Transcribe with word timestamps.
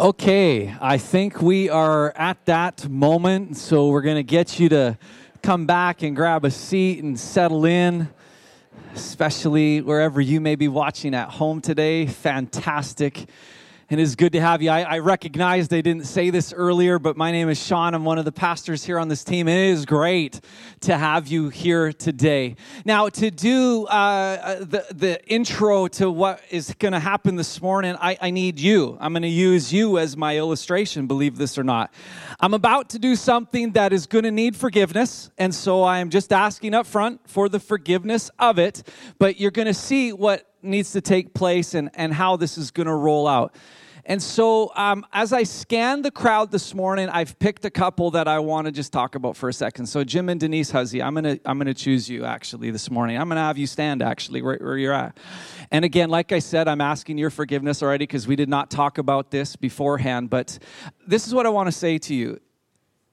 Okay, 0.00 0.72
I 0.80 0.96
think 0.96 1.42
we 1.42 1.70
are 1.70 2.12
at 2.16 2.44
that 2.44 2.88
moment, 2.88 3.56
so 3.56 3.88
we're 3.88 4.02
going 4.02 4.14
to 4.14 4.22
get 4.22 4.60
you 4.60 4.68
to 4.68 4.96
come 5.42 5.66
back 5.66 6.04
and 6.04 6.14
grab 6.14 6.44
a 6.44 6.52
seat 6.52 7.02
and 7.02 7.18
settle 7.18 7.64
in, 7.64 8.08
especially 8.94 9.80
wherever 9.80 10.20
you 10.20 10.40
may 10.40 10.54
be 10.54 10.68
watching 10.68 11.16
at 11.16 11.30
home 11.30 11.60
today. 11.60 12.06
Fantastic 12.06 13.28
and 13.90 13.98
it's 13.98 14.16
good 14.16 14.32
to 14.32 14.40
have 14.40 14.60
you. 14.60 14.70
I, 14.70 14.82
I 14.82 14.98
recognize 14.98 15.68
they 15.68 15.80
didn't 15.80 16.06
say 16.06 16.28
this 16.28 16.52
earlier, 16.52 16.98
but 16.98 17.16
my 17.16 17.32
name 17.32 17.48
is 17.48 17.64
Sean. 17.64 17.94
I'm 17.94 18.04
one 18.04 18.18
of 18.18 18.26
the 18.26 18.32
pastors 18.32 18.84
here 18.84 18.98
on 18.98 19.08
this 19.08 19.24
team, 19.24 19.48
and 19.48 19.58
it 19.58 19.70
is 19.70 19.86
great 19.86 20.40
to 20.80 20.98
have 20.98 21.26
you 21.26 21.48
here 21.48 21.94
today. 21.94 22.56
Now, 22.84 23.08
to 23.08 23.30
do 23.30 23.86
uh, 23.86 23.88
uh 23.88 24.58
the, 24.58 24.86
the 24.94 25.26
intro 25.26 25.88
to 25.88 26.10
what 26.10 26.42
is 26.50 26.74
going 26.78 26.92
to 26.92 27.00
happen 27.00 27.36
this 27.36 27.62
morning, 27.62 27.96
I, 27.98 28.18
I 28.20 28.30
need 28.30 28.60
you. 28.60 28.98
I'm 29.00 29.14
going 29.14 29.22
to 29.22 29.28
use 29.28 29.72
you 29.72 29.98
as 29.98 30.16
my 30.16 30.36
illustration, 30.36 31.06
believe 31.06 31.38
this 31.38 31.56
or 31.56 31.64
not. 31.64 31.92
I'm 32.40 32.52
about 32.52 32.90
to 32.90 32.98
do 32.98 33.16
something 33.16 33.72
that 33.72 33.94
is 33.94 34.06
going 34.06 34.24
to 34.24 34.30
need 34.30 34.54
forgiveness, 34.54 35.30
and 35.38 35.54
so 35.54 35.82
I 35.82 36.00
am 36.00 36.10
just 36.10 36.30
asking 36.30 36.74
up 36.74 36.86
front 36.86 37.26
for 37.26 37.48
the 37.48 37.58
forgiveness 37.60 38.30
of 38.38 38.58
it, 38.58 38.82
but 39.18 39.40
you're 39.40 39.50
going 39.50 39.66
to 39.66 39.74
see 39.74 40.12
what 40.12 40.44
needs 40.62 40.92
to 40.92 41.00
take 41.00 41.34
place 41.34 41.74
and, 41.74 41.90
and 41.94 42.12
how 42.12 42.36
this 42.36 42.58
is 42.58 42.70
going 42.70 42.86
to 42.86 42.94
roll 42.94 43.26
out. 43.26 43.54
And 44.08 44.22
so, 44.22 44.72
um, 44.74 45.04
as 45.12 45.34
I 45.34 45.42
scanned 45.42 46.02
the 46.02 46.10
crowd 46.10 46.50
this 46.50 46.74
morning, 46.74 47.10
I've 47.10 47.38
picked 47.38 47.66
a 47.66 47.70
couple 47.70 48.10
that 48.12 48.26
I 48.26 48.38
want 48.38 48.64
to 48.64 48.72
just 48.72 48.90
talk 48.90 49.14
about 49.14 49.36
for 49.36 49.50
a 49.50 49.52
second. 49.52 49.84
So, 49.84 50.02
Jim 50.02 50.30
and 50.30 50.40
Denise 50.40 50.70
Huzzy, 50.70 51.02
I'm 51.02 51.14
gonna 51.14 51.38
I'm 51.44 51.58
gonna 51.58 51.74
choose 51.74 52.08
you 52.08 52.24
actually 52.24 52.70
this 52.70 52.90
morning. 52.90 53.18
I'm 53.18 53.28
gonna 53.28 53.42
have 53.42 53.58
you 53.58 53.66
stand 53.66 54.00
actually 54.00 54.40
right 54.40 54.62
where 54.62 54.78
you're 54.78 54.94
at. 54.94 55.18
And 55.70 55.84
again, 55.84 56.08
like 56.08 56.32
I 56.32 56.38
said, 56.38 56.68
I'm 56.68 56.80
asking 56.80 57.18
your 57.18 57.28
forgiveness 57.28 57.82
already 57.82 58.04
because 58.04 58.26
we 58.26 58.34
did 58.34 58.48
not 58.48 58.70
talk 58.70 58.96
about 58.96 59.30
this 59.30 59.56
beforehand. 59.56 60.30
But 60.30 60.58
this 61.06 61.26
is 61.26 61.34
what 61.34 61.44
I 61.44 61.50
want 61.50 61.66
to 61.66 61.72
say 61.72 61.98
to 61.98 62.14
you. 62.14 62.40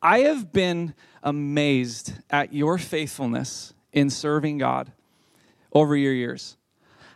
I 0.01 0.19
have 0.19 0.53
been 0.53 0.93
amazed 1.21 2.13
at 2.29 2.53
your 2.53 2.77
faithfulness 2.77 3.73
in 3.91 4.09
serving 4.09 4.59
God 4.59 4.93
over 5.73 5.93
your 5.97 6.13
years 6.13 6.55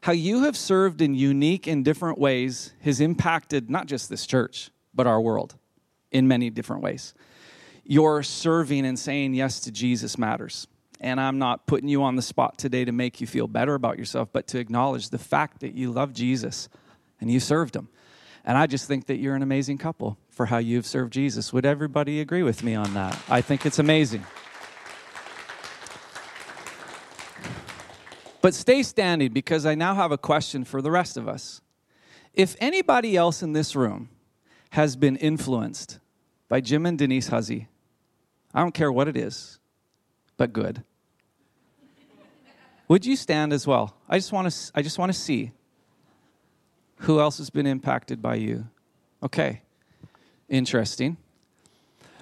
how 0.01 0.11
you 0.11 0.43
have 0.43 0.55
served 0.55 1.01
in 1.01 1.13
unique 1.13 1.67
and 1.67 1.83
different 1.83 2.17
ways 2.17 2.73
has 2.81 3.01
impacted 3.01 3.69
not 3.69 3.85
just 3.85 4.09
this 4.09 4.25
church, 4.25 4.71
but 4.93 5.07
our 5.07 5.19
world 5.19 5.55
in 6.11 6.27
many 6.27 6.49
different 6.49 6.81
ways. 6.81 7.13
Your 7.83 8.23
serving 8.23 8.85
and 8.85 8.97
saying 8.97 9.33
yes 9.33 9.59
to 9.61 9.71
Jesus 9.71 10.17
matters. 10.17 10.67
And 11.01 11.19
I'm 11.19 11.39
not 11.39 11.65
putting 11.65 11.89
you 11.89 12.03
on 12.03 12.15
the 12.15 12.21
spot 12.21 12.57
today 12.57 12.85
to 12.85 12.91
make 12.91 13.21
you 13.21 13.27
feel 13.27 13.47
better 13.47 13.73
about 13.73 13.97
yourself, 13.97 14.29
but 14.33 14.47
to 14.47 14.59
acknowledge 14.59 15.09
the 15.09 15.17
fact 15.17 15.61
that 15.61 15.73
you 15.73 15.91
love 15.91 16.13
Jesus 16.13 16.67
and 17.21 17.31
you 17.31 17.39
served 17.39 17.75
him. 17.75 17.89
And 18.45 18.57
I 18.57 18.67
just 18.67 18.87
think 18.87 19.05
that 19.07 19.17
you're 19.17 19.35
an 19.35 19.41
amazing 19.41 19.77
couple 19.77 20.17
for 20.29 20.47
how 20.47 20.57
you've 20.57 20.85
served 20.85 21.13
Jesus. 21.13 21.53
Would 21.53 21.65
everybody 21.65 22.19
agree 22.19 22.43
with 22.43 22.63
me 22.63 22.75
on 22.75 22.93
that? 22.93 23.17
I 23.29 23.41
think 23.41 23.65
it's 23.65 23.79
amazing. 23.79 24.25
But 28.41 28.53
stay 28.53 28.83
standing 28.83 29.33
because 29.33 29.65
I 29.65 29.75
now 29.75 29.95
have 29.95 30.11
a 30.11 30.17
question 30.17 30.63
for 30.63 30.81
the 30.81 30.91
rest 30.91 31.17
of 31.17 31.27
us. 31.27 31.61
If 32.33 32.55
anybody 32.59 33.17
else 33.17 33.43
in 33.43 33.53
this 33.53 33.75
room 33.75 34.09
has 34.71 34.95
been 34.95 35.15
influenced 35.17 35.99
by 36.47 36.61
Jim 36.61 36.85
and 36.85 36.97
Denise 36.97 37.27
Huzzy, 37.27 37.67
I 38.53 38.61
don't 38.61 38.73
care 38.73 38.91
what 38.91 39.07
it 39.07 39.17
is, 39.17 39.59
but 40.37 40.53
good. 40.53 40.83
Would 42.87 43.05
you 43.05 43.15
stand 43.15 43.53
as 43.53 43.67
well? 43.67 43.95
I 44.07 44.17
just 44.17 44.31
want 44.31 44.51
to 44.51 44.71
I 44.73 44.81
just 44.81 44.97
want 44.97 45.11
to 45.13 45.17
see 45.17 45.51
who 46.99 47.19
else 47.19 47.37
has 47.37 47.49
been 47.49 47.67
impacted 47.67 48.21
by 48.21 48.35
you. 48.35 48.67
Okay. 49.21 49.61
Interesting. 50.47 51.17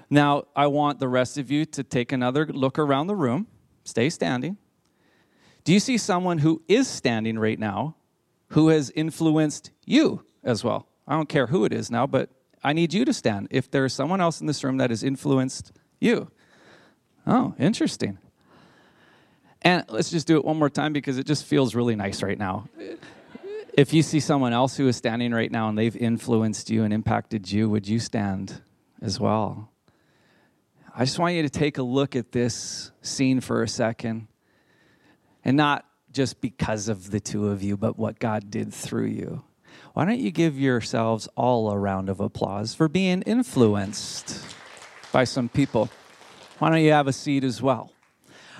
Now, 0.09 0.45
I 0.55 0.67
want 0.67 0.99
the 0.99 1.07
rest 1.07 1.37
of 1.37 1.51
you 1.51 1.65
to 1.65 1.83
take 1.83 2.11
another 2.11 2.45
look 2.45 2.77
around 2.79 3.07
the 3.07 3.15
room. 3.15 3.47
Stay 3.83 4.09
standing. 4.09 4.57
Do 5.67 5.73
you 5.73 5.81
see 5.81 5.97
someone 5.97 6.37
who 6.37 6.61
is 6.69 6.87
standing 6.87 7.37
right 7.37 7.59
now 7.59 7.97
who 8.51 8.69
has 8.69 8.89
influenced 8.91 9.71
you 9.85 10.23
as 10.41 10.63
well? 10.63 10.87
I 11.05 11.13
don't 11.13 11.27
care 11.27 11.47
who 11.47 11.65
it 11.65 11.73
is 11.73 11.91
now, 11.91 12.07
but 12.07 12.29
I 12.63 12.71
need 12.71 12.93
you 12.93 13.03
to 13.03 13.11
stand 13.11 13.49
if 13.51 13.69
there's 13.69 13.91
someone 13.91 14.21
else 14.21 14.39
in 14.39 14.47
this 14.47 14.63
room 14.63 14.77
that 14.77 14.91
has 14.91 15.03
influenced 15.03 15.73
you. 15.99 16.31
Oh, 17.25 17.53
interesting. 17.59 18.17
And 19.61 19.83
let's 19.89 20.09
just 20.09 20.25
do 20.25 20.37
it 20.37 20.45
one 20.45 20.57
more 20.57 20.69
time 20.69 20.93
because 20.93 21.17
it 21.17 21.25
just 21.25 21.43
feels 21.43 21.75
really 21.75 21.97
nice 21.97 22.23
right 22.23 22.39
now. 22.39 22.69
if 23.73 23.93
you 23.93 24.03
see 24.03 24.21
someone 24.21 24.53
else 24.53 24.77
who 24.77 24.87
is 24.87 24.95
standing 24.95 25.33
right 25.33 25.51
now 25.51 25.67
and 25.67 25.77
they've 25.77 25.97
influenced 25.97 26.69
you 26.69 26.85
and 26.85 26.93
impacted 26.93 27.51
you, 27.51 27.69
would 27.69 27.89
you 27.89 27.99
stand 27.99 28.61
as 29.01 29.19
well? 29.19 29.69
I 30.95 31.03
just 31.03 31.19
want 31.19 31.35
you 31.35 31.41
to 31.41 31.49
take 31.49 31.77
a 31.77 31.83
look 31.83 32.15
at 32.15 32.31
this 32.31 32.93
scene 33.01 33.41
for 33.41 33.63
a 33.63 33.67
second. 33.67 34.27
And 35.43 35.57
not 35.57 35.85
just 36.11 36.41
because 36.41 36.87
of 36.87 37.11
the 37.11 37.19
two 37.19 37.47
of 37.47 37.61
you, 37.61 37.77
but 37.77 37.97
what 37.97 38.19
God 38.19 38.49
did 38.49 38.73
through 38.73 39.05
you. 39.05 39.43
Why 39.93 40.05
don't 40.05 40.19
you 40.19 40.31
give 40.31 40.59
yourselves 40.59 41.27
all 41.35 41.69
a 41.71 41.77
round 41.77 42.09
of 42.09 42.19
applause 42.19 42.73
for 42.73 42.87
being 42.87 43.21
influenced 43.23 44.45
by 45.11 45.23
some 45.23 45.49
people? 45.49 45.89
Why 46.59 46.69
don't 46.69 46.81
you 46.81 46.91
have 46.91 47.07
a 47.07 47.13
seat 47.13 47.43
as 47.43 47.61
well? 47.61 47.91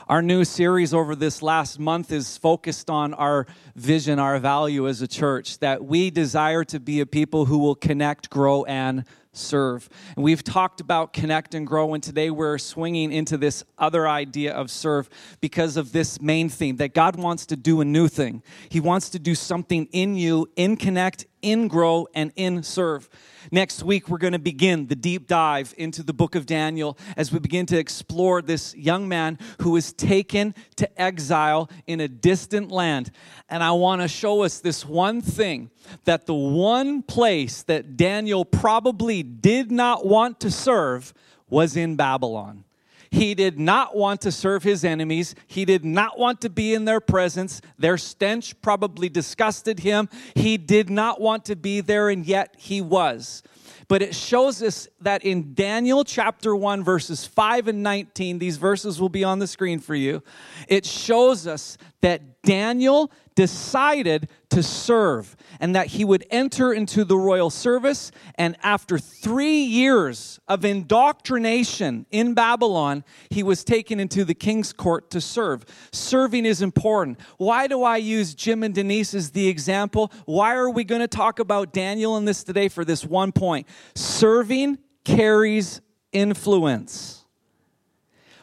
Our 0.07 0.21
new 0.21 0.45
series 0.45 0.93
over 0.93 1.15
this 1.15 1.41
last 1.41 1.79
month 1.79 2.13
is 2.13 2.37
focused 2.37 2.89
on 2.89 3.13
our 3.13 3.45
vision, 3.75 4.19
our 4.19 4.39
value 4.39 4.87
as 4.87 5.01
a 5.01 5.07
church, 5.07 5.59
that 5.59 5.83
we 5.83 6.11
desire 6.11 6.63
to 6.65 6.79
be 6.79 7.01
a 7.01 7.05
people 7.05 7.45
who 7.45 7.57
will 7.57 7.75
connect, 7.75 8.29
grow, 8.29 8.63
and 8.63 9.03
serve. 9.37 9.89
And 10.15 10.23
we've 10.23 10.43
talked 10.43 10.81
about 10.81 11.13
connect 11.13 11.53
and 11.53 11.65
grow, 11.65 11.93
and 11.93 12.03
today 12.03 12.29
we're 12.29 12.57
swinging 12.57 13.11
into 13.11 13.37
this 13.37 13.63
other 13.77 14.07
idea 14.07 14.53
of 14.53 14.71
serve 14.71 15.09
because 15.41 15.77
of 15.77 15.91
this 15.91 16.21
main 16.21 16.49
theme 16.49 16.77
that 16.77 16.93
God 16.93 17.15
wants 17.15 17.45
to 17.47 17.55
do 17.55 17.81
a 17.81 17.85
new 17.85 18.07
thing. 18.07 18.43
He 18.69 18.79
wants 18.79 19.09
to 19.09 19.19
do 19.19 19.35
something 19.35 19.87
in 19.91 20.15
you, 20.15 20.49
in 20.55 20.77
connect, 20.77 21.25
in 21.41 21.67
grow, 21.67 22.07
and 22.13 22.31
in 22.35 22.63
serve. 22.63 23.09
Next 23.51 23.83
week, 23.83 24.09
we're 24.09 24.17
going 24.17 24.33
to 24.33 24.39
begin 24.39 24.87
the 24.87 24.95
deep 24.95 25.27
dive 25.27 25.73
into 25.77 26.03
the 26.03 26.13
book 26.13 26.35
of 26.35 26.45
Daniel 26.45 26.97
as 27.15 27.31
we 27.31 27.39
begin 27.39 27.65
to 27.67 27.77
explore 27.77 28.41
this 28.41 28.75
young 28.75 29.07
man 29.07 29.39
who 29.61 29.71
was 29.71 29.93
taken 29.93 30.53
to 30.75 31.01
exile 31.01 31.69
in 31.85 32.01
a 32.01 32.07
distant 32.07 32.71
land. 32.71 33.11
And 33.49 33.63
I 33.63 33.71
want 33.71 34.01
to 34.01 34.07
show 34.07 34.43
us 34.43 34.59
this 34.59 34.85
one 34.85 35.21
thing 35.21 35.69
that 36.03 36.25
the 36.25 36.33
one 36.33 37.01
place 37.03 37.63
that 37.63 37.95
Daniel 37.95 38.43
probably 38.43 39.23
did 39.23 39.71
not 39.71 40.05
want 40.05 40.41
to 40.41 40.51
serve 40.51 41.13
was 41.49 41.77
in 41.77 41.95
Babylon. 41.95 42.65
He 43.09 43.33
did 43.35 43.59
not 43.59 43.95
want 43.95 44.21
to 44.21 44.31
serve 44.31 44.63
his 44.63 44.83
enemies. 44.83 45.35
He 45.47 45.65
did 45.65 45.85
not 45.85 46.19
want 46.19 46.41
to 46.41 46.49
be 46.49 46.73
in 46.73 46.85
their 46.85 46.99
presence. 46.99 47.61
Their 47.77 47.97
stench 47.97 48.59
probably 48.61 49.09
disgusted 49.09 49.79
him. 49.79 50.09
He 50.35 50.57
did 50.57 50.89
not 50.89 51.21
want 51.21 51.45
to 51.45 51.55
be 51.55 51.81
there, 51.81 52.09
and 52.09 52.25
yet 52.25 52.55
he 52.57 52.81
was. 52.81 53.43
But 53.87 54.01
it 54.01 54.13
shows 54.13 54.61
us 54.61 54.87
that 54.99 55.23
in 55.23 55.53
Daniel 55.53 56.03
chapter 56.03 56.55
1, 56.55 56.83
verses 56.83 57.25
5 57.25 57.69
and 57.69 57.83
19, 57.83 58.39
these 58.39 58.57
verses 58.57 58.99
will 58.99 59.09
be 59.09 59.23
on 59.23 59.39
the 59.39 59.47
screen 59.47 59.79
for 59.79 59.95
you. 59.95 60.23
It 60.67 60.85
shows 60.85 61.47
us 61.47 61.77
that 62.01 62.41
Daniel 62.41 63.11
decided 63.37 64.27
to 64.49 64.63
serve 64.63 65.37
and 65.59 65.75
that 65.75 65.85
he 65.85 66.03
would 66.03 66.25
enter 66.31 66.73
into 66.73 67.05
the 67.05 67.15
royal 67.15 67.51
service. 67.51 68.11
And 68.33 68.57
after 68.63 68.97
three 68.97 69.59
years 69.61 70.39
of 70.47 70.65
indoctrination 70.65 72.07
in 72.09 72.33
Babylon, 72.33 73.03
he 73.29 73.43
was 73.43 73.63
taken 73.63 73.99
into 73.99 74.25
the 74.25 74.33
king's 74.33 74.73
court 74.73 75.11
to 75.11 75.21
serve. 75.21 75.65
Serving 75.91 76.47
is 76.47 76.63
important. 76.63 77.19
Why 77.37 77.67
do 77.67 77.83
I 77.83 77.97
use 77.97 78.33
Jim 78.33 78.63
and 78.63 78.73
Denise 78.73 79.13
as 79.13 79.29
the 79.29 79.47
example? 79.47 80.11
Why 80.25 80.55
are 80.55 80.71
we 80.71 80.83
going 80.83 81.01
to 81.01 81.07
talk 81.07 81.37
about 81.37 81.71
Daniel 81.71 82.17
in 82.17 82.25
this 82.25 82.43
today 82.43 82.69
for 82.69 82.83
this 82.83 83.05
one 83.05 83.31
point? 83.31 83.67
Serving 83.93 84.79
carries 85.05 85.79
influence. 86.11 87.23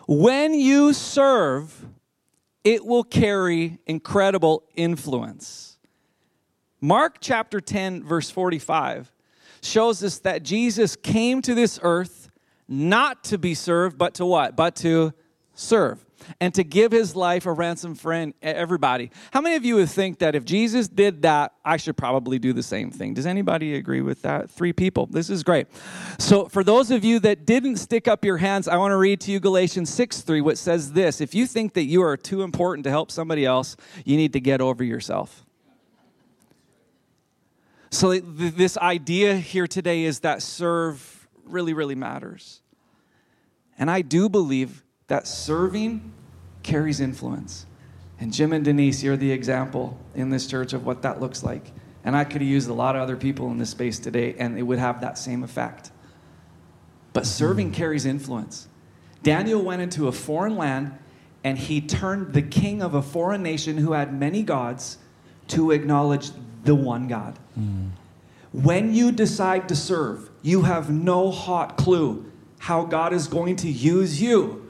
When 0.06 0.54
you 0.54 0.92
serve, 0.92 1.84
it 2.64 2.84
will 2.84 3.04
carry 3.04 3.78
incredible 3.86 4.64
influence. 4.74 5.78
Mark 6.80 7.18
chapter 7.20 7.60
10, 7.60 8.02
verse 8.02 8.30
45 8.30 9.12
shows 9.62 10.02
us 10.02 10.18
that 10.20 10.42
Jesus 10.42 10.96
came 10.96 11.40
to 11.42 11.54
this 11.54 11.78
earth 11.82 12.30
not 12.68 13.24
to 13.24 13.38
be 13.38 13.54
served, 13.54 13.96
but 13.96 14.14
to 14.14 14.26
what? 14.26 14.56
But 14.56 14.76
to 14.76 15.12
serve 15.54 16.03
and 16.40 16.54
to 16.54 16.64
give 16.64 16.92
his 16.92 17.14
life 17.16 17.46
a 17.46 17.52
ransom 17.52 17.94
for 17.94 18.32
everybody. 18.42 19.10
How 19.32 19.40
many 19.40 19.56
of 19.56 19.64
you 19.64 19.76
would 19.76 19.90
think 19.90 20.18
that 20.18 20.34
if 20.34 20.44
Jesus 20.44 20.88
did 20.88 21.22
that, 21.22 21.52
I 21.64 21.76
should 21.76 21.96
probably 21.96 22.38
do 22.38 22.52
the 22.52 22.62
same 22.62 22.90
thing? 22.90 23.14
Does 23.14 23.26
anybody 23.26 23.74
agree 23.74 24.00
with 24.00 24.22
that? 24.22 24.50
Three 24.50 24.72
people. 24.72 25.06
This 25.06 25.30
is 25.30 25.42
great. 25.42 25.66
So, 26.18 26.46
for 26.46 26.62
those 26.62 26.90
of 26.90 27.04
you 27.04 27.18
that 27.20 27.46
didn't 27.46 27.76
stick 27.76 28.08
up 28.08 28.24
your 28.24 28.36
hands, 28.36 28.68
I 28.68 28.76
want 28.76 28.92
to 28.92 28.96
read 28.96 29.20
to 29.22 29.32
you 29.32 29.40
Galatians 29.40 29.92
6 29.92 30.20
3, 30.20 30.40
which 30.40 30.58
says 30.58 30.92
this 30.92 31.20
If 31.20 31.34
you 31.34 31.46
think 31.46 31.74
that 31.74 31.84
you 31.84 32.02
are 32.02 32.16
too 32.16 32.42
important 32.42 32.84
to 32.84 32.90
help 32.90 33.10
somebody 33.10 33.44
else, 33.44 33.76
you 34.04 34.16
need 34.16 34.32
to 34.32 34.40
get 34.40 34.60
over 34.60 34.84
yourself. 34.84 35.44
So, 37.90 38.10
th- 38.10 38.54
this 38.54 38.76
idea 38.76 39.36
here 39.36 39.66
today 39.66 40.04
is 40.04 40.20
that 40.20 40.42
serve 40.42 41.28
really, 41.44 41.74
really 41.74 41.94
matters. 41.94 42.60
And 43.78 43.90
I 43.90 44.02
do 44.02 44.28
believe 44.28 44.83
that 45.08 45.26
serving 45.26 46.12
carries 46.62 47.00
influence. 47.00 47.66
And 48.20 48.32
Jim 48.32 48.52
and 48.52 48.64
Denise, 48.64 49.02
you're 49.02 49.16
the 49.16 49.32
example 49.32 49.98
in 50.14 50.30
this 50.30 50.46
church 50.46 50.72
of 50.72 50.86
what 50.86 51.02
that 51.02 51.20
looks 51.20 51.42
like. 51.42 51.72
And 52.04 52.16
I 52.16 52.24
could 52.24 52.40
have 52.40 52.50
used 52.50 52.68
a 52.68 52.74
lot 52.74 52.96
of 52.96 53.02
other 53.02 53.16
people 53.16 53.50
in 53.50 53.58
this 53.58 53.70
space 53.70 53.98
today, 53.98 54.34
and 54.38 54.58
it 54.58 54.62
would 54.62 54.78
have 54.78 55.00
that 55.00 55.18
same 55.18 55.42
effect. 55.42 55.90
But 57.12 57.26
serving 57.26 57.72
carries 57.72 58.06
influence. 58.06 58.68
Daniel 59.22 59.62
went 59.62 59.80
into 59.80 60.08
a 60.08 60.12
foreign 60.12 60.56
land 60.56 60.98
and 61.44 61.58
he 61.58 61.80
turned 61.80 62.32
the 62.32 62.42
king 62.42 62.82
of 62.82 62.94
a 62.94 63.02
foreign 63.02 63.42
nation 63.42 63.76
who 63.76 63.92
had 63.92 64.18
many 64.18 64.42
gods 64.42 64.98
to 65.48 65.70
acknowledge 65.70 66.30
the 66.64 66.74
one 66.74 67.06
God. 67.06 67.38
Mm. 67.58 67.90
When 68.52 68.94
you 68.94 69.12
decide 69.12 69.68
to 69.68 69.76
serve, 69.76 70.30
you 70.42 70.62
have 70.62 70.90
no 70.90 71.30
hot 71.30 71.76
clue 71.76 72.30
how 72.58 72.84
God 72.84 73.12
is 73.12 73.28
going 73.28 73.56
to 73.56 73.68
use 73.68 74.20
you 74.22 74.63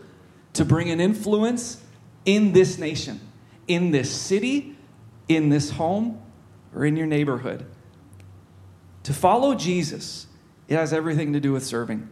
to 0.54 0.64
bring 0.64 0.90
an 0.90 1.00
influence 1.00 1.82
in 2.24 2.52
this 2.52 2.78
nation, 2.78 3.20
in 3.68 3.90
this 3.90 4.10
city, 4.10 4.76
in 5.28 5.50
this 5.50 5.70
home, 5.70 6.20
or 6.74 6.84
in 6.84 6.96
your 6.96 7.06
neighborhood. 7.06 7.66
To 9.04 9.12
follow 9.12 9.54
Jesus, 9.54 10.26
it 10.68 10.76
has 10.76 10.92
everything 10.92 11.32
to 11.34 11.40
do 11.40 11.52
with 11.52 11.64
serving. 11.64 12.08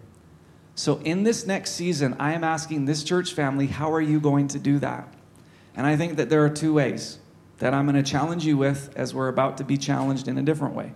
So, 0.75 0.99
in 1.05 1.23
this 1.23 1.47
next 1.47 1.73
season, 1.73 2.17
I 2.19 2.33
am 2.33 2.45
asking 2.45 2.85
this 2.85 3.05
church 3.05 3.33
family, 3.35 3.67
how 3.67 3.93
are 3.93 4.01
you 4.01 4.21
going 4.21 4.49
to 4.49 4.59
do 4.59 4.79
that? 4.79 5.13
And 5.75 5.87
I 5.87 5.97
think 5.97 6.17
that 6.17 6.31
there 6.31 6.45
are 6.45 6.51
two 6.51 6.75
ways 6.75 7.19
that 7.59 7.75
I'm 7.75 7.87
going 7.87 8.03
to 8.03 8.11
challenge 8.11 8.45
you 8.45 8.57
with 8.57 8.93
as 8.97 9.15
we're 9.15 9.29
about 9.29 9.59
to 9.59 9.65
be 9.65 9.77
challenged 9.77 10.29
in 10.29 10.39
a 10.39 10.43
different 10.43 10.75
way. 10.75 10.93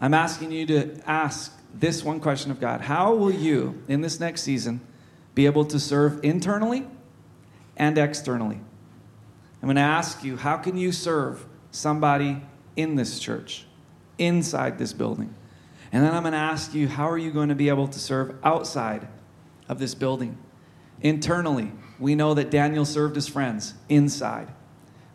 I'm 0.00 0.14
asking 0.14 0.50
you 0.50 0.66
to 0.66 1.00
ask 1.06 1.56
this 1.72 2.04
one 2.04 2.20
question 2.20 2.50
of 2.50 2.60
God 2.60 2.82
How 2.82 3.14
will 3.14 3.32
you, 3.32 3.82
in 3.88 4.00
this 4.00 4.18
next 4.20 4.42
season, 4.42 4.80
be 5.34 5.46
able 5.46 5.64
to 5.66 5.78
serve 5.80 6.22
internally 6.24 6.86
and 7.76 7.96
externally? 7.98 8.60
I'm 9.62 9.66
going 9.66 9.76
to 9.76 9.82
ask 9.82 10.24
you, 10.24 10.36
how 10.36 10.56
can 10.56 10.76
you 10.76 10.90
serve 10.90 11.46
somebody 11.70 12.42
in 12.76 12.96
this 12.96 13.20
church, 13.20 13.64
inside 14.18 14.78
this 14.78 14.92
building? 14.92 15.34
And 15.92 16.02
then 16.02 16.14
I'm 16.14 16.22
going 16.22 16.32
to 16.32 16.38
ask 16.38 16.74
you, 16.74 16.88
how 16.88 17.08
are 17.08 17.18
you 17.18 17.30
going 17.30 17.50
to 17.50 17.54
be 17.54 17.68
able 17.68 17.86
to 17.86 17.98
serve 17.98 18.36
outside 18.42 19.06
of 19.68 19.78
this 19.78 19.94
building? 19.94 20.36
Internally, 21.00 21.70
we 21.98 22.14
know 22.14 22.34
that 22.34 22.50
Daniel 22.50 22.84
served 22.84 23.14
his 23.14 23.28
friends 23.28 23.74
inside. 23.88 24.48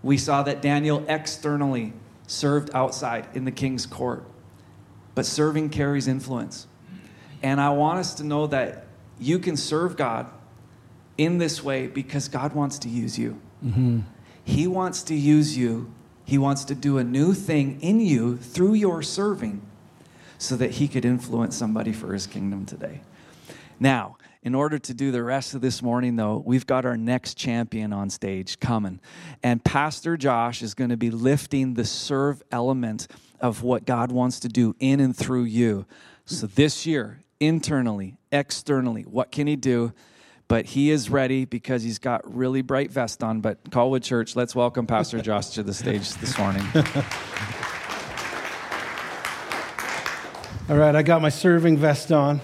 We 0.01 0.17
saw 0.17 0.43
that 0.43 0.61
Daniel 0.61 1.03
externally 1.09 1.93
served 2.27 2.69
outside 2.73 3.27
in 3.33 3.45
the 3.45 3.51
king's 3.51 3.85
court. 3.85 4.25
But 5.15 5.25
serving 5.25 5.69
carries 5.69 6.07
influence. 6.07 6.67
And 7.41 7.59
I 7.59 7.69
want 7.69 7.99
us 7.99 8.13
to 8.15 8.23
know 8.23 8.47
that 8.47 8.86
you 9.19 9.39
can 9.39 9.57
serve 9.57 9.97
God 9.97 10.27
in 11.17 11.37
this 11.37 11.63
way 11.63 11.87
because 11.87 12.27
God 12.27 12.53
wants 12.53 12.79
to 12.79 12.89
use 12.89 13.17
you. 13.17 13.39
Mm-hmm. 13.65 14.01
He 14.43 14.67
wants 14.67 15.03
to 15.03 15.15
use 15.15 15.57
you. 15.57 15.91
He 16.23 16.37
wants 16.37 16.65
to 16.65 16.75
do 16.75 16.97
a 16.97 17.03
new 17.03 17.33
thing 17.33 17.79
in 17.81 17.99
you 17.99 18.37
through 18.37 18.75
your 18.75 19.01
serving 19.01 19.61
so 20.37 20.55
that 20.57 20.71
he 20.71 20.87
could 20.87 21.05
influence 21.05 21.55
somebody 21.55 21.91
for 21.91 22.13
his 22.13 22.27
kingdom 22.27 22.65
today. 22.65 23.01
Now, 23.79 24.17
in 24.43 24.55
order 24.55 24.77
to 24.77 24.93
do 24.93 25.11
the 25.11 25.23
rest 25.23 25.55
of 25.55 25.61
this 25.61 25.81
morning, 25.81 26.15
though, 26.15 26.41
we've 26.45 26.65
got 26.65 26.85
our 26.85 26.95
next 26.95 27.35
champion 27.35 27.91
on 27.91 28.09
stage 28.09 28.59
coming. 28.59 28.99
And 29.43 29.63
Pastor 29.63 30.15
Josh 30.15 30.61
is 30.61 30.73
going 30.73 30.89
to 30.89 30.97
be 30.97 31.09
lifting 31.09 31.73
the 31.73 31.85
serve 31.85 32.41
element 32.51 33.07
of 33.41 33.63
what 33.63 33.85
God 33.85 34.11
wants 34.11 34.39
to 34.41 34.47
do 34.47 34.75
in 34.79 34.99
and 34.99 35.15
through 35.15 35.43
you. 35.43 35.85
So 36.25 36.47
this 36.47 36.85
year, 36.85 37.21
internally, 37.39 38.17
externally, 38.31 39.03
what 39.03 39.31
can 39.31 39.47
he 39.47 39.55
do? 39.55 39.93
But 40.47 40.65
he 40.65 40.91
is 40.91 41.09
ready 41.09 41.43
because 41.45 41.83
he's 41.83 41.99
got 41.99 42.21
really 42.33 42.61
bright 42.61 42.91
vest 42.91 43.21
on. 43.21 43.41
But 43.41 43.69
Colwood 43.69 44.03
Church, 44.03 44.35
let's 44.35 44.55
welcome 44.55 44.87
Pastor 44.87 45.21
Josh 45.21 45.49
to 45.51 45.63
the 45.63 45.73
stage 45.73 46.13
this 46.15 46.37
morning. 46.37 46.63
All 50.69 50.77
right, 50.77 50.95
I 50.95 51.01
got 51.01 51.21
my 51.21 51.29
serving 51.29 51.77
vest 51.77 52.11
on. 52.11 52.41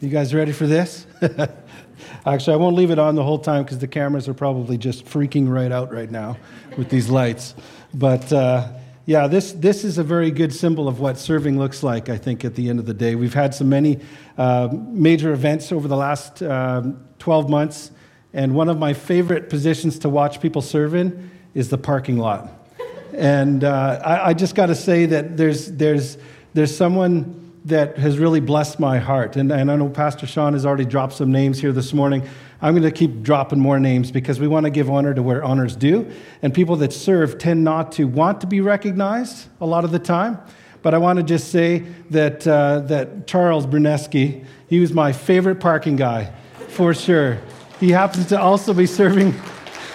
You 0.00 0.08
guys 0.10 0.34
ready 0.34 0.52
for 0.52 0.66
this? 0.66 1.06
Actually, 2.26 2.54
I 2.54 2.56
won't 2.56 2.76
leave 2.76 2.90
it 2.90 2.98
on 2.98 3.14
the 3.14 3.22
whole 3.22 3.38
time 3.38 3.62
because 3.62 3.78
the 3.78 3.88
cameras 3.88 4.28
are 4.28 4.34
probably 4.34 4.76
just 4.76 5.04
freaking 5.04 5.48
right 5.48 5.72
out 5.72 5.92
right 5.92 6.10
now 6.10 6.36
with 6.76 6.90
these 6.90 7.08
lights. 7.08 7.54
But 7.94 8.32
uh, 8.32 8.68
yeah, 9.06 9.28
this, 9.28 9.52
this 9.52 9.84
is 9.84 9.98
a 9.98 10.02
very 10.02 10.32
good 10.32 10.52
symbol 10.52 10.88
of 10.88 10.98
what 10.98 11.16
serving 11.16 11.58
looks 11.58 11.84
like, 11.84 12.08
I 12.08 12.18
think, 12.18 12.44
at 12.44 12.56
the 12.56 12.68
end 12.68 12.80
of 12.80 12.86
the 12.86 12.94
day. 12.94 13.14
We've 13.14 13.32
had 13.32 13.54
so 13.54 13.64
many 13.64 14.00
uh, 14.36 14.68
major 14.72 15.32
events 15.32 15.70
over 15.70 15.86
the 15.86 15.96
last 15.96 16.42
um, 16.42 17.06
12 17.20 17.48
months, 17.48 17.92
and 18.32 18.56
one 18.56 18.68
of 18.68 18.80
my 18.80 18.92
favorite 18.92 19.48
positions 19.48 20.00
to 20.00 20.08
watch 20.08 20.40
people 20.40 20.60
serve 20.60 20.96
in 20.96 21.30
is 21.54 21.68
the 21.70 21.78
parking 21.78 22.18
lot. 22.18 22.52
And 23.14 23.64
uh, 23.64 24.02
I, 24.04 24.30
I 24.30 24.34
just 24.34 24.54
got 24.56 24.66
to 24.66 24.74
say 24.74 25.06
that 25.06 25.36
there's, 25.38 25.70
there's, 25.72 26.18
there's 26.52 26.76
someone 26.76 27.54
that 27.64 27.96
has 27.96 28.18
really 28.18 28.40
blessed 28.40 28.78
my 28.78 28.98
heart. 28.98 29.36
And, 29.36 29.50
and 29.50 29.70
I 29.70 29.76
know 29.76 29.88
Pastor 29.88 30.26
Sean 30.26 30.52
has 30.52 30.66
already 30.66 30.84
dropped 30.84 31.14
some 31.14 31.32
names 31.32 31.60
here 31.60 31.72
this 31.72 31.94
morning. 31.94 32.28
I'm 32.62 32.72
going 32.72 32.82
to 32.82 32.90
keep 32.90 33.22
dropping 33.22 33.58
more 33.58 33.78
names 33.78 34.10
because 34.10 34.40
we 34.40 34.48
want 34.48 34.64
to 34.64 34.70
give 34.70 34.90
honor 34.90 35.12
to 35.14 35.22
where 35.22 35.44
honor's 35.44 35.76
due. 35.76 36.10
And 36.42 36.54
people 36.54 36.76
that 36.76 36.92
serve 36.92 37.38
tend 37.38 37.64
not 37.64 37.92
to 37.92 38.06
want 38.06 38.40
to 38.40 38.46
be 38.46 38.60
recognized 38.60 39.48
a 39.60 39.66
lot 39.66 39.84
of 39.84 39.92
the 39.92 39.98
time. 39.98 40.38
But 40.82 40.94
I 40.94 40.98
want 40.98 41.18
to 41.18 41.22
just 41.22 41.50
say 41.50 41.80
that, 42.10 42.46
uh, 42.46 42.80
that 42.80 43.26
Charles 43.26 43.66
Bruneski, 43.66 44.44
he 44.68 44.80
was 44.80 44.92
my 44.92 45.12
favorite 45.12 45.56
parking 45.56 45.96
guy, 45.96 46.32
for 46.68 46.94
sure. 46.94 47.38
He 47.80 47.90
happens 47.90 48.26
to 48.26 48.40
also 48.40 48.72
be 48.72 48.86
serving. 48.86 49.34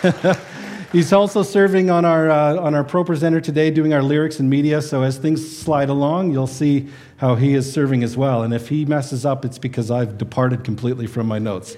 He's 0.91 1.13
also 1.13 1.41
serving 1.41 1.89
on 1.89 2.03
our, 2.03 2.29
uh, 2.29 2.57
on 2.57 2.75
our 2.75 2.83
Pro 2.83 3.05
Presenter 3.05 3.39
today, 3.39 3.71
doing 3.71 3.93
our 3.93 4.03
lyrics 4.03 4.41
and 4.41 4.49
media. 4.49 4.81
So 4.81 5.03
as 5.03 5.17
things 5.17 5.57
slide 5.57 5.87
along, 5.87 6.33
you'll 6.33 6.47
see 6.47 6.89
how 7.15 7.35
he 7.35 7.53
is 7.53 7.71
serving 7.71 8.03
as 8.03 8.17
well. 8.17 8.43
And 8.43 8.53
if 8.53 8.67
he 8.67 8.83
messes 8.83 9.25
up, 9.25 9.45
it's 9.45 9.57
because 9.57 9.89
I've 9.89 10.17
departed 10.17 10.65
completely 10.65 11.07
from 11.07 11.27
my 11.27 11.39
notes. 11.39 11.77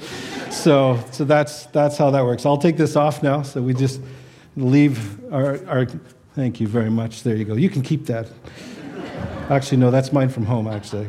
so 0.49 0.99
so 1.11 1.25
that's, 1.25 1.67
that's 1.67 1.95
how 1.95 2.09
that 2.09 2.23
works. 2.23 2.43
I'll 2.43 2.57
take 2.57 2.75
this 2.75 2.95
off 2.95 3.21
now. 3.21 3.43
So 3.43 3.61
we 3.61 3.75
just 3.75 4.01
leave 4.57 5.23
our, 5.31 5.63
our. 5.67 5.85
Thank 6.33 6.59
you 6.59 6.67
very 6.67 6.89
much. 6.89 7.21
There 7.21 7.35
you 7.35 7.45
go. 7.45 7.53
You 7.53 7.69
can 7.69 7.83
keep 7.83 8.07
that. 8.07 8.27
Actually, 9.51 9.77
no, 9.77 9.91
that's 9.91 10.11
mine 10.11 10.29
from 10.29 10.45
home, 10.45 10.67
actually. 10.67 11.07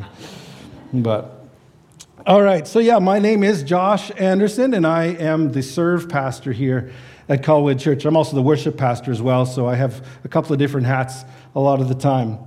But. 0.93 1.41
All 2.27 2.43
right, 2.43 2.67
so 2.67 2.79
yeah, 2.79 2.99
my 2.99 3.19
name 3.19 3.45
is 3.45 3.63
Josh 3.63 4.11
Anderson, 4.17 4.73
and 4.73 4.87
I 4.87 5.05
am 5.05 5.53
the 5.53 5.63
serve 5.63 6.09
pastor 6.09 6.53
here 6.53 6.91
at 7.29 7.43
Colwood 7.43 7.81
Church. 7.81 8.05
I'm 8.05 8.17
also 8.17 8.37
the 8.37 8.43
worship 8.43 8.77
pastor 8.77 9.11
as 9.11 9.23
well, 9.23 9.47
so 9.47 9.67
I 9.67 9.75
have 9.75 10.07
a 10.25 10.29
couple 10.29 10.53
of 10.53 10.59
different 10.59 10.87
hats 10.87 11.25
a 11.55 11.61
lot 11.61 11.81
of 11.81 11.89
the 11.89 11.95
time. 11.95 12.39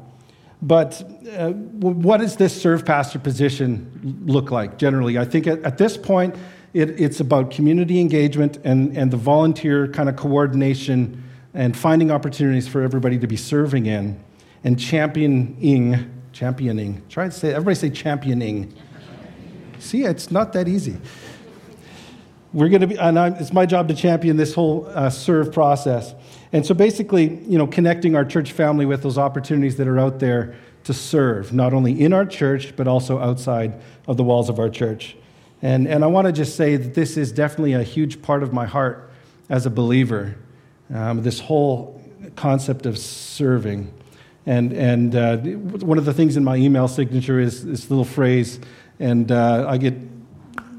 But 0.62 1.04
uh, 1.38 1.52
what 1.52 2.18
does 2.18 2.36
this 2.38 2.60
serve 2.60 2.86
pastor 2.86 3.20
position 3.20 4.24
look 4.26 4.50
like 4.50 4.78
generally? 4.78 5.18
I 5.18 5.26
think 5.26 5.46
at, 5.48 5.62
at 5.64 5.78
this 5.78 5.98
point, 5.98 6.36
it, 6.74 7.00
it's 7.00 7.20
about 7.20 7.52
community 7.52 8.00
engagement 8.00 8.58
and, 8.64 8.98
and 8.98 9.12
the 9.12 9.18
volunteer 9.18 9.88
kind 9.88 10.10
of 10.10 10.16
coordination 10.16 11.24
and 11.54 11.76
finding 11.78 12.12
opportunities 12.12 12.68
for 12.68 12.82
everybody 12.82 13.20
to 13.20 13.28
be 13.28 13.38
serving 13.38 13.86
in 13.86 14.20
and 14.64 14.80
championing. 14.80 16.14
Championing. 16.34 17.02
Try 17.10 17.26
to 17.26 17.32
say, 17.32 17.52
everybody 17.52 17.76
say 17.76 17.90
championing. 17.90 18.74
See, 19.80 20.04
it's 20.04 20.32
not 20.32 20.54
that 20.54 20.68
easy 20.68 20.98
we're 22.54 22.70
going 22.70 22.82
to 22.82 22.88
be, 22.88 22.98
and 22.98 23.20
I'm, 23.20 23.34
it's 23.36 23.54
my 23.54 23.66
job 23.66 23.88
to 23.90 23.94
champion 23.94 24.38
this 24.38 24.54
whole 24.54 24.88
uh, 24.94 25.10
serve 25.10 25.52
process. 25.52 26.16
And 26.54 26.66
so 26.66 26.74
basically, 26.74 27.44
you 27.46 27.58
know, 27.58 27.68
connecting 27.68 28.16
our 28.16 28.26
church 28.26 28.52
family 28.54 28.86
with 28.86 29.04
those 29.04 29.18
opportunities 29.18 29.76
that 29.78 29.88
are 29.88 30.00
out 30.00 30.20
there 30.20 30.56
to 30.86 30.94
serve, 30.94 31.52
not 31.52 31.74
only 31.74 32.02
in 32.02 32.14
our 32.14 32.26
church, 32.26 32.76
but 32.76 32.88
also 32.88 33.20
outside 33.20 33.82
of 34.08 34.16
the 34.16 34.24
walls 34.24 34.50
of 34.50 34.60
our 34.60 34.70
church. 34.70 35.18
And, 35.62 35.88
and 35.88 36.04
I 36.04 36.08
want 36.08 36.28
to 36.28 36.32
just 36.32 36.56
say 36.56 36.78
that 36.78 36.94
this 36.94 37.18
is 37.18 37.32
definitely 37.32 37.74
a 37.74 37.84
huge 37.84 38.22
part 38.22 38.44
of 38.44 38.54
my 38.54 38.66
heart 38.66 39.12
as 39.50 39.66
a 39.66 39.70
believer, 39.70 40.38
um, 40.94 41.24
this 41.24 41.40
whole 41.40 42.02
concept 42.36 42.86
of 42.86 42.98
serving. 42.98 43.92
And, 44.46 44.72
and 44.72 45.16
uh, 45.16 45.38
one 45.38 45.98
of 45.98 46.06
the 46.06 46.14
things 46.14 46.38
in 46.38 46.44
my 46.44 46.56
email 46.56 46.88
signature 46.88 47.40
is 47.40 47.66
this 47.66 47.90
little 47.90 48.06
phrase, 48.06 48.60
and 49.00 49.30
uh, 49.32 49.66
I 49.68 49.78
get 49.78 49.96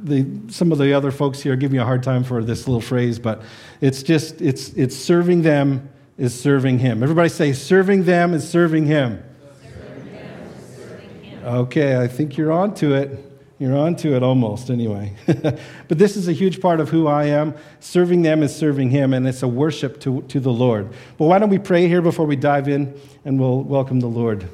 the, 0.02 0.26
some 0.49 0.73
of 0.73 0.78
the 0.78 0.93
other 0.93 1.11
folks 1.11 1.40
here 1.40 1.57
give 1.57 1.73
me 1.73 1.78
a 1.78 1.85
hard 1.85 2.02
time 2.02 2.25
for 2.25 2.43
this 2.43 2.67
little 2.67 2.81
phrase, 2.81 3.19
but 3.19 3.43
it's 3.81 4.02
just, 4.02 4.40
it's, 4.40 4.71
it's 4.71 4.97
serving 4.97 5.43
them 5.43 5.88
is 6.17 6.38
serving 6.38 6.81
him. 6.81 7.02
Everybody 7.02 7.28
say, 7.28 7.52
serving 7.52 8.05
them 8.05 8.35
is 8.35 8.49
serving 8.49 8.87
him. 8.87 9.23
Serving 9.62 10.12
them 10.12 10.50
is 10.59 10.76
serving 10.76 11.23
him. 11.23 11.45
Okay, 11.45 12.00
I 12.00 12.09
think 12.09 12.37
you're 12.37 12.52
on 12.52 12.75
to 12.75 12.95
it. 12.95 13.25
You're 13.61 13.76
onto 13.76 14.14
it 14.14 14.23
almost, 14.23 14.71
anyway. 14.71 15.14
but 15.26 15.99
this 15.99 16.17
is 16.17 16.28
a 16.28 16.33
huge 16.33 16.61
part 16.61 16.78
of 16.78 16.90
who 16.90 17.09
I 17.09 17.25
am. 17.25 17.55
Serving 17.81 18.23
them 18.23 18.45
is 18.45 18.55
serving 18.55 18.90
Him, 18.90 19.12
and 19.12 19.26
it's 19.26 19.43
a 19.43 19.49
worship 19.49 20.00
to, 20.02 20.23
to 20.23 20.38
the 20.38 20.52
Lord. 20.52 20.90
But 21.17 21.25
why 21.25 21.40
don't 21.40 21.50
we 21.50 21.59
pray 21.59 21.88
here 21.88 22.00
before 22.00 22.25
we 22.25 22.37
dive 22.37 22.69
in, 22.69 22.95
and 23.25 23.38
we'll 23.38 23.62
welcome 23.62 23.99
the 23.99 24.07
Lord. 24.07 24.49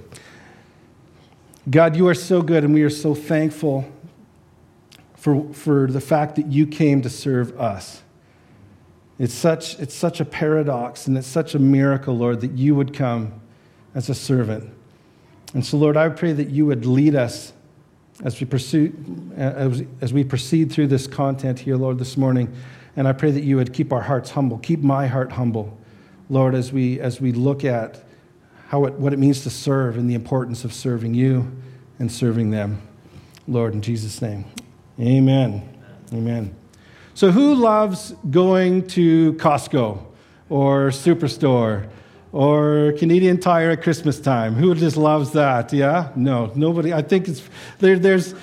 God, 1.68 1.96
you 1.96 2.08
are 2.08 2.14
so 2.14 2.40
good, 2.40 2.64
and 2.64 2.72
we 2.72 2.82
are 2.82 2.88
so 2.88 3.14
thankful 3.14 3.84
for, 5.24 5.42
for 5.54 5.86
the 5.86 6.02
fact 6.02 6.36
that 6.36 6.48
you 6.48 6.66
came 6.66 7.00
to 7.00 7.08
serve 7.08 7.58
us. 7.58 8.02
It's 9.18 9.32
such, 9.32 9.80
it's 9.80 9.94
such 9.94 10.20
a 10.20 10.24
paradox, 10.26 11.06
and 11.06 11.16
it's 11.16 11.26
such 11.26 11.54
a 11.54 11.58
miracle, 11.58 12.14
Lord, 12.14 12.42
that 12.42 12.50
you 12.50 12.74
would 12.74 12.92
come 12.92 13.40
as 13.94 14.10
a 14.10 14.14
servant. 14.14 14.70
And 15.54 15.64
so, 15.64 15.78
Lord, 15.78 15.96
I 15.96 16.10
pray 16.10 16.34
that 16.34 16.50
you 16.50 16.66
would 16.66 16.84
lead 16.84 17.14
us 17.14 17.54
as 18.22 18.38
we, 18.38 18.44
pursue, 18.44 18.92
as, 19.34 19.82
as 20.02 20.12
we 20.12 20.24
proceed 20.24 20.70
through 20.70 20.88
this 20.88 21.06
content 21.06 21.58
here, 21.58 21.76
Lord, 21.76 21.98
this 21.98 22.18
morning. 22.18 22.54
And 22.94 23.08
I 23.08 23.14
pray 23.14 23.30
that 23.30 23.44
you 23.44 23.56
would 23.56 23.72
keep 23.72 23.94
our 23.94 24.02
hearts 24.02 24.30
humble, 24.30 24.58
keep 24.58 24.80
my 24.80 25.06
heart 25.06 25.32
humble, 25.32 25.74
Lord, 26.28 26.54
as 26.54 26.70
we, 26.70 27.00
as 27.00 27.18
we 27.18 27.32
look 27.32 27.64
at 27.64 28.04
how 28.68 28.84
it, 28.84 28.92
what 28.92 29.14
it 29.14 29.18
means 29.18 29.42
to 29.44 29.50
serve 29.50 29.96
and 29.96 30.10
the 30.10 30.16
importance 30.16 30.66
of 30.66 30.74
serving 30.74 31.14
you 31.14 31.50
and 31.98 32.12
serving 32.12 32.50
them. 32.50 32.82
Lord, 33.48 33.72
in 33.72 33.80
Jesus' 33.80 34.20
name. 34.20 34.44
Amen. 35.00 35.68
Amen. 36.12 36.54
So, 37.14 37.30
who 37.30 37.54
loves 37.54 38.12
going 38.30 38.86
to 38.88 39.34
Costco 39.34 40.04
or 40.48 40.88
Superstore 40.88 41.88
or 42.34 42.92
Canadian 42.98 43.38
Tire 43.38 43.70
at 43.70 43.82
Christmas 43.82 44.18
time. 44.18 44.54
Who 44.54 44.74
just 44.74 44.96
loves 44.96 45.30
that? 45.32 45.72
Yeah? 45.72 46.10
No, 46.16 46.50
nobody. 46.56 46.92
I 46.92 47.00
think 47.00 47.28
it's 47.28 47.42
there, 47.78 47.96
there's. 47.96 48.34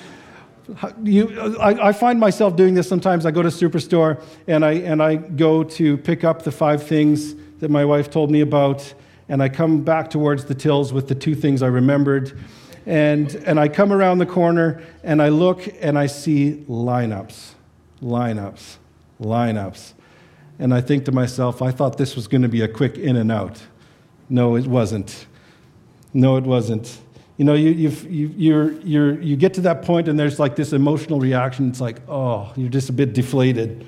You, 1.02 1.58
I, 1.60 1.88
I, 1.88 1.92
find 1.92 2.18
myself 2.18 2.56
doing 2.56 2.72
this 2.72 2.88
sometimes. 2.88 3.26
I 3.26 3.30
go 3.30 3.42
to 3.42 3.50
Superstore 3.50 4.22
and 4.46 4.64
I, 4.64 4.72
and 4.72 5.02
I 5.02 5.16
go 5.16 5.62
to 5.62 5.98
pick 5.98 6.24
up 6.24 6.42
the 6.42 6.52
five 6.52 6.82
things 6.82 7.34
that 7.58 7.70
my 7.70 7.84
wife 7.84 8.10
told 8.10 8.30
me 8.30 8.40
about, 8.40 8.94
and 9.28 9.42
I 9.42 9.50
come 9.50 9.82
back 9.82 10.08
towards 10.08 10.46
the 10.46 10.54
tills 10.54 10.90
with 10.90 11.08
the 11.08 11.14
two 11.14 11.34
things 11.34 11.62
I 11.62 11.66
remembered. 11.66 12.38
And, 12.86 13.34
and 13.46 13.60
I 13.60 13.68
come 13.68 13.92
around 13.92 14.18
the 14.18 14.26
corner 14.26 14.82
and 15.04 15.22
I 15.22 15.28
look 15.28 15.68
and 15.80 15.98
I 15.98 16.06
see 16.06 16.64
lineups, 16.68 17.52
lineups, 18.02 18.76
lineups. 19.20 19.92
And 20.58 20.74
I 20.74 20.80
think 20.80 21.04
to 21.04 21.12
myself, 21.12 21.62
I 21.62 21.70
thought 21.70 21.96
this 21.96 22.16
was 22.16 22.26
going 22.26 22.42
to 22.42 22.48
be 22.48 22.62
a 22.62 22.68
quick 22.68 22.98
in 22.98 23.16
and 23.16 23.30
out. 23.30 23.62
No, 24.28 24.56
it 24.56 24.66
wasn't. 24.66 25.26
No, 26.12 26.36
it 26.36 26.44
wasn't. 26.44 26.98
You 27.36 27.44
know, 27.44 27.54
you, 27.54 27.70
you've, 27.70 28.10
you, 28.10 28.32
you're, 28.36 28.72
you're, 28.80 29.20
you 29.20 29.36
get 29.36 29.54
to 29.54 29.60
that 29.62 29.82
point 29.82 30.08
and 30.08 30.18
there's 30.18 30.38
like 30.38 30.56
this 30.56 30.72
emotional 30.72 31.20
reaction. 31.20 31.68
It's 31.68 31.80
like, 31.80 32.00
oh, 32.08 32.52
you're 32.56 32.68
just 32.68 32.88
a 32.88 32.92
bit 32.92 33.14
deflated. 33.14 33.86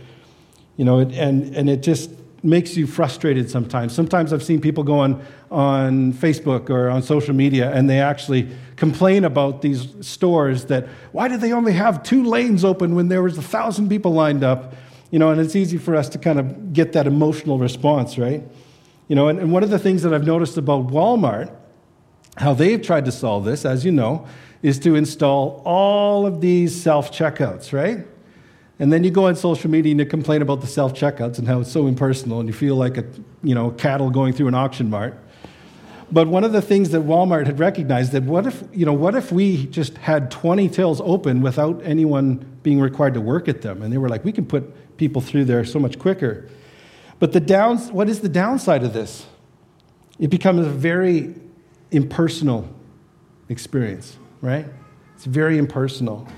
You 0.76 0.84
know, 0.84 1.00
and, 1.00 1.54
and 1.54 1.68
it 1.68 1.82
just 1.82 2.10
makes 2.44 2.76
you 2.76 2.86
frustrated 2.86 3.50
sometimes. 3.50 3.94
Sometimes 3.94 4.32
I've 4.32 4.42
seen 4.42 4.60
people 4.60 4.84
go 4.84 4.98
on, 4.98 5.24
on 5.50 6.12
Facebook 6.12 6.68
or 6.68 6.90
on 6.90 7.02
social 7.02 7.34
media 7.34 7.72
and 7.72 7.88
they 7.88 8.00
actually 8.00 8.48
complain 8.76 9.24
about 9.24 9.62
these 9.62 9.94
stores 10.06 10.66
that, 10.66 10.86
why 11.12 11.28
did 11.28 11.40
they 11.40 11.52
only 11.52 11.72
have 11.72 12.02
two 12.02 12.24
lanes 12.24 12.64
open 12.64 12.94
when 12.94 13.08
there 13.08 13.22
was 13.22 13.38
a 13.38 13.42
thousand 13.42 13.88
people 13.88 14.12
lined 14.12 14.44
up? 14.44 14.74
You 15.10 15.18
know, 15.18 15.30
and 15.30 15.40
it's 15.40 15.56
easy 15.56 15.78
for 15.78 15.96
us 15.96 16.08
to 16.10 16.18
kind 16.18 16.38
of 16.38 16.72
get 16.72 16.92
that 16.92 17.06
emotional 17.06 17.58
response, 17.58 18.18
right? 18.18 18.42
You 19.08 19.16
know, 19.16 19.28
and, 19.28 19.38
and 19.38 19.52
one 19.52 19.62
of 19.62 19.70
the 19.70 19.78
things 19.78 20.02
that 20.02 20.12
I've 20.12 20.26
noticed 20.26 20.56
about 20.56 20.88
Walmart, 20.88 21.54
how 22.36 22.52
they've 22.52 22.82
tried 22.82 23.04
to 23.04 23.12
solve 23.12 23.44
this, 23.44 23.64
as 23.64 23.84
you 23.84 23.92
know, 23.92 24.26
is 24.62 24.78
to 24.80 24.96
install 24.96 25.62
all 25.64 26.26
of 26.26 26.40
these 26.40 26.74
self 26.74 27.12
checkouts, 27.12 27.72
right? 27.72 28.06
And 28.78 28.92
then 28.92 29.04
you 29.04 29.10
go 29.10 29.26
on 29.26 29.36
social 29.36 29.70
media 29.70 29.92
and 29.92 30.00
you 30.00 30.06
complain 30.06 30.42
about 30.42 30.60
the 30.60 30.66
self 30.66 30.94
checkouts 30.94 31.38
and 31.38 31.46
how 31.46 31.60
it's 31.60 31.70
so 31.70 31.86
impersonal 31.86 32.40
and 32.40 32.48
you 32.48 32.52
feel 32.52 32.76
like 32.76 32.98
a 32.98 33.04
you 33.42 33.54
know 33.54 33.70
cattle 33.70 34.10
going 34.10 34.32
through 34.32 34.48
an 34.48 34.54
auction 34.54 34.90
mart. 34.90 35.18
But 36.10 36.28
one 36.28 36.44
of 36.44 36.52
the 36.52 36.62
things 36.62 36.90
that 36.90 37.02
Walmart 37.02 37.46
had 37.46 37.58
recognized 37.58 38.12
that 38.12 38.24
what 38.24 38.46
if 38.46 38.62
you 38.72 38.84
know 38.84 38.92
what 38.92 39.14
if 39.14 39.32
we 39.32 39.66
just 39.66 39.96
had 39.98 40.30
20 40.30 40.68
tills 40.68 41.00
open 41.00 41.40
without 41.40 41.80
anyone 41.84 42.58
being 42.62 42.80
required 42.80 43.14
to 43.14 43.20
work 43.20 43.48
at 43.48 43.62
them? 43.62 43.82
And 43.82 43.92
they 43.92 43.98
were 43.98 44.08
like, 44.08 44.24
we 44.24 44.32
can 44.32 44.44
put 44.46 44.96
people 44.96 45.22
through 45.22 45.44
there 45.44 45.64
so 45.64 45.78
much 45.78 45.98
quicker. 45.98 46.48
But 47.18 47.32
the 47.32 47.40
downs, 47.40 47.90
what 47.90 48.08
is 48.08 48.20
the 48.20 48.28
downside 48.28 48.82
of 48.82 48.92
this? 48.92 49.26
It 50.18 50.28
becomes 50.28 50.66
a 50.66 50.70
very 50.70 51.34
impersonal 51.90 52.68
experience, 53.48 54.16
right? 54.40 54.66
It's 55.16 55.24
very 55.24 55.58
impersonal. 55.58 56.28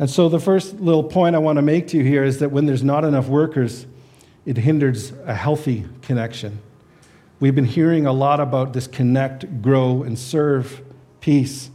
And 0.00 0.08
so, 0.08 0.30
the 0.30 0.40
first 0.40 0.80
little 0.80 1.04
point 1.04 1.36
I 1.36 1.40
want 1.40 1.56
to 1.56 1.62
make 1.62 1.88
to 1.88 1.98
you 1.98 2.02
here 2.02 2.24
is 2.24 2.38
that 2.38 2.50
when 2.50 2.64
there's 2.64 2.82
not 2.82 3.04
enough 3.04 3.28
workers, 3.28 3.86
it 4.46 4.56
hinders 4.56 5.12
a 5.26 5.34
healthy 5.34 5.84
connection. 6.00 6.58
We've 7.38 7.54
been 7.54 7.66
hearing 7.66 8.06
a 8.06 8.12
lot 8.14 8.40
about 8.40 8.72
this 8.72 8.86
connect, 8.86 9.60
grow, 9.60 10.02
and 10.02 10.18
serve 10.18 10.80
piece. 11.20 11.68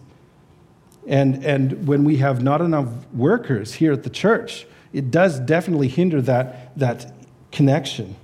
And, 1.06 1.46
and 1.46 1.88
when 1.88 2.04
we 2.04 2.18
have 2.18 2.42
not 2.42 2.62
enough 2.62 2.88
workers 3.14 3.76
here 3.76 3.94
at 3.94 4.02
the 4.02 4.10
church, 4.10 4.66
it 4.92 5.12
does 5.12 5.40
definitely 5.40 5.88
hinder 5.88 6.20
that, 6.24 6.76
that 6.80 7.14
connection, 7.52 8.16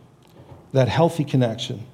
that 0.74 0.90
healthy 0.90 1.24
connection. 1.24 1.86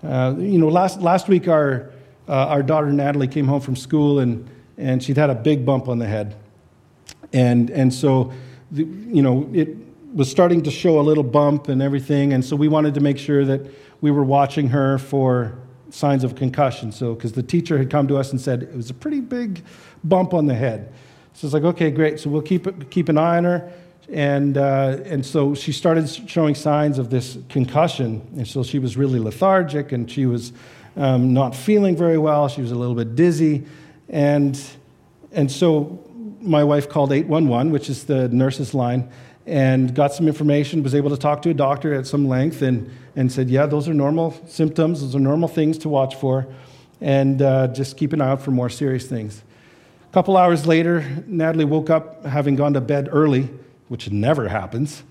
Uh, 0.00 0.36
you 0.38 0.58
know, 0.58 0.68
last, 0.68 1.00
last 1.00 1.26
week 1.26 1.48
our, 1.48 1.90
uh, 2.28 2.32
our 2.32 2.62
daughter 2.62 2.92
Natalie 2.92 3.26
came 3.26 3.48
home 3.48 3.60
from 3.60 3.74
school 3.74 4.20
and, 4.20 4.48
and 4.78 5.02
she'd 5.02 5.16
had 5.16 5.28
a 5.28 5.34
big 5.34 5.66
bump 5.66 5.88
on 5.88 5.98
the 5.98 6.06
head. 6.06 6.36
And, 7.32 7.70
and 7.70 7.92
so, 7.92 8.32
the, 8.70 8.84
you 8.84 9.22
know, 9.22 9.48
it 9.52 9.76
was 10.14 10.30
starting 10.30 10.62
to 10.62 10.70
show 10.70 11.00
a 11.00 11.02
little 11.02 11.24
bump 11.24 11.68
and 11.68 11.80
everything. 11.80 12.32
And 12.32 12.44
so 12.44 12.56
we 12.56 12.68
wanted 12.68 12.94
to 12.94 13.00
make 13.00 13.18
sure 13.18 13.44
that 13.44 13.62
we 14.00 14.10
were 14.10 14.24
watching 14.24 14.68
her 14.68 14.98
for 14.98 15.58
signs 15.90 16.24
of 16.24 16.34
concussion. 16.34 16.92
So, 16.92 17.14
because 17.14 17.32
the 17.32 17.42
teacher 17.42 17.78
had 17.78 17.90
come 17.90 18.08
to 18.08 18.16
us 18.16 18.32
and 18.32 18.40
said 18.40 18.62
it 18.62 18.76
was 18.76 18.90
a 18.90 18.94
pretty 18.94 19.20
big 19.20 19.62
bump 20.04 20.34
on 20.34 20.46
the 20.46 20.54
head. 20.54 20.92
So 21.34 21.46
it's 21.46 21.54
like, 21.54 21.64
okay, 21.64 21.90
great. 21.90 22.20
So 22.20 22.28
we'll 22.28 22.42
keep, 22.42 22.90
keep 22.90 23.08
an 23.08 23.16
eye 23.16 23.38
on 23.38 23.44
her. 23.44 23.72
And, 24.10 24.58
uh, 24.58 24.98
and 25.04 25.24
so 25.24 25.54
she 25.54 25.72
started 25.72 26.08
showing 26.28 26.54
signs 26.54 26.98
of 26.98 27.08
this 27.08 27.38
concussion. 27.48 28.26
And 28.36 28.46
so 28.46 28.62
she 28.62 28.78
was 28.78 28.96
really 28.96 29.18
lethargic 29.18 29.92
and 29.92 30.10
she 30.10 30.26
was 30.26 30.52
um, 30.96 31.32
not 31.32 31.54
feeling 31.54 31.96
very 31.96 32.18
well. 32.18 32.48
She 32.48 32.60
was 32.60 32.72
a 32.72 32.74
little 32.74 32.94
bit 32.94 33.14
dizzy. 33.14 33.64
And, 34.10 34.60
and 35.30 35.50
so 35.50 36.04
my 36.42 36.64
wife 36.64 36.88
called 36.88 37.12
811, 37.12 37.72
which 37.72 37.88
is 37.88 38.04
the 38.04 38.28
nurse's 38.28 38.74
line, 38.74 39.08
and 39.46 39.94
got 39.94 40.12
some 40.12 40.28
information, 40.28 40.82
was 40.82 40.94
able 40.94 41.10
to 41.10 41.16
talk 41.16 41.42
to 41.42 41.50
a 41.50 41.54
doctor 41.54 41.94
at 41.94 42.06
some 42.06 42.28
length, 42.28 42.62
and, 42.62 42.90
and 43.16 43.30
said, 43.30 43.48
Yeah, 43.48 43.66
those 43.66 43.88
are 43.88 43.94
normal 43.94 44.34
symptoms, 44.46 45.00
those 45.00 45.16
are 45.16 45.20
normal 45.20 45.48
things 45.48 45.78
to 45.78 45.88
watch 45.88 46.16
for, 46.16 46.46
and 47.00 47.40
uh, 47.42 47.68
just 47.68 47.96
keep 47.96 48.12
an 48.12 48.20
eye 48.20 48.30
out 48.30 48.42
for 48.42 48.50
more 48.50 48.68
serious 48.68 49.06
things. 49.06 49.42
A 50.10 50.12
couple 50.12 50.36
hours 50.36 50.66
later, 50.66 51.04
Natalie 51.26 51.64
woke 51.64 51.90
up 51.90 52.24
having 52.26 52.56
gone 52.56 52.74
to 52.74 52.80
bed 52.80 53.08
early 53.10 53.48
which 53.92 54.10
never 54.10 54.48
happens, 54.48 55.02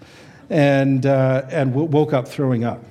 and, 0.49 1.05
uh, 1.05 1.43
and 1.51 1.69
w- 1.69 1.87
woke 1.87 2.13
up 2.13 2.27
throwing 2.27 2.63
up. 2.63 2.83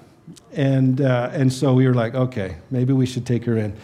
And, 0.53 1.01
uh, 1.01 1.31
and 1.33 1.53
so 1.53 1.75
we 1.75 1.85
were 1.89 1.95
like, 1.95 2.15
okay, 2.15 2.59
maybe 2.71 2.93
we 2.93 3.07
should 3.07 3.27
take 3.27 3.45
her 3.47 3.57
in. 3.57 3.77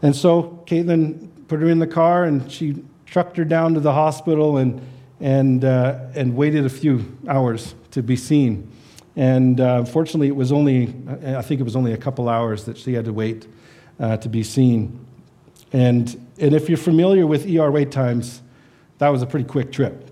And 0.00 0.16
so 0.16 0.64
Caitlin 0.64 1.28
put 1.48 1.60
her 1.60 1.68
in 1.68 1.78
the 1.78 1.86
car 1.86 2.24
and 2.24 2.50
she 2.50 2.82
trucked 3.10 3.36
her 3.36 3.44
down 3.44 3.74
to 3.74 3.80
the 3.80 3.92
hospital 3.92 4.56
and, 4.56 4.80
and, 5.20 5.64
uh, 5.64 5.98
and 6.14 6.36
waited 6.36 6.64
a 6.64 6.70
few 6.70 7.18
hours 7.28 7.74
to 7.90 8.02
be 8.02 8.14
seen. 8.14 8.70
And 9.16 9.60
uh, 9.60 9.84
fortunately, 9.84 10.28
it 10.28 10.36
was 10.36 10.52
only, 10.52 10.94
I 11.26 11.42
think 11.42 11.60
it 11.60 11.64
was 11.64 11.74
only 11.74 11.92
a 11.92 11.96
couple 11.96 12.28
hours 12.28 12.64
that 12.64 12.78
she 12.78 12.94
had 12.94 13.04
to 13.06 13.12
wait 13.12 13.48
uh, 13.98 14.16
to 14.18 14.28
be 14.28 14.44
seen. 14.44 15.04
And, 15.72 16.28
and 16.38 16.54
if 16.54 16.68
you're 16.68 16.78
familiar 16.78 17.26
with 17.26 17.52
ER 17.52 17.70
wait 17.70 17.90
times, 17.90 18.42
that 18.98 19.08
was 19.08 19.22
a 19.22 19.26
pretty 19.26 19.46
quick 19.46 19.72
trip. 19.72 20.08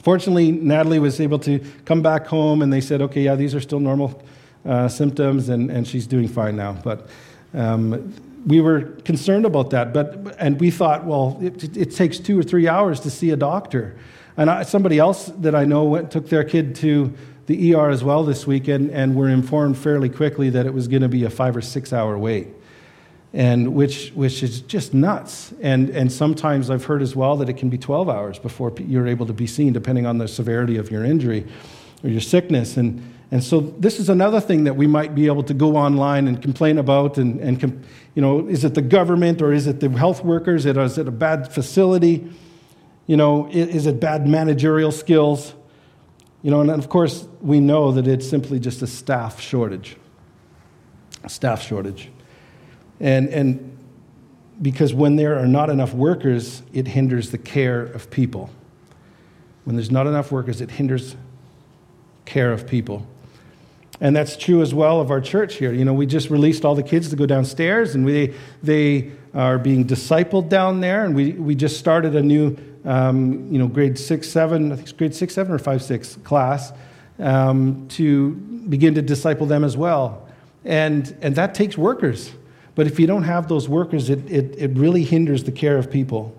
Fortunately, 0.00 0.52
Natalie 0.52 0.98
was 0.98 1.18
able 1.18 1.38
to 1.40 1.58
come 1.86 2.02
back 2.02 2.26
home 2.26 2.60
and 2.60 2.70
they 2.70 2.82
said, 2.82 3.00
okay, 3.02 3.22
yeah, 3.22 3.34
these 3.34 3.54
are 3.54 3.60
still 3.60 3.80
normal 3.80 4.22
uh, 4.66 4.86
symptoms 4.86 5.48
and, 5.48 5.70
and 5.70 5.88
she's 5.88 6.06
doing 6.06 6.28
fine 6.28 6.56
now. 6.56 6.72
But 6.72 7.08
um, 7.54 8.14
we 8.44 8.60
were 8.60 8.82
concerned 9.04 9.46
about 9.46 9.70
that. 9.70 9.92
But, 9.92 10.36
and 10.38 10.60
we 10.60 10.70
thought, 10.70 11.04
well, 11.04 11.38
it, 11.40 11.76
it 11.76 11.94
takes 11.94 12.18
two 12.18 12.38
or 12.38 12.42
three 12.42 12.68
hours 12.68 13.00
to 13.00 13.10
see 13.10 13.30
a 13.30 13.36
doctor. 13.36 13.96
And 14.36 14.50
I, 14.50 14.62
somebody 14.64 14.98
else 14.98 15.26
that 15.38 15.54
I 15.54 15.64
know 15.64 15.84
went, 15.84 16.10
took 16.10 16.28
their 16.28 16.44
kid 16.44 16.74
to 16.76 17.12
the 17.46 17.74
ER 17.74 17.90
as 17.90 18.04
well 18.04 18.24
this 18.24 18.46
weekend 18.46 18.90
and 18.90 19.14
were 19.14 19.28
informed 19.28 19.78
fairly 19.78 20.08
quickly 20.08 20.50
that 20.50 20.66
it 20.66 20.74
was 20.74 20.88
going 20.88 21.02
to 21.02 21.08
be 21.08 21.24
a 21.24 21.30
five 21.30 21.56
or 21.56 21.62
six 21.62 21.92
hour 21.92 22.18
wait 22.18 22.48
and 23.32 23.74
which, 23.74 24.10
which 24.10 24.42
is 24.42 24.62
just 24.62 24.94
nuts. 24.94 25.52
And, 25.60 25.90
and 25.90 26.10
sometimes 26.10 26.70
I've 26.70 26.84
heard 26.84 27.02
as 27.02 27.14
well 27.14 27.36
that 27.36 27.48
it 27.48 27.58
can 27.58 27.68
be 27.68 27.78
12 27.78 28.08
hours 28.08 28.38
before 28.38 28.72
you're 28.78 29.06
able 29.06 29.26
to 29.26 29.32
be 29.32 29.46
seen, 29.46 29.72
depending 29.72 30.06
on 30.06 30.18
the 30.18 30.26
severity 30.26 30.78
of 30.78 30.90
your 30.90 31.04
injury 31.04 31.46
or 32.02 32.08
your 32.08 32.20
sickness. 32.20 32.76
And, 32.76 33.15
And 33.30 33.42
so 33.42 33.60
this 33.60 33.98
is 33.98 34.08
another 34.08 34.40
thing 34.40 34.64
that 34.64 34.74
we 34.74 34.86
might 34.86 35.14
be 35.14 35.26
able 35.26 35.42
to 35.44 35.54
go 35.54 35.76
online 35.76 36.28
and 36.28 36.40
complain 36.40 36.78
about. 36.78 37.18
And, 37.18 37.40
and 37.40 37.84
you 38.14 38.22
know, 38.22 38.46
is 38.46 38.64
it 38.64 38.74
the 38.74 38.82
government 38.82 39.42
or 39.42 39.52
is 39.52 39.66
it 39.66 39.80
the 39.80 39.90
health 39.90 40.24
workers? 40.24 40.64
Is 40.64 40.98
it 40.98 41.08
a 41.08 41.10
bad 41.10 41.52
facility? 41.52 42.30
You 43.06 43.16
know, 43.16 43.48
is 43.48 43.86
it 43.86 44.00
bad 44.00 44.28
managerial 44.28 44.92
skills? 44.92 45.54
You 46.42 46.52
know, 46.52 46.60
and 46.60 46.70
of 46.70 46.88
course, 46.88 47.26
we 47.40 47.58
know 47.58 47.90
that 47.92 48.06
it's 48.06 48.28
simply 48.28 48.60
just 48.60 48.82
a 48.82 48.86
staff 48.86 49.40
shortage. 49.40 49.96
A 51.24 51.28
staff 51.28 51.62
shortage. 51.62 52.08
And, 53.00 53.28
and 53.30 53.76
because 54.62 54.94
when 54.94 55.16
there 55.16 55.38
are 55.38 55.46
not 55.46 55.68
enough 55.70 55.92
workers, 55.92 56.62
it 56.72 56.86
hinders 56.86 57.30
the 57.30 57.38
care 57.38 57.82
of 57.82 58.10
people. 58.10 58.50
When 59.64 59.74
there's 59.74 59.90
not 59.90 60.06
enough 60.06 60.30
workers, 60.30 60.60
it 60.60 60.70
hinders 60.70 61.16
care 62.24 62.52
of 62.52 62.68
people. 62.68 63.06
And 64.00 64.14
that's 64.14 64.36
true 64.36 64.62
as 64.62 64.74
well 64.74 65.00
of 65.00 65.10
our 65.10 65.20
church 65.20 65.54
here. 65.54 65.72
You 65.72 65.84
know, 65.84 65.94
we 65.94 66.06
just 66.06 66.28
released 66.30 66.64
all 66.64 66.74
the 66.74 66.82
kids 66.82 67.08
to 67.10 67.16
go 67.16 67.26
downstairs, 67.26 67.94
and 67.94 68.04
we, 68.04 68.34
they 68.62 69.10
are 69.34 69.58
being 69.58 69.86
discipled 69.86 70.48
down 70.48 70.80
there. 70.80 71.04
And 71.04 71.14
we, 71.14 71.32
we 71.32 71.54
just 71.54 71.78
started 71.78 72.14
a 72.14 72.22
new, 72.22 72.56
um, 72.84 73.50
you 73.50 73.58
know, 73.58 73.68
grade 73.68 73.98
six, 73.98 74.28
seven, 74.28 74.72
I 74.72 74.76
think 74.76 74.88
it's 74.88 74.92
grade 74.92 75.14
six, 75.14 75.34
seven, 75.34 75.52
or 75.52 75.58
five, 75.58 75.82
six 75.82 76.16
class 76.24 76.72
um, 77.18 77.88
to 77.88 78.32
begin 78.32 78.94
to 78.94 79.02
disciple 79.02 79.46
them 79.46 79.64
as 79.64 79.76
well. 79.76 80.28
And, 80.64 81.16
and 81.22 81.36
that 81.36 81.54
takes 81.54 81.78
workers. 81.78 82.32
But 82.74 82.86
if 82.86 83.00
you 83.00 83.06
don't 83.06 83.22
have 83.22 83.48
those 83.48 83.68
workers, 83.68 84.10
it, 84.10 84.30
it, 84.30 84.54
it 84.58 84.70
really 84.72 85.04
hinders 85.04 85.44
the 85.44 85.52
care 85.52 85.78
of 85.78 85.90
people. 85.90 86.34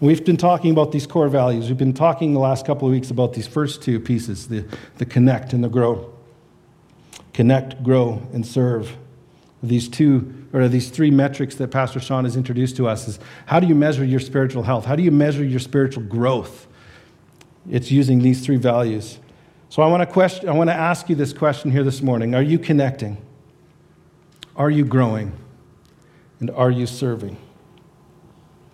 We've 0.00 0.24
been 0.24 0.38
talking 0.38 0.70
about 0.70 0.92
these 0.92 1.06
core 1.06 1.28
values. 1.28 1.68
We've 1.68 1.76
been 1.76 1.92
talking 1.92 2.32
the 2.32 2.40
last 2.40 2.64
couple 2.64 2.88
of 2.88 2.92
weeks 2.92 3.10
about 3.10 3.34
these 3.34 3.46
first 3.46 3.82
two 3.82 4.00
pieces 4.00 4.48
the, 4.48 4.64
the 4.96 5.04
connect 5.04 5.52
and 5.52 5.62
the 5.62 5.68
grow. 5.68 6.12
Connect, 7.34 7.82
grow, 7.82 8.22
and 8.32 8.46
serve. 8.46 8.96
These 9.62 9.90
two, 9.90 10.46
or 10.54 10.68
these 10.68 10.88
three 10.88 11.10
metrics 11.10 11.56
that 11.56 11.68
Pastor 11.68 12.00
Sean 12.00 12.24
has 12.24 12.34
introduced 12.34 12.76
to 12.76 12.88
us 12.88 13.08
is 13.08 13.18
how 13.44 13.60
do 13.60 13.66
you 13.66 13.74
measure 13.74 14.02
your 14.02 14.20
spiritual 14.20 14.62
health? 14.62 14.86
How 14.86 14.96
do 14.96 15.02
you 15.02 15.10
measure 15.10 15.44
your 15.44 15.60
spiritual 15.60 16.02
growth? 16.04 16.66
It's 17.68 17.90
using 17.90 18.20
these 18.20 18.44
three 18.44 18.56
values. 18.56 19.18
So 19.68 19.82
I 19.82 19.86
want 19.86 20.00
to 20.00 20.06
question, 20.06 20.48
I 20.48 20.52
want 20.52 20.70
to 20.70 20.74
ask 20.74 21.10
you 21.10 21.14
this 21.14 21.34
question 21.34 21.70
here 21.70 21.84
this 21.84 22.00
morning. 22.00 22.34
Are 22.34 22.42
you 22.42 22.58
connecting? 22.58 23.18
Are 24.56 24.70
you 24.70 24.86
growing? 24.86 25.36
And 26.40 26.50
are 26.52 26.70
you 26.70 26.86
serving? 26.86 27.36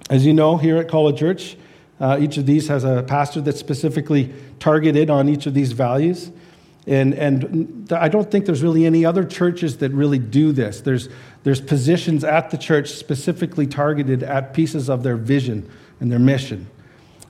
As 0.09 0.25
you 0.25 0.33
know, 0.33 0.57
here 0.57 0.77
at 0.77 0.87
Colwood 0.87 1.19
Church, 1.19 1.57
uh, 1.99 2.19
each 2.21 2.37
of 2.37 2.47
these 2.47 2.69
has 2.69 2.85
a 2.85 3.03
pastor 3.03 3.41
that's 3.41 3.59
specifically 3.59 4.33
targeted 4.61 5.11
on 5.11 5.29
each 5.29 5.47
of 5.47 5.55
these 5.55 5.73
values. 5.73 6.31
And, 6.87 7.15
and 7.15 7.93
I 7.93 8.09
don't 8.09 8.31
think 8.31 8.47
there's 8.47 8.63
really 8.63 8.87
any 8.87 9.05
other 9.05 9.25
churches 9.25 9.79
that 9.79 9.91
really 9.91 10.21
do 10.21 10.53
this. 10.53 10.81
There's, 10.81 11.09
there's 11.43 11.61
positions 11.61 12.23
at 12.23 12.51
the 12.51 12.59
church 12.59 12.91
specifically 12.91 13.67
targeted 13.67 14.23
at 14.23 14.55
pieces 14.55 14.89
of 14.89 15.03
their 15.03 15.17
vision 15.17 15.69
and 15.99 16.13
their 16.13 16.21
mission. 16.21 16.69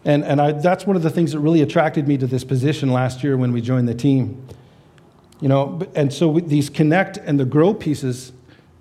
And, 0.04 0.22
and 0.24 0.40
I, 0.40 0.52
that's 0.52 0.86
one 0.86 0.96
of 0.96 1.02
the 1.02 1.10
things 1.10 1.32
that 1.32 1.40
really 1.40 1.62
attracted 1.62 2.06
me 2.06 2.18
to 2.18 2.26
this 2.26 2.44
position 2.44 2.92
last 2.92 3.24
year 3.24 3.38
when 3.38 3.52
we 3.52 3.62
joined 3.62 3.88
the 3.88 3.94
team. 3.94 4.46
You 5.40 5.48
know, 5.48 5.80
and 5.94 6.12
so 6.12 6.38
these 6.38 6.68
connect 6.68 7.16
and 7.16 7.40
the 7.40 7.46
grow 7.46 7.72
pieces 7.72 8.32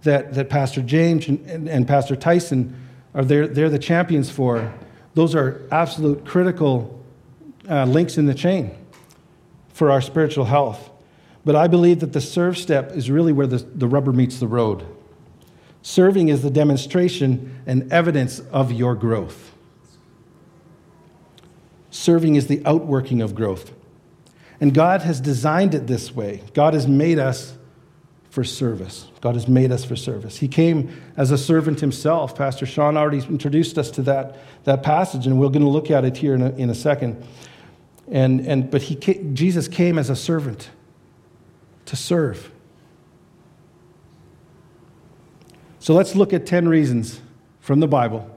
that, 0.03 0.33
that 0.33 0.49
Pastor 0.49 0.81
James 0.81 1.27
and, 1.29 1.45
and, 1.49 1.69
and 1.69 1.87
Pastor 1.87 2.17
Tyson 2.17 2.84
are 3.15 3.25
they're, 3.25 3.47
they're 3.47 3.69
the 3.69 3.79
champions 3.79 4.29
for, 4.29 4.71
those 5.15 5.33
are 5.33 5.67
absolute 5.71 6.25
critical 6.25 7.03
uh, 7.67 7.85
links 7.85 8.17
in 8.17 8.27
the 8.27 8.35
chain 8.35 8.77
for 9.69 9.89
our 9.89 10.01
spiritual 10.01 10.45
health. 10.45 10.91
But 11.43 11.55
I 11.55 11.67
believe 11.67 12.01
that 12.01 12.13
the 12.13 12.21
serve 12.21 12.57
step 12.57 12.91
is 12.91 13.09
really 13.09 13.31
where 13.31 13.47
the, 13.47 13.57
the 13.57 13.87
rubber 13.87 14.11
meets 14.11 14.39
the 14.39 14.47
road. 14.47 14.85
Serving 15.81 16.29
is 16.29 16.41
the 16.41 16.49
demonstration 16.49 17.61
and 17.65 17.91
evidence 17.91 18.39
of 18.51 18.71
your 18.71 18.95
growth. 18.95 19.53
Serving 21.91 22.35
is 22.35 22.47
the 22.47 22.61
outworking 22.65 23.21
of 23.21 23.35
growth. 23.35 23.71
And 24.59 24.73
God 24.73 25.01
has 25.03 25.21
designed 25.21 25.73
it 25.73 25.87
this 25.87 26.13
way. 26.13 26.43
God 26.53 26.73
has 26.73 26.87
made 26.87 27.19
us 27.19 27.55
for 28.35 28.43
service. 28.43 29.07
God 29.21 29.35
has 29.35 29.47
made 29.47 29.71
us 29.71 29.85
for 29.85 29.95
service. 29.95 30.35
He 30.35 30.49
came 30.49 31.01
as 31.15 31.31
a 31.31 31.37
servant 31.37 31.79
himself. 31.79 32.35
Pastor 32.35 32.65
Sean 32.65 32.97
already 32.97 33.25
introduced 33.25 33.77
us 33.77 33.89
to 33.91 34.01
that, 34.01 34.35
that 34.65 34.83
passage, 34.83 35.25
and 35.25 35.39
we're 35.39 35.47
going 35.47 35.61
to 35.61 35.69
look 35.69 35.89
at 35.89 36.03
it 36.03 36.17
here 36.17 36.35
in 36.35 36.41
a, 36.41 36.49
in 36.57 36.69
a 36.69 36.75
second. 36.75 37.25
And, 38.11 38.41
and, 38.41 38.69
but 38.69 38.81
he, 38.81 38.95
Jesus 38.97 39.69
came 39.69 39.97
as 39.97 40.09
a 40.09 40.17
servant 40.17 40.69
to 41.85 41.95
serve. 41.95 42.51
So 45.79 45.93
let's 45.93 46.13
look 46.13 46.33
at 46.33 46.45
10 46.45 46.67
reasons 46.67 47.21
from 47.61 47.79
the 47.79 47.87
Bible 47.87 48.29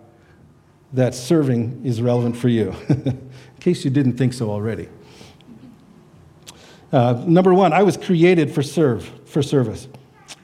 that 0.93 1.13
serving 1.13 1.85
is 1.85 2.01
relevant 2.01 2.37
for 2.37 2.49
you, 2.49 2.73
in 2.89 3.31
case 3.59 3.85
you 3.85 3.91
didn't 3.91 4.17
think 4.17 4.33
so 4.33 4.49
already. 4.49 4.89
Uh, 6.93 7.23
number 7.27 7.53
one, 7.53 7.73
I 7.73 7.83
was 7.83 7.97
created 7.97 8.51
for 8.51 8.63
serve 8.63 9.11
for 9.27 9.43
service. 9.43 9.89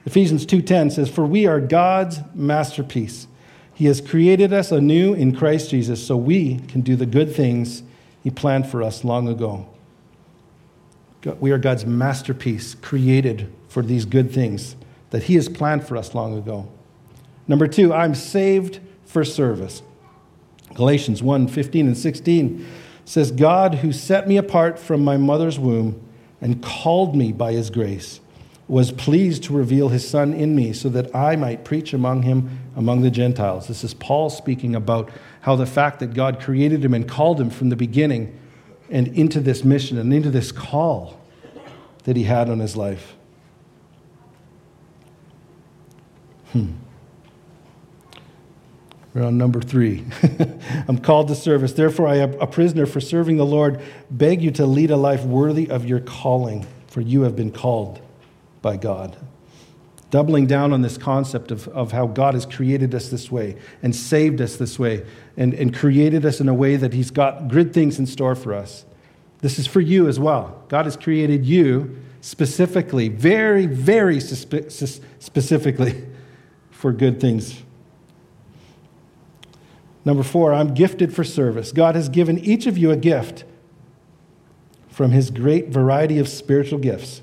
Ephesians 0.04 0.44
2:10 0.44 0.90
says, 0.90 1.08
"For 1.08 1.24
we 1.24 1.46
are 1.46 1.60
God's 1.60 2.20
masterpiece. 2.34 3.26
He 3.72 3.86
has 3.86 4.00
created 4.00 4.52
us 4.52 4.70
anew 4.70 5.14
in 5.14 5.34
Christ 5.34 5.70
Jesus 5.70 6.02
so 6.02 6.16
we 6.16 6.56
can 6.68 6.82
do 6.82 6.96
the 6.96 7.06
good 7.06 7.34
things 7.34 7.82
he 8.22 8.30
planned 8.30 8.66
for 8.66 8.82
us 8.82 9.04
long 9.04 9.28
ago." 9.28 9.66
We 11.40 11.52
are 11.52 11.58
God's 11.58 11.86
masterpiece, 11.86 12.74
created 12.74 13.48
for 13.68 13.82
these 13.82 14.04
good 14.04 14.30
things 14.30 14.76
that 15.08 15.24
he 15.24 15.36
has 15.36 15.48
planned 15.48 15.84
for 15.84 15.96
us 15.96 16.14
long 16.14 16.36
ago. 16.36 16.66
Number 17.48 17.66
2, 17.66 17.94
I'm 17.94 18.14
saved 18.14 18.80
for 19.06 19.24
service. 19.24 19.82
Galatians 20.74 21.22
1 21.22 21.46
15 21.46 21.86
and 21.86 21.96
16 21.96 22.66
says, 23.06 23.30
God 23.30 23.76
who 23.76 23.92
set 23.92 24.28
me 24.28 24.36
apart 24.36 24.78
from 24.78 25.02
my 25.02 25.16
mother's 25.16 25.58
womb 25.58 26.03
and 26.44 26.62
called 26.62 27.16
me 27.16 27.32
by 27.32 27.52
his 27.52 27.70
grace 27.70 28.20
was 28.68 28.92
pleased 28.92 29.42
to 29.44 29.52
reveal 29.54 29.88
his 29.88 30.06
son 30.06 30.34
in 30.34 30.54
me 30.54 30.74
so 30.74 30.90
that 30.90 31.14
I 31.16 31.36
might 31.36 31.64
preach 31.64 31.94
among 31.94 32.22
him 32.22 32.58
among 32.76 33.00
the 33.00 33.10
Gentiles. 33.10 33.66
This 33.66 33.82
is 33.82 33.94
Paul 33.94 34.28
speaking 34.28 34.74
about 34.74 35.10
how 35.40 35.56
the 35.56 35.64
fact 35.64 36.00
that 36.00 36.12
God 36.12 36.40
created 36.40 36.84
him 36.84 36.92
and 36.92 37.08
called 37.08 37.40
him 37.40 37.48
from 37.48 37.70
the 37.70 37.76
beginning 37.76 38.38
and 38.90 39.08
into 39.08 39.40
this 39.40 39.64
mission 39.64 39.96
and 39.96 40.12
into 40.12 40.30
this 40.30 40.52
call 40.52 41.18
that 42.04 42.14
he 42.14 42.24
had 42.24 42.50
on 42.50 42.58
his 42.58 42.76
life. 42.76 43.14
Hmm. 46.52 46.72
We're 49.14 49.24
on 49.24 49.38
number 49.38 49.60
three. 49.60 50.04
I'm 50.88 50.98
called 50.98 51.28
to 51.28 51.36
service. 51.36 51.72
Therefore, 51.72 52.08
I 52.08 52.16
am 52.16 52.34
a 52.40 52.48
prisoner 52.48 52.84
for 52.84 53.00
serving 53.00 53.36
the 53.36 53.46
Lord. 53.46 53.80
Beg 54.10 54.42
you 54.42 54.50
to 54.52 54.66
lead 54.66 54.90
a 54.90 54.96
life 54.96 55.22
worthy 55.22 55.70
of 55.70 55.84
your 55.84 56.00
calling, 56.00 56.66
for 56.88 57.00
you 57.00 57.22
have 57.22 57.36
been 57.36 57.52
called 57.52 58.00
by 58.60 58.76
God. 58.76 59.16
Doubling 60.10 60.46
down 60.46 60.72
on 60.72 60.82
this 60.82 60.98
concept 60.98 61.52
of, 61.52 61.68
of 61.68 61.92
how 61.92 62.08
God 62.08 62.34
has 62.34 62.44
created 62.44 62.92
us 62.92 63.08
this 63.08 63.30
way 63.30 63.56
and 63.82 63.94
saved 63.94 64.40
us 64.40 64.56
this 64.56 64.80
way 64.80 65.06
and, 65.36 65.54
and 65.54 65.74
created 65.74 66.26
us 66.26 66.40
in 66.40 66.48
a 66.48 66.54
way 66.54 66.74
that 66.74 66.92
He's 66.92 67.12
got 67.12 67.46
good 67.46 67.72
things 67.72 68.00
in 68.00 68.06
store 68.06 68.34
for 68.34 68.52
us. 68.52 68.84
This 69.38 69.60
is 69.60 69.66
for 69.68 69.80
you 69.80 70.08
as 70.08 70.18
well. 70.18 70.64
God 70.68 70.86
has 70.86 70.96
created 70.96 71.46
you 71.46 71.98
specifically, 72.20 73.08
very, 73.08 73.66
very 73.66 74.18
specifically 74.18 76.04
for 76.70 76.92
good 76.92 77.20
things. 77.20 77.62
Number 80.04 80.22
four, 80.22 80.52
I'm 80.52 80.74
gifted 80.74 81.14
for 81.14 81.24
service. 81.24 81.72
God 81.72 81.94
has 81.94 82.08
given 82.08 82.38
each 82.38 82.66
of 82.66 82.76
you 82.76 82.90
a 82.90 82.96
gift 82.96 83.44
from 84.88 85.10
his 85.10 85.30
great 85.30 85.68
variety 85.68 86.18
of 86.18 86.28
spiritual 86.28 86.78
gifts. 86.78 87.22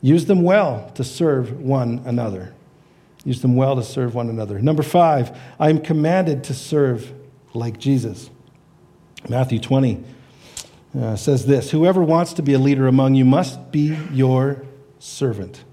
Use 0.00 0.26
them 0.26 0.42
well 0.42 0.90
to 0.94 1.04
serve 1.04 1.60
one 1.60 2.02
another. 2.06 2.54
Use 3.24 3.42
them 3.42 3.56
well 3.56 3.76
to 3.76 3.82
serve 3.82 4.14
one 4.14 4.30
another. 4.30 4.60
Number 4.60 4.82
five, 4.82 5.36
I 5.58 5.68
am 5.68 5.80
commanded 5.80 6.44
to 6.44 6.54
serve 6.54 7.12
like 7.52 7.78
Jesus. 7.78 8.30
Matthew 9.28 9.58
20 9.58 10.02
uh, 10.98 11.16
says 11.16 11.44
this 11.44 11.70
Whoever 11.70 12.02
wants 12.02 12.32
to 12.34 12.42
be 12.42 12.54
a 12.54 12.58
leader 12.58 12.86
among 12.86 13.14
you 13.14 13.24
must 13.24 13.70
be 13.70 13.98
your 14.12 14.64
servant. 14.98 15.64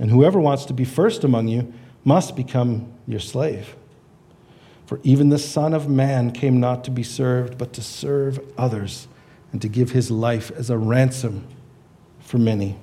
And 0.00 0.10
whoever 0.10 0.40
wants 0.40 0.64
to 0.64 0.72
be 0.72 0.84
first 0.84 1.24
among 1.24 1.48
you 1.48 1.72
must 2.04 2.34
become 2.34 2.92
your 3.06 3.20
slave. 3.20 3.76
For 4.90 4.98
even 5.04 5.28
the 5.28 5.38
Son 5.38 5.72
of 5.72 5.88
Man 5.88 6.32
came 6.32 6.58
not 6.58 6.82
to 6.82 6.90
be 6.90 7.04
served, 7.04 7.56
but 7.56 7.72
to 7.74 7.80
serve 7.80 8.40
others 8.58 9.06
and 9.52 9.62
to 9.62 9.68
give 9.68 9.92
his 9.92 10.10
life 10.10 10.50
as 10.50 10.68
a 10.68 10.76
ransom 10.76 11.46
for 12.18 12.38
many. 12.38 12.76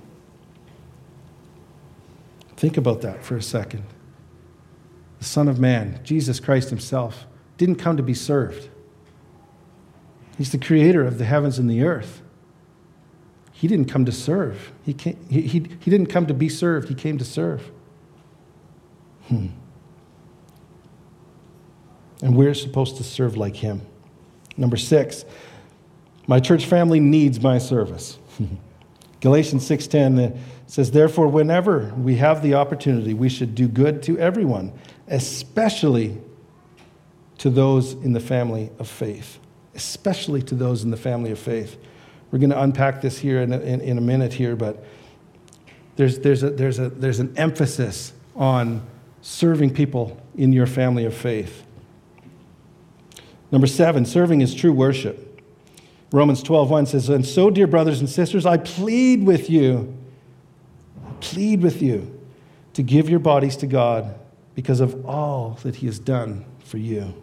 Think 2.56 2.78
about 2.78 3.02
that 3.02 3.26
for 3.26 3.36
a 3.36 3.42
second. 3.42 3.84
The 5.20 5.26
Son 5.26 5.50
of 5.50 5.60
Man, 5.60 6.00
Jesus 6.02 6.40
Christ 6.40 6.70
Himself, 6.70 7.26
didn't 7.58 7.76
come 7.76 7.98
to 7.98 8.04
be 8.04 8.14
served. 8.14 8.70
He's 10.38 10.54
the 10.54 10.58
creator 10.58 11.06
of 11.06 11.18
the 11.18 11.26
heavens 11.26 11.60
and 11.60 11.70
the 11.70 11.84
earth. 11.84 12.22
he 13.52 13.68
didn't 13.68 13.92
come 13.92 14.06
to 14.06 14.14
serve. 14.14 14.72
He, 14.86 14.94
came, 14.94 15.18
he, 15.30 15.42
he, 15.42 15.60
he 15.82 15.92
didn't 15.92 16.08
come 16.08 16.26
to 16.28 16.34
be 16.34 16.48
served, 16.48 16.88
he 16.88 16.96
came 16.96 17.18
to 17.18 17.26
serve. 17.26 17.70
Hmm. 19.24 19.48
And 22.22 22.36
we're 22.36 22.54
supposed 22.54 22.98
to 22.98 23.04
serve 23.04 23.38
like 23.38 23.56
him. 23.56 23.82
Number 24.56 24.78
six, 24.78 25.24
my 26.26 26.40
church 26.40 26.66
family 26.66 27.00
needs 27.00 27.40
my 27.40 27.58
service. 27.58 28.18
Galatians 29.22 29.68
6:10 29.68 30.34
uh, 30.34 30.38
says, 30.68 30.92
Therefore, 30.92 31.28
whenever 31.28 31.94
we 31.98 32.18
have 32.18 32.42
the 32.42 32.56
opportunity, 32.56 33.14
we 33.14 33.30
should 33.30 33.56
do 33.56 33.68
good 33.68 34.04
to 34.04 34.18
everyone, 34.20 34.74
especially 35.08 36.18
to 37.40 37.50
those 37.50 37.94
in 37.94 38.14
the 38.14 38.20
family 38.20 38.70
of 38.80 38.88
faith. 38.88 39.40
Especially 39.76 40.42
to 40.44 40.56
those 40.56 40.84
in 40.84 40.92
the 40.92 40.98
family 40.98 41.32
of 41.32 41.40
faith. 41.40 41.78
We're 42.32 42.40
going 42.40 42.50
to 42.50 42.62
unpack 42.62 43.02
this 43.02 43.18
here 43.18 43.42
in 43.42 43.54
a, 43.54 43.60
in, 43.60 43.80
in 43.80 43.98
a 43.98 44.02
minute 44.02 44.34
here, 44.34 44.56
but 44.56 44.84
there's, 45.96 46.20
there's, 46.20 46.44
a, 46.44 46.50
there's, 46.50 46.80
a, 46.80 46.90
there's 46.90 47.20
an 47.20 47.34
emphasis 47.38 48.14
on 48.36 48.86
serving 49.22 49.74
people 49.74 50.22
in 50.36 50.52
your 50.52 50.68
family 50.68 51.06
of 51.06 51.14
faith. 51.14 51.64
Number 53.52 53.68
seven, 53.68 54.06
serving 54.06 54.42
is 54.42 54.54
true 54.54 54.74
worship. 54.74 55.24
Romans 56.12 56.42
12, 56.42 56.88
says, 56.88 57.10
And 57.10 57.26
so, 57.26 57.50
dear 57.50 57.68
brothers 57.68 58.00
and 58.00 58.10
sisters, 58.10 58.46
I 58.46 58.58
plead 58.58 59.26
with 59.26 59.50
you, 59.50 59.96
I 61.06 61.12
plead 61.20 61.62
with 61.62 61.82
you 61.82 62.14
to 62.74 62.84
give 62.84 63.10
your 63.10 63.20
bodies 63.20 63.58
to 63.58 63.68
God 63.68 64.18
because 64.56 64.80
of 64.80 65.06
all 65.06 65.60
that 65.64 65.78
He 65.78 65.86
has 65.88 66.00
done 66.00 66.46
for 66.60 66.78
you. 66.78 67.14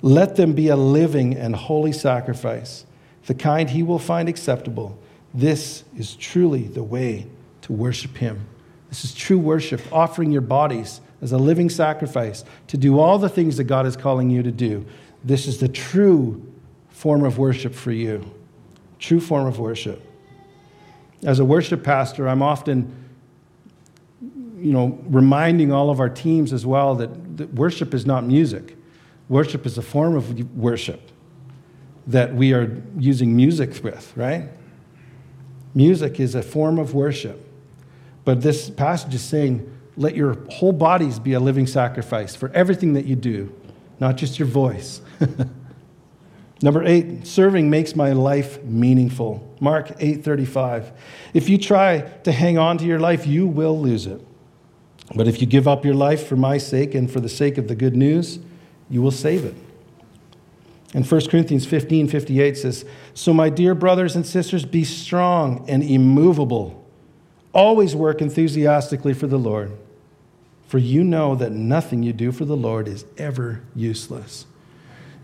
Let 0.00 0.36
them 0.36 0.52
be 0.52 0.68
a 0.68 0.76
living 0.76 1.36
and 1.36 1.54
holy 1.54 1.92
sacrifice, 1.92 2.84
the 3.26 3.34
kind 3.34 3.70
He 3.70 3.82
will 3.82 3.98
find 3.98 4.28
acceptable. 4.28 4.98
This 5.34 5.84
is 5.96 6.16
truly 6.16 6.64
the 6.64 6.82
way 6.82 7.26
to 7.62 7.72
worship 7.72 8.16
Him. 8.16 8.46
This 8.88 9.04
is 9.04 9.14
true 9.14 9.38
worship, 9.38 9.80
offering 9.92 10.32
your 10.32 10.42
bodies 10.42 11.00
as 11.22 11.32
a 11.32 11.38
living 11.38 11.70
sacrifice 11.70 12.44
to 12.66 12.76
do 12.76 12.98
all 12.98 13.18
the 13.18 13.28
things 13.28 13.56
that 13.56 13.64
God 13.64 13.86
is 13.86 13.96
calling 13.96 14.28
you 14.28 14.42
to 14.42 14.52
do. 14.52 14.84
This 15.24 15.46
is 15.46 15.58
the 15.58 15.68
true 15.68 16.46
form 16.90 17.24
of 17.24 17.38
worship 17.38 17.74
for 17.74 17.92
you. 17.92 18.30
True 18.98 19.20
form 19.20 19.46
of 19.46 19.58
worship. 19.58 20.04
As 21.24 21.38
a 21.38 21.44
worship 21.44 21.84
pastor, 21.84 22.28
I'm 22.28 22.42
often 22.42 23.02
you 24.62 24.72
know, 24.72 24.98
reminding 25.06 25.72
all 25.72 25.90
of 25.90 25.98
our 25.98 26.08
teams 26.08 26.52
as 26.52 26.64
well 26.64 26.94
that, 26.94 27.36
that 27.36 27.52
worship 27.54 27.92
is 27.94 28.06
not 28.06 28.24
music. 28.24 28.76
Worship 29.28 29.66
is 29.66 29.76
a 29.76 29.82
form 29.82 30.14
of 30.14 30.56
worship 30.56 31.10
that 32.06 32.34
we 32.34 32.52
are 32.52 32.80
using 32.98 33.34
music 33.34 33.82
with, 33.82 34.12
right? 34.16 34.48
Music 35.74 36.20
is 36.20 36.34
a 36.34 36.42
form 36.42 36.78
of 36.78 36.94
worship. 36.94 37.44
But 38.24 38.42
this 38.42 38.70
passage 38.70 39.14
is 39.14 39.22
saying, 39.22 39.68
let 39.96 40.14
your 40.14 40.34
whole 40.50 40.72
bodies 40.72 41.18
be 41.18 41.32
a 41.32 41.40
living 41.40 41.66
sacrifice 41.66 42.36
for 42.36 42.50
everything 42.50 42.92
that 42.94 43.04
you 43.04 43.16
do, 43.16 43.54
not 43.98 44.16
just 44.16 44.38
your 44.38 44.48
voice. 44.48 45.00
Number 46.62 46.84
eight, 46.84 47.26
serving 47.26 47.70
makes 47.70 47.96
my 47.96 48.12
life 48.12 48.62
meaningful. 48.62 49.48
Mark 49.60 49.98
8:35. 49.98 50.92
If 51.34 51.48
you 51.48 51.58
try 51.58 52.00
to 52.22 52.32
hang 52.32 52.56
on 52.56 52.78
to 52.78 52.84
your 52.84 53.00
life, 53.00 53.26
you 53.26 53.46
will 53.46 53.78
lose 53.78 54.06
it. 54.06 54.24
But 55.14 55.26
if 55.26 55.40
you 55.40 55.46
give 55.46 55.66
up 55.66 55.84
your 55.84 55.94
life 55.94 56.26
for 56.26 56.36
my 56.36 56.58
sake 56.58 56.94
and 56.94 57.10
for 57.10 57.20
the 57.20 57.28
sake 57.28 57.58
of 57.58 57.68
the 57.68 57.74
good 57.74 57.96
news, 57.96 58.38
you 58.88 59.02
will 59.02 59.10
save 59.10 59.44
it. 59.44 59.54
And 60.94 61.10
1 61.10 61.28
Corinthians 61.28 61.66
15 61.66 62.08
58 62.08 62.56
says, 62.56 62.84
So, 63.14 63.32
my 63.32 63.48
dear 63.48 63.74
brothers 63.74 64.14
and 64.14 64.26
sisters, 64.26 64.64
be 64.64 64.84
strong 64.84 65.64
and 65.68 65.82
immovable. 65.82 66.78
Always 67.52 67.96
work 67.96 68.22
enthusiastically 68.22 69.14
for 69.14 69.26
the 69.26 69.38
Lord, 69.38 69.72
for 70.66 70.78
you 70.78 71.02
know 71.02 71.34
that 71.34 71.52
nothing 71.52 72.02
you 72.02 72.12
do 72.12 72.30
for 72.30 72.44
the 72.44 72.56
Lord 72.56 72.88
is 72.88 73.04
ever 73.18 73.62
useless. 73.74 74.46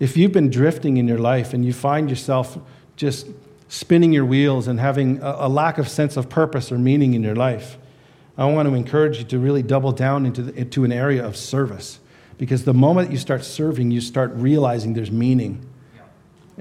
If 0.01 0.17
you've 0.17 0.33
been 0.33 0.51
drifting 0.51 0.97
in 0.97 1.09
your 1.09 1.19
life 1.19 1.53
and 1.53 1.65
you 1.65 1.73
find 1.73 2.09
yourself 2.09 2.59
just 2.97 3.27
spinning 3.69 4.13
your 4.13 4.25
wheels 4.25 4.69
and 4.69 4.79
having 4.79 5.21
a, 5.21 5.37
a 5.41 5.49
lack 5.49 5.79
of 5.79 5.89
sense 5.89 6.17
of 6.17 6.29
purpose 6.29 6.71
or 6.71 6.79
meaning 6.79 7.15
in 7.15 7.23
your 7.23 7.35
life, 7.35 7.79
I 8.37 8.47
want 8.47 8.69
to 8.69 8.75
encourage 8.75 9.19
you 9.19 9.25
to 9.25 9.39
really 9.39 9.63
double 9.63 9.91
down 9.91 10.25
into, 10.25 10.43
the, 10.43 10.55
into 10.55 10.85
an 10.85 10.93
area 10.93 11.27
of 11.27 11.37
service. 11.37 11.99
Because 12.39 12.65
the 12.65 12.75
moment 12.75 13.11
you 13.11 13.19
start 13.19 13.45
serving, 13.45 13.91
you 13.91 14.01
start 14.01 14.33
realizing 14.35 14.95
there's 14.95 15.11
meaning. 15.11 15.67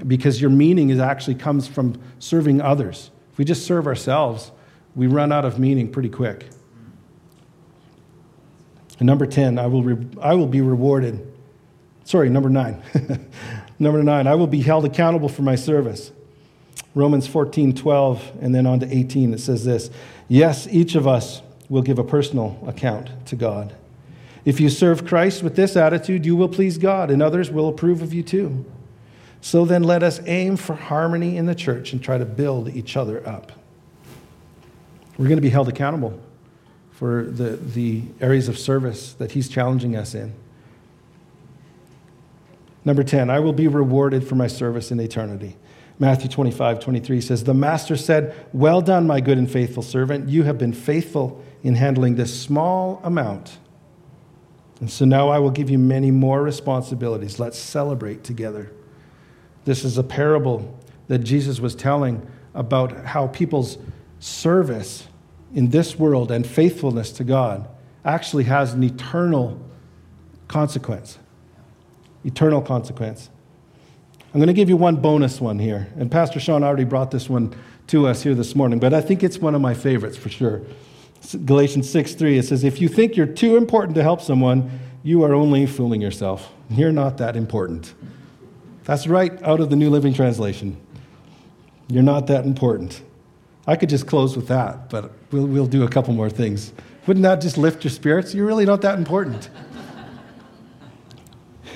Because 0.04 0.40
your 0.40 0.50
meaning 0.50 0.90
is 0.90 0.98
actually 0.98 1.36
comes 1.36 1.68
from 1.68 2.00
serving 2.18 2.60
others. 2.60 3.10
If 3.32 3.38
we 3.38 3.44
just 3.44 3.64
serve 3.64 3.86
ourselves, 3.86 4.50
we 4.96 5.06
run 5.06 5.30
out 5.30 5.44
of 5.44 5.60
meaning 5.60 5.90
pretty 5.90 6.08
quick. 6.08 6.46
And 8.98 9.06
number 9.06 9.26
10, 9.26 9.60
I 9.60 9.66
will, 9.68 9.84
re- 9.84 10.08
I 10.20 10.34
will 10.34 10.48
be 10.48 10.60
rewarded 10.60 11.27
Sorry, 12.08 12.30
number 12.30 12.48
nine. 12.48 12.82
number 13.78 14.02
nine, 14.02 14.26
I 14.26 14.34
will 14.34 14.46
be 14.46 14.62
held 14.62 14.86
accountable 14.86 15.28
for 15.28 15.42
my 15.42 15.56
service. 15.56 16.10
Romans 16.94 17.26
14, 17.26 17.74
12, 17.74 18.32
and 18.40 18.54
then 18.54 18.64
on 18.64 18.80
to 18.80 18.90
18, 18.90 19.34
it 19.34 19.40
says 19.40 19.66
this 19.66 19.90
Yes, 20.26 20.66
each 20.70 20.94
of 20.94 21.06
us 21.06 21.42
will 21.68 21.82
give 21.82 21.98
a 21.98 22.02
personal 22.02 22.58
account 22.66 23.10
to 23.26 23.36
God. 23.36 23.74
If 24.46 24.58
you 24.58 24.70
serve 24.70 25.06
Christ 25.06 25.42
with 25.42 25.54
this 25.54 25.76
attitude, 25.76 26.24
you 26.24 26.34
will 26.34 26.48
please 26.48 26.78
God, 26.78 27.10
and 27.10 27.22
others 27.22 27.50
will 27.50 27.68
approve 27.68 28.00
of 28.00 28.14
you 28.14 28.22
too. 28.22 28.64
So 29.42 29.66
then 29.66 29.82
let 29.82 30.02
us 30.02 30.18
aim 30.24 30.56
for 30.56 30.76
harmony 30.76 31.36
in 31.36 31.44
the 31.44 31.54
church 31.54 31.92
and 31.92 32.02
try 32.02 32.16
to 32.16 32.24
build 32.24 32.70
each 32.70 32.96
other 32.96 33.28
up. 33.28 33.52
We're 35.18 35.28
going 35.28 35.36
to 35.36 35.42
be 35.42 35.50
held 35.50 35.68
accountable 35.68 36.18
for 36.90 37.24
the, 37.24 37.56
the 37.56 38.04
areas 38.18 38.48
of 38.48 38.58
service 38.58 39.12
that 39.12 39.32
He's 39.32 39.50
challenging 39.50 39.94
us 39.94 40.14
in. 40.14 40.32
Number 42.88 43.04
10, 43.04 43.28
I 43.28 43.38
will 43.38 43.52
be 43.52 43.68
rewarded 43.68 44.26
for 44.26 44.34
my 44.34 44.46
service 44.46 44.90
in 44.90 44.98
eternity. 44.98 45.58
Matthew 45.98 46.30
25, 46.30 46.80
23 46.80 47.20
says, 47.20 47.44
The 47.44 47.52
master 47.52 47.98
said, 47.98 48.34
Well 48.54 48.80
done, 48.80 49.06
my 49.06 49.20
good 49.20 49.36
and 49.36 49.50
faithful 49.50 49.82
servant. 49.82 50.30
You 50.30 50.44
have 50.44 50.56
been 50.56 50.72
faithful 50.72 51.44
in 51.62 51.74
handling 51.74 52.14
this 52.14 52.34
small 52.40 53.02
amount. 53.04 53.58
And 54.80 54.90
so 54.90 55.04
now 55.04 55.28
I 55.28 55.38
will 55.38 55.50
give 55.50 55.68
you 55.68 55.76
many 55.76 56.10
more 56.10 56.42
responsibilities. 56.42 57.38
Let's 57.38 57.58
celebrate 57.58 58.24
together. 58.24 58.72
This 59.66 59.84
is 59.84 59.98
a 59.98 60.02
parable 60.02 60.74
that 61.08 61.18
Jesus 61.18 61.60
was 61.60 61.74
telling 61.74 62.26
about 62.54 63.04
how 63.04 63.26
people's 63.26 63.76
service 64.18 65.08
in 65.54 65.68
this 65.68 65.98
world 65.98 66.30
and 66.30 66.46
faithfulness 66.46 67.12
to 67.12 67.24
God 67.24 67.68
actually 68.02 68.44
has 68.44 68.72
an 68.72 68.82
eternal 68.82 69.60
consequence 70.48 71.18
eternal 72.28 72.60
consequence. 72.60 73.30
I'm 74.32 74.38
going 74.38 74.48
to 74.48 74.52
give 74.52 74.68
you 74.68 74.76
one 74.76 74.96
bonus 74.96 75.40
one 75.40 75.58
here. 75.58 75.88
And 75.96 76.10
Pastor 76.10 76.38
Sean 76.38 76.62
already 76.62 76.84
brought 76.84 77.10
this 77.10 77.28
one 77.28 77.56
to 77.86 78.06
us 78.06 78.22
here 78.22 78.34
this 78.34 78.54
morning, 78.54 78.78
but 78.78 78.92
I 78.92 79.00
think 79.00 79.22
it's 79.22 79.38
one 79.38 79.54
of 79.54 79.62
my 79.62 79.72
favorites 79.72 80.18
for 80.18 80.28
sure. 80.28 80.60
Galatians 81.46 81.88
6 81.88 82.14
3, 82.14 82.38
it 82.38 82.44
says, 82.44 82.64
If 82.64 82.82
you 82.82 82.88
think 82.88 83.16
you're 83.16 83.26
too 83.26 83.56
important 83.56 83.94
to 83.94 84.02
help 84.02 84.20
someone, 84.20 84.78
you 85.02 85.24
are 85.24 85.32
only 85.32 85.64
fooling 85.64 86.02
yourself. 86.02 86.52
You're 86.68 86.92
not 86.92 87.16
that 87.16 87.34
important. 87.34 87.94
That's 88.84 89.06
right 89.06 89.42
out 89.42 89.60
of 89.60 89.70
the 89.70 89.76
New 89.76 89.88
Living 89.88 90.12
Translation. 90.12 90.76
You're 91.88 92.02
not 92.02 92.26
that 92.26 92.44
important. 92.44 93.02
I 93.66 93.76
could 93.76 93.88
just 93.88 94.06
close 94.06 94.36
with 94.36 94.48
that, 94.48 94.90
but 94.90 95.12
we'll, 95.30 95.46
we'll 95.46 95.66
do 95.66 95.82
a 95.82 95.88
couple 95.88 96.12
more 96.12 96.28
things. 96.28 96.74
Wouldn't 97.06 97.22
that 97.22 97.40
just 97.40 97.56
lift 97.56 97.84
your 97.84 97.90
spirits? 97.90 98.34
You're 98.34 98.46
really 98.46 98.66
not 98.66 98.82
that 98.82 98.98
important. 98.98 99.48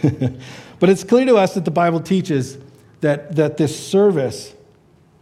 but 0.80 0.88
it's 0.88 1.04
clear 1.04 1.24
to 1.26 1.36
us 1.36 1.54
that 1.54 1.64
the 1.64 1.70
Bible 1.70 2.00
teaches 2.00 2.58
that, 3.00 3.36
that 3.36 3.56
this 3.56 3.78
service, 3.78 4.54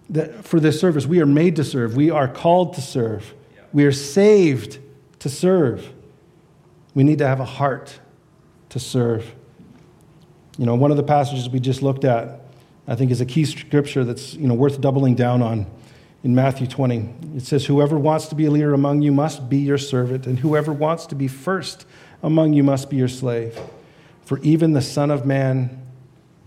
that 0.08 0.44
for 0.44 0.58
this 0.58 0.80
service, 0.80 1.06
we 1.06 1.20
are 1.20 1.26
made 1.26 1.56
to 1.56 1.64
serve. 1.64 1.96
We 1.96 2.10
are 2.10 2.28
called 2.28 2.74
to 2.74 2.80
serve. 2.80 3.34
We 3.72 3.84
are 3.84 3.92
saved 3.92 4.78
to 5.20 5.28
serve. 5.28 5.92
We 6.94 7.04
need 7.04 7.18
to 7.18 7.26
have 7.26 7.40
a 7.40 7.44
heart 7.44 8.00
to 8.70 8.80
serve. 8.80 9.34
You 10.58 10.66
know, 10.66 10.74
one 10.74 10.90
of 10.90 10.96
the 10.96 11.02
passages 11.02 11.48
we 11.48 11.60
just 11.60 11.82
looked 11.82 12.04
at, 12.04 12.40
I 12.88 12.94
think, 12.96 13.10
is 13.10 13.20
a 13.20 13.26
key 13.26 13.44
scripture 13.44 14.04
that's 14.04 14.34
you 14.34 14.48
know, 14.48 14.54
worth 14.54 14.80
doubling 14.80 15.14
down 15.14 15.42
on 15.42 15.66
in 16.22 16.34
Matthew 16.34 16.66
20. 16.66 17.14
It 17.36 17.42
says, 17.42 17.66
Whoever 17.66 17.98
wants 17.98 18.28
to 18.28 18.34
be 18.34 18.46
a 18.46 18.50
leader 18.50 18.74
among 18.74 19.02
you 19.02 19.12
must 19.12 19.48
be 19.48 19.58
your 19.58 19.78
servant, 19.78 20.26
and 20.26 20.38
whoever 20.38 20.72
wants 20.72 21.06
to 21.06 21.14
be 21.14 21.28
first 21.28 21.86
among 22.22 22.52
you 22.52 22.62
must 22.62 22.90
be 22.90 22.96
your 22.96 23.08
slave. 23.08 23.58
For 24.30 24.38
even 24.42 24.74
the 24.74 24.80
Son 24.80 25.10
of 25.10 25.26
Man 25.26 25.84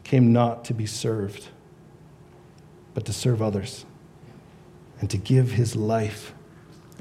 came 0.06 0.32
not 0.32 0.63
to 0.63 0.74
be 0.74 0.86
served, 0.86 1.50
but 2.93 3.04
to 3.08 3.12
serve 3.12 3.41
others 3.41 3.86
and 5.02 5.10
to 5.10 5.17
give 5.17 5.52
his 5.52 5.76
life 5.76 6.34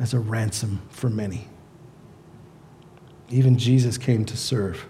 as 0.00 0.12
a 0.12 0.18
ransom 0.18 0.82
for 0.90 1.08
many. 1.08 1.46
Even 3.28 3.56
Jesus 3.58 3.96
came 3.96 4.24
to 4.24 4.36
serve. 4.36 4.88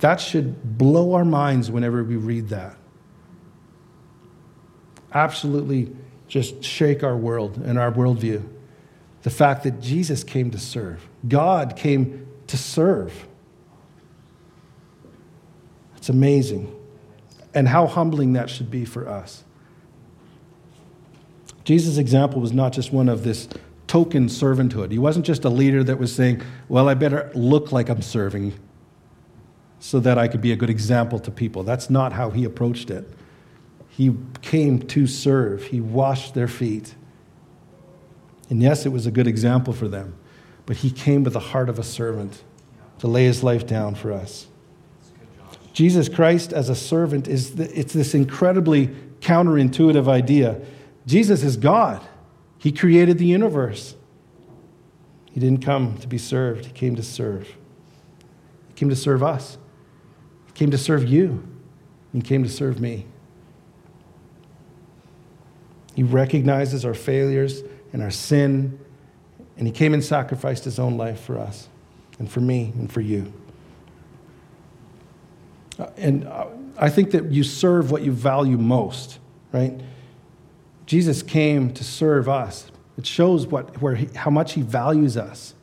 That 0.00 0.20
should 0.20 0.76
blow 0.76 1.14
our 1.14 1.24
minds 1.24 1.70
whenever 1.70 2.04
we 2.04 2.16
read 2.16 2.50
that. 2.50 2.76
Absolutely 5.14 5.90
just 6.28 6.62
shake 6.62 7.02
our 7.02 7.16
world 7.16 7.56
and 7.64 7.78
our 7.78 7.90
worldview. 7.90 8.46
The 9.22 9.30
fact 9.30 9.62
that 9.62 9.80
Jesus 9.80 10.22
came 10.22 10.50
to 10.50 10.58
serve, 10.58 11.08
God 11.26 11.76
came 11.76 12.28
to 12.48 12.58
serve. 12.58 13.26
It's 16.00 16.08
amazing. 16.08 16.74
And 17.52 17.68
how 17.68 17.86
humbling 17.86 18.32
that 18.32 18.48
should 18.48 18.70
be 18.70 18.86
for 18.86 19.06
us. 19.06 19.44
Jesus' 21.64 21.98
example 21.98 22.40
was 22.40 22.52
not 22.52 22.72
just 22.72 22.90
one 22.90 23.08
of 23.08 23.22
this 23.22 23.48
token 23.86 24.26
servanthood. 24.26 24.90
He 24.90 24.98
wasn't 24.98 25.26
just 25.26 25.44
a 25.44 25.50
leader 25.50 25.84
that 25.84 25.98
was 25.98 26.14
saying, 26.14 26.40
Well, 26.68 26.88
I 26.88 26.94
better 26.94 27.30
look 27.34 27.70
like 27.70 27.90
I'm 27.90 28.00
serving 28.00 28.54
so 29.78 30.00
that 30.00 30.16
I 30.16 30.26
could 30.26 30.40
be 30.40 30.52
a 30.52 30.56
good 30.56 30.70
example 30.70 31.18
to 31.18 31.30
people. 31.30 31.62
That's 31.64 31.90
not 31.90 32.14
how 32.14 32.30
he 32.30 32.44
approached 32.44 32.90
it. 32.90 33.06
He 33.88 34.16
came 34.40 34.78
to 34.78 35.06
serve, 35.06 35.64
he 35.64 35.80
washed 35.82 36.32
their 36.32 36.48
feet. 36.48 36.94
And 38.48 38.62
yes, 38.62 38.86
it 38.86 38.88
was 38.88 39.06
a 39.06 39.10
good 39.10 39.26
example 39.26 39.74
for 39.74 39.86
them, 39.86 40.16
but 40.64 40.78
he 40.78 40.90
came 40.90 41.24
with 41.24 41.34
the 41.34 41.40
heart 41.40 41.68
of 41.68 41.78
a 41.78 41.84
servant 41.84 42.42
to 43.00 43.06
lay 43.06 43.24
his 43.24 43.44
life 43.44 43.66
down 43.66 43.94
for 43.94 44.12
us. 44.12 44.46
Jesus 45.72 46.08
Christ 46.08 46.52
as 46.52 46.68
a 46.68 46.74
servant 46.74 47.28
is 47.28 47.54
the, 47.56 47.78
it's 47.78 47.92
this 47.92 48.14
incredibly 48.14 48.88
counterintuitive 49.20 50.08
idea. 50.08 50.60
Jesus 51.06 51.42
is 51.42 51.56
God. 51.56 52.02
He 52.58 52.72
created 52.72 53.18
the 53.18 53.26
universe. 53.26 53.94
He 55.30 55.40
didn't 55.40 55.64
come 55.64 55.96
to 55.98 56.08
be 56.08 56.18
served, 56.18 56.66
he 56.66 56.72
came 56.72 56.96
to 56.96 57.02
serve. 57.02 57.48
He 58.68 58.74
came 58.74 58.88
to 58.88 58.96
serve 58.96 59.22
us. 59.22 59.58
He 60.46 60.52
came 60.52 60.70
to 60.70 60.78
serve 60.78 61.08
you. 61.08 61.46
He 62.12 62.20
came 62.20 62.42
to 62.42 62.48
serve 62.48 62.80
me. 62.80 63.06
He 65.94 66.02
recognizes 66.02 66.84
our 66.84 66.94
failures 66.94 67.62
and 67.92 68.02
our 68.02 68.10
sin, 68.10 68.78
and 69.56 69.66
He 69.66 69.72
came 69.72 69.94
and 69.94 70.02
sacrificed 70.02 70.64
His 70.64 70.78
own 70.78 70.96
life 70.96 71.20
for 71.20 71.38
us, 71.38 71.68
and 72.18 72.30
for 72.30 72.40
me, 72.40 72.72
and 72.76 72.90
for 72.90 73.00
you. 73.00 73.32
Uh, 75.80 75.90
and 75.96 76.26
uh, 76.26 76.46
I 76.78 76.90
think 76.90 77.12
that 77.12 77.30
you 77.30 77.42
serve 77.42 77.90
what 77.90 78.02
you 78.02 78.12
value 78.12 78.58
most, 78.58 79.18
right? 79.52 79.80
Jesus 80.86 81.22
came 81.22 81.72
to 81.74 81.84
serve 81.84 82.28
us. 82.28 82.70
It 82.98 83.06
shows 83.06 83.46
what, 83.46 83.80
where 83.80 83.94
he, 83.94 84.08
how 84.14 84.30
much 84.30 84.52
He 84.52 84.62
values 84.62 85.16
us. 85.16 85.54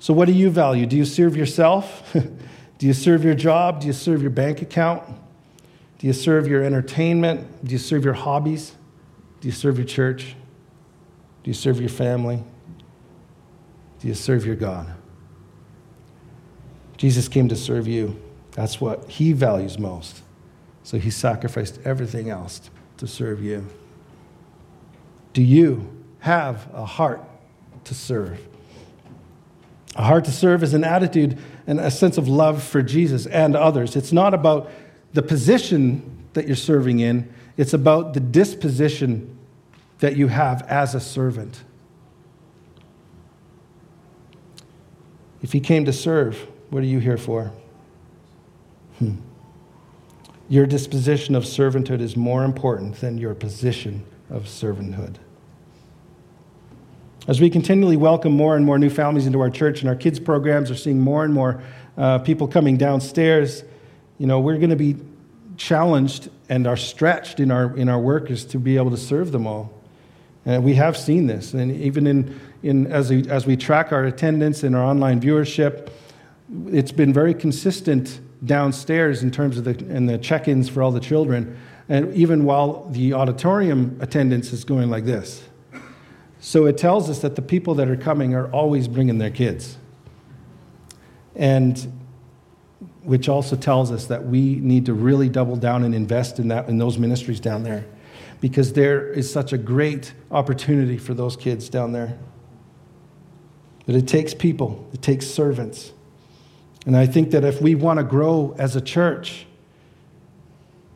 So, 0.00 0.12
what 0.12 0.26
do 0.26 0.32
you 0.32 0.50
value? 0.50 0.86
Do 0.86 0.96
you 0.96 1.04
serve 1.04 1.36
yourself? 1.36 2.12
do 2.78 2.86
you 2.86 2.92
serve 2.92 3.24
your 3.24 3.34
job? 3.34 3.80
Do 3.80 3.86
you 3.86 3.92
serve 3.92 4.20
your 4.20 4.30
bank 4.30 4.62
account? 4.62 5.04
Do 5.98 6.06
you 6.06 6.12
serve 6.12 6.48
your 6.48 6.64
entertainment? 6.64 7.64
Do 7.64 7.72
you 7.72 7.78
serve 7.78 8.04
your 8.04 8.14
hobbies? 8.14 8.74
Do 9.40 9.48
you 9.48 9.52
serve 9.52 9.78
your 9.78 9.86
church? 9.86 10.34
Do 11.42 11.50
you 11.50 11.54
serve 11.54 11.78
your 11.78 11.88
family? 11.88 12.42
Do 14.00 14.08
you 14.08 14.14
serve 14.14 14.44
your 14.44 14.56
God? 14.56 14.92
Jesus 16.96 17.28
came 17.28 17.48
to 17.48 17.56
serve 17.56 17.86
you. 17.86 18.20
That's 18.54 18.80
what 18.80 19.10
he 19.10 19.32
values 19.32 19.78
most. 19.78 20.22
So 20.82 20.98
he 20.98 21.10
sacrificed 21.10 21.78
everything 21.84 22.30
else 22.30 22.70
to 22.98 23.06
serve 23.06 23.42
you. 23.42 23.66
Do 25.32 25.42
you 25.42 26.04
have 26.20 26.68
a 26.72 26.84
heart 26.84 27.22
to 27.84 27.94
serve? 27.94 28.40
A 29.96 30.02
heart 30.02 30.24
to 30.24 30.32
serve 30.32 30.62
is 30.62 30.74
an 30.74 30.84
attitude 30.84 31.38
and 31.66 31.78
a 31.78 31.90
sense 31.90 32.18
of 32.18 32.28
love 32.28 32.62
for 32.62 32.82
Jesus 32.82 33.26
and 33.26 33.56
others. 33.56 33.96
It's 33.96 34.12
not 34.12 34.34
about 34.34 34.70
the 35.12 35.22
position 35.22 36.24
that 36.32 36.46
you're 36.46 36.56
serving 36.56 37.00
in, 37.00 37.32
it's 37.56 37.72
about 37.72 38.14
the 38.14 38.20
disposition 38.20 39.38
that 40.00 40.16
you 40.16 40.28
have 40.28 40.62
as 40.62 40.94
a 40.94 41.00
servant. 41.00 41.62
If 45.42 45.52
he 45.52 45.60
came 45.60 45.84
to 45.84 45.92
serve, 45.92 46.48
what 46.70 46.82
are 46.82 46.86
you 46.86 46.98
here 46.98 47.18
for? 47.18 47.52
Hmm. 48.98 49.14
Your 50.48 50.66
disposition 50.66 51.34
of 51.34 51.44
servanthood 51.44 52.00
is 52.00 52.16
more 52.16 52.44
important 52.44 52.96
than 53.00 53.18
your 53.18 53.34
position 53.34 54.04
of 54.30 54.44
servanthood. 54.44 55.16
As 57.26 57.40
we 57.40 57.48
continually 57.48 57.96
welcome 57.96 58.32
more 58.32 58.54
and 58.54 58.66
more 58.66 58.78
new 58.78 58.90
families 58.90 59.26
into 59.26 59.40
our 59.40 59.48
church 59.48 59.80
and 59.80 59.88
our 59.88 59.96
kids' 59.96 60.20
programs 60.20 60.70
are 60.70 60.76
seeing 60.76 61.00
more 61.00 61.24
and 61.24 61.32
more 61.32 61.62
uh, 61.96 62.18
people 62.18 62.46
coming 62.46 62.76
downstairs, 62.76 63.64
you 64.18 64.26
know, 64.26 64.40
we're 64.40 64.58
going 64.58 64.70
to 64.70 64.76
be 64.76 64.96
challenged 65.56 66.28
and 66.50 66.66
are 66.66 66.76
stretched 66.76 67.40
in 67.40 67.50
our, 67.50 67.74
in 67.76 67.88
our 67.88 67.98
work 67.98 68.30
is 68.30 68.44
to 68.44 68.58
be 68.58 68.76
able 68.76 68.90
to 68.90 68.96
serve 68.98 69.32
them 69.32 69.46
all. 69.46 69.72
And 70.44 70.62
we 70.62 70.74
have 70.74 70.96
seen 70.96 71.26
this. 71.26 71.54
And 71.54 71.72
even 71.72 72.06
in, 72.06 72.40
in, 72.62 72.86
as, 72.88 73.10
we, 73.10 73.26
as 73.30 73.46
we 73.46 73.56
track 73.56 73.92
our 73.92 74.04
attendance 74.04 74.62
and 74.62 74.76
our 74.76 74.84
online 74.84 75.20
viewership, 75.20 75.88
it's 76.66 76.92
been 76.92 77.12
very 77.12 77.32
consistent 77.32 78.20
downstairs 78.44 79.22
in 79.22 79.30
terms 79.30 79.58
of 79.58 79.64
the, 79.64 79.70
and 79.88 80.08
the 80.08 80.18
check 80.18 80.48
ins 80.48 80.68
for 80.68 80.82
all 80.82 80.90
the 80.90 81.00
children. 81.00 81.58
And 81.88 82.14
even 82.14 82.44
while 82.44 82.88
the 82.90 83.12
auditorium 83.12 83.98
attendance 84.00 84.52
is 84.52 84.64
going 84.64 84.90
like 84.90 85.04
this. 85.04 85.44
So 86.40 86.66
it 86.66 86.76
tells 86.76 87.08
us 87.08 87.20
that 87.20 87.36
the 87.36 87.42
people 87.42 87.74
that 87.76 87.88
are 87.88 87.96
coming 87.96 88.34
are 88.34 88.50
always 88.50 88.88
bringing 88.88 89.18
their 89.18 89.30
kids. 89.30 89.78
And 91.34 91.92
which 93.02 93.28
also 93.28 93.56
tells 93.56 93.90
us 93.90 94.06
that 94.06 94.26
we 94.26 94.56
need 94.56 94.86
to 94.86 94.94
really 94.94 95.28
double 95.28 95.56
down 95.56 95.84
and 95.84 95.94
invest 95.94 96.38
in 96.38 96.48
that 96.48 96.68
in 96.68 96.78
those 96.78 96.98
ministries 96.98 97.40
down 97.40 97.62
there 97.62 97.84
because 98.44 98.74
there 98.74 99.08
is 99.08 99.32
such 99.32 99.54
a 99.54 99.56
great 99.56 100.12
opportunity 100.30 100.98
for 100.98 101.14
those 101.14 101.34
kids 101.34 101.70
down 101.70 101.92
there. 101.92 102.18
But 103.86 103.94
it 103.94 104.06
takes 104.06 104.34
people, 104.34 104.86
it 104.92 105.00
takes 105.00 105.26
servants. 105.26 105.93
And 106.86 106.96
I 106.96 107.06
think 107.06 107.30
that 107.30 107.44
if 107.44 107.62
we 107.62 107.74
want 107.74 107.98
to 107.98 108.04
grow 108.04 108.54
as 108.58 108.76
a 108.76 108.80
church, 108.80 109.46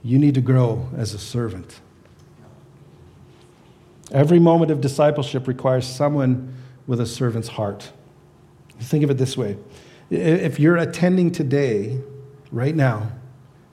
you 0.03 0.18
need 0.18 0.35
to 0.35 0.40
grow 0.40 0.88
as 0.96 1.14
a 1.14 1.18
servant. 1.18 1.81
Every 4.11 4.38
moment 4.38 4.70
of 4.70 4.81
discipleship 4.81 5.46
requires 5.46 5.87
someone 5.87 6.55
with 6.87 7.01
a 7.01 7.07
servant's 7.07 7.48
heart. 7.48 7.92
Think 8.81 9.05
of 9.05 9.11
it 9.11 9.18
this 9.18 9.37
way 9.37 9.57
if 10.11 10.59
you're 10.59 10.77
attending 10.77 11.31
today, 11.31 12.01
right 12.51 12.74
now, 12.74 13.12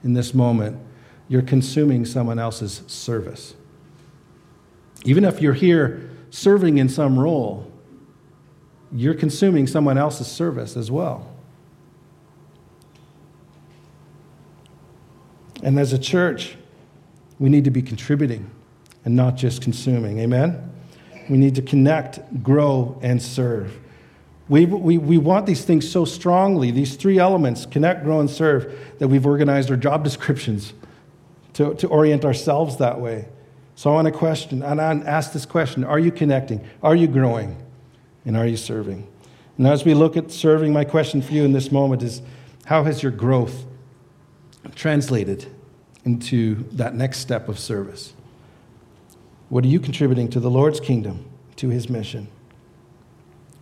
in 0.04 0.12
this 0.12 0.34
moment, 0.34 0.78
you're 1.28 1.42
consuming 1.42 2.04
someone 2.04 2.38
else's 2.38 2.82
service. 2.86 3.54
Even 5.04 5.24
if 5.24 5.40
you're 5.40 5.54
here 5.54 6.10
serving 6.30 6.78
in 6.78 6.88
some 6.88 7.18
role, 7.18 7.70
you're 8.92 9.14
consuming 9.14 9.66
someone 9.66 9.96
else's 9.96 10.26
service 10.26 10.76
as 10.76 10.90
well. 10.90 11.35
And 15.66 15.80
as 15.80 15.92
a 15.92 15.98
church, 15.98 16.56
we 17.40 17.48
need 17.48 17.64
to 17.64 17.72
be 17.72 17.82
contributing 17.82 18.48
and 19.04 19.16
not 19.16 19.34
just 19.34 19.62
consuming. 19.62 20.20
Amen? 20.20 20.72
We 21.28 21.36
need 21.38 21.56
to 21.56 21.62
connect, 21.62 22.20
grow, 22.40 22.96
and 23.02 23.20
serve. 23.20 23.76
We, 24.48 24.64
we, 24.64 24.96
we 24.96 25.18
want 25.18 25.44
these 25.44 25.64
things 25.64 25.90
so 25.90 26.04
strongly, 26.04 26.70
these 26.70 26.94
three 26.94 27.18
elements 27.18 27.66
connect, 27.66 28.04
grow, 28.04 28.20
and 28.20 28.30
serve 28.30 28.78
that 29.00 29.08
we've 29.08 29.26
organized 29.26 29.68
our 29.68 29.76
job 29.76 30.04
descriptions 30.04 30.72
to, 31.54 31.74
to 31.74 31.88
orient 31.88 32.24
ourselves 32.24 32.76
that 32.76 33.00
way. 33.00 33.26
So 33.74 33.90
I 33.90 33.94
want 33.94 34.06
to 34.06 34.12
question, 34.12 34.62
and 34.62 34.80
I 34.80 34.94
ask 35.04 35.32
this 35.32 35.46
question 35.46 35.82
Are 35.82 35.98
you 35.98 36.12
connecting? 36.12 36.64
Are 36.80 36.94
you 36.94 37.08
growing? 37.08 37.56
And 38.24 38.36
are 38.36 38.46
you 38.46 38.56
serving? 38.56 39.08
And 39.58 39.66
as 39.66 39.84
we 39.84 39.94
look 39.94 40.16
at 40.16 40.30
serving, 40.30 40.72
my 40.72 40.84
question 40.84 41.20
for 41.22 41.32
you 41.32 41.44
in 41.44 41.50
this 41.50 41.72
moment 41.72 42.04
is 42.04 42.22
How 42.66 42.84
has 42.84 43.02
your 43.02 43.10
growth 43.10 43.64
translated 44.76 45.52
into 46.06 46.64
that 46.72 46.94
next 46.94 47.18
step 47.18 47.48
of 47.48 47.58
service? 47.58 48.14
What 49.48 49.64
are 49.64 49.68
you 49.68 49.80
contributing 49.80 50.28
to 50.30 50.40
the 50.40 50.50
Lord's 50.50 50.80
kingdom, 50.80 51.24
to 51.56 51.68
his 51.68 51.90
mission? 51.90 52.28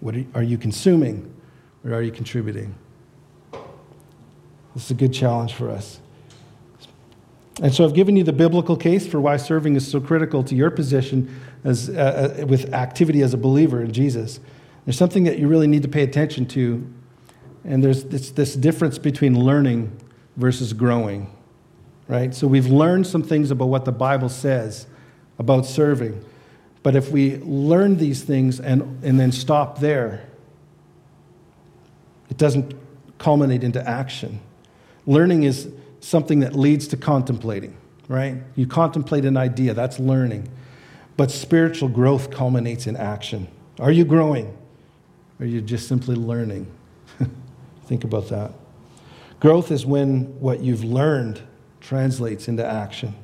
What 0.00 0.14
are 0.34 0.42
you 0.42 0.58
consuming 0.58 1.34
or 1.84 1.94
are 1.94 2.02
you 2.02 2.12
contributing? 2.12 2.74
This 4.74 4.84
is 4.84 4.90
a 4.90 4.94
good 4.94 5.12
challenge 5.12 5.54
for 5.54 5.70
us. 5.70 6.00
And 7.62 7.72
so 7.72 7.84
I've 7.84 7.94
given 7.94 8.16
you 8.16 8.24
the 8.24 8.32
biblical 8.32 8.76
case 8.76 9.06
for 9.06 9.20
why 9.20 9.36
serving 9.36 9.76
is 9.76 9.88
so 9.88 10.00
critical 10.00 10.42
to 10.44 10.54
your 10.54 10.70
position 10.70 11.40
as, 11.62 11.88
uh, 11.88 12.36
uh, 12.42 12.46
with 12.46 12.74
activity 12.74 13.22
as 13.22 13.32
a 13.32 13.36
believer 13.38 13.80
in 13.82 13.92
Jesus. 13.92 14.40
There's 14.84 14.98
something 14.98 15.24
that 15.24 15.38
you 15.38 15.46
really 15.46 15.68
need 15.68 15.82
to 15.82 15.88
pay 15.88 16.02
attention 16.02 16.46
to, 16.46 16.84
and 17.64 17.82
there's 17.82 18.04
this, 18.04 18.30
this 18.32 18.54
difference 18.56 18.98
between 18.98 19.38
learning 19.38 19.96
versus 20.36 20.72
growing, 20.72 21.33
right? 22.08 22.34
So 22.34 22.46
we've 22.46 22.66
learned 22.66 23.06
some 23.06 23.22
things 23.22 23.50
about 23.50 23.66
what 23.66 23.84
the 23.84 23.92
Bible 23.92 24.28
says 24.28 24.86
about 25.38 25.66
serving. 25.66 26.24
But 26.82 26.96
if 26.96 27.10
we 27.10 27.38
learn 27.38 27.96
these 27.96 28.22
things 28.22 28.60
and, 28.60 29.02
and 29.02 29.18
then 29.18 29.32
stop 29.32 29.78
there, 29.78 30.26
it 32.30 32.36
doesn't 32.36 32.74
culminate 33.18 33.64
into 33.64 33.86
action. 33.88 34.40
Learning 35.06 35.44
is 35.44 35.70
something 36.00 36.40
that 36.40 36.54
leads 36.54 36.86
to 36.88 36.96
contemplating, 36.96 37.76
right? 38.08 38.36
You 38.54 38.66
contemplate 38.66 39.24
an 39.24 39.36
idea, 39.36 39.72
that's 39.72 39.98
learning. 39.98 40.48
But 41.16 41.30
spiritual 41.30 41.88
growth 41.88 42.30
culminates 42.30 42.86
in 42.86 42.96
action. 42.96 43.48
Are 43.78 43.92
you 43.92 44.04
growing? 44.04 44.46
Or 45.38 45.44
are 45.44 45.46
you 45.46 45.60
just 45.60 45.88
simply 45.88 46.16
learning? 46.16 46.70
Think 47.86 48.04
about 48.04 48.28
that. 48.28 48.52
Growth 49.40 49.70
is 49.70 49.86
when 49.86 50.40
what 50.40 50.60
you've 50.60 50.84
learned 50.84 51.42
translates 51.84 52.48
into 52.48 52.64
action. 52.64 53.14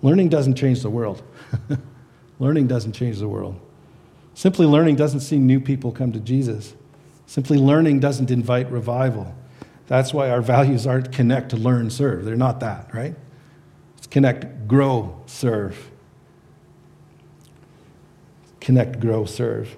Learning 0.00 0.28
doesn't 0.28 0.54
change 0.54 0.82
the 0.82 0.90
world. 0.90 1.22
learning 2.38 2.66
doesn't 2.66 2.92
change 2.92 3.18
the 3.18 3.28
world. 3.28 3.60
Simply 4.34 4.66
learning 4.66 4.96
doesn't 4.96 5.20
see 5.20 5.38
new 5.38 5.60
people 5.60 5.92
come 5.92 6.10
to 6.12 6.18
Jesus. 6.18 6.74
Simply 7.26 7.58
learning 7.58 8.00
doesn't 8.00 8.30
invite 8.30 8.70
revival. 8.70 9.34
That's 9.86 10.14
why 10.14 10.30
our 10.30 10.40
values 10.40 10.86
aren't 10.86 11.12
connect, 11.12 11.52
learn, 11.52 11.90
serve. 11.90 12.24
They're 12.24 12.34
not 12.34 12.60
that, 12.60 12.92
right? 12.94 13.14
It's 13.98 14.06
connect, 14.06 14.66
grow, 14.66 15.22
serve. 15.26 15.90
Connect, 18.60 19.00
grow, 19.00 19.26
serve. 19.26 19.76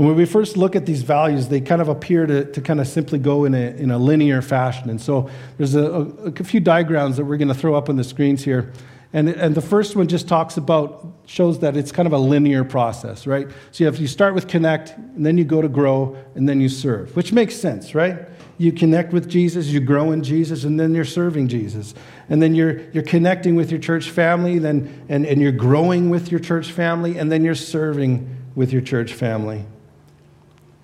And 0.00 0.08
when 0.08 0.16
we 0.16 0.24
first 0.24 0.56
look 0.56 0.74
at 0.74 0.86
these 0.86 1.02
values, 1.02 1.48
they 1.48 1.60
kind 1.60 1.82
of 1.82 1.88
appear 1.88 2.24
to, 2.24 2.50
to 2.52 2.62
kind 2.62 2.80
of 2.80 2.88
simply 2.88 3.18
go 3.18 3.44
in 3.44 3.52
a, 3.52 3.76
in 3.76 3.90
a 3.90 3.98
linear 3.98 4.40
fashion. 4.40 4.88
And 4.88 4.98
so 4.98 5.28
there's 5.58 5.74
a, 5.74 5.82
a, 5.84 6.04
a 6.28 6.42
few 6.42 6.58
diagrams 6.58 7.18
that 7.18 7.26
we're 7.26 7.36
going 7.36 7.48
to 7.48 7.54
throw 7.54 7.74
up 7.74 7.90
on 7.90 7.96
the 7.96 8.04
screens 8.04 8.42
here. 8.42 8.72
And, 9.12 9.28
and 9.28 9.54
the 9.54 9.60
first 9.60 9.96
one 9.96 10.08
just 10.08 10.26
talks 10.26 10.56
about, 10.56 11.06
shows 11.26 11.58
that 11.58 11.76
it's 11.76 11.92
kind 11.92 12.06
of 12.06 12.14
a 12.14 12.18
linear 12.18 12.64
process, 12.64 13.26
right? 13.26 13.46
So 13.72 13.84
you, 13.84 13.86
have, 13.88 13.98
you 13.98 14.06
start 14.06 14.34
with 14.34 14.48
connect, 14.48 14.96
and 14.96 15.26
then 15.26 15.36
you 15.36 15.44
go 15.44 15.60
to 15.60 15.68
grow, 15.68 16.16
and 16.34 16.48
then 16.48 16.62
you 16.62 16.70
serve, 16.70 17.14
which 17.14 17.34
makes 17.34 17.54
sense, 17.54 17.94
right? 17.94 18.20
You 18.56 18.72
connect 18.72 19.12
with 19.12 19.28
Jesus, 19.28 19.66
you 19.66 19.80
grow 19.80 20.12
in 20.12 20.22
Jesus, 20.22 20.64
and 20.64 20.80
then 20.80 20.94
you're 20.94 21.04
serving 21.04 21.48
Jesus. 21.48 21.92
And 22.30 22.40
then 22.40 22.54
you're, 22.54 22.90
you're 22.92 23.02
connecting 23.02 23.54
with 23.54 23.70
your 23.70 23.80
church 23.80 24.08
family, 24.08 24.58
then, 24.58 25.04
and, 25.10 25.26
and 25.26 25.42
you're 25.42 25.52
growing 25.52 26.08
with 26.08 26.30
your 26.30 26.40
church 26.40 26.72
family, 26.72 27.18
and 27.18 27.30
then 27.30 27.44
you're 27.44 27.54
serving 27.54 28.34
with 28.54 28.72
your 28.72 28.80
church 28.80 29.12
family. 29.12 29.66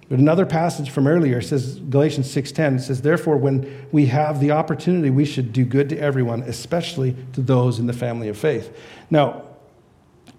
But 0.09 0.21
another 0.21 0.47
passage 0.47 0.91
from 0.91 1.07
earlier 1.07 1.41
says 1.41 1.81
Galatians 1.81 2.31
6:10 2.31 2.81
says 2.81 3.03
therefore 3.03 3.37
when 3.37 3.87
we 3.91 4.07
have 4.07 4.41
the 4.41 4.53
opportunity 4.53 5.11
we 5.11 5.25
should 5.25 5.53
do 5.53 5.65
good 5.65 5.89
to 5.89 5.99
everyone 5.99 6.43
especially 6.43 7.17
to 7.33 7.41
those 7.41 7.79
in 7.79 7.87
the 7.87 7.93
family 7.93 8.29
of 8.29 8.39
faith. 8.39 8.77
Now 9.11 9.43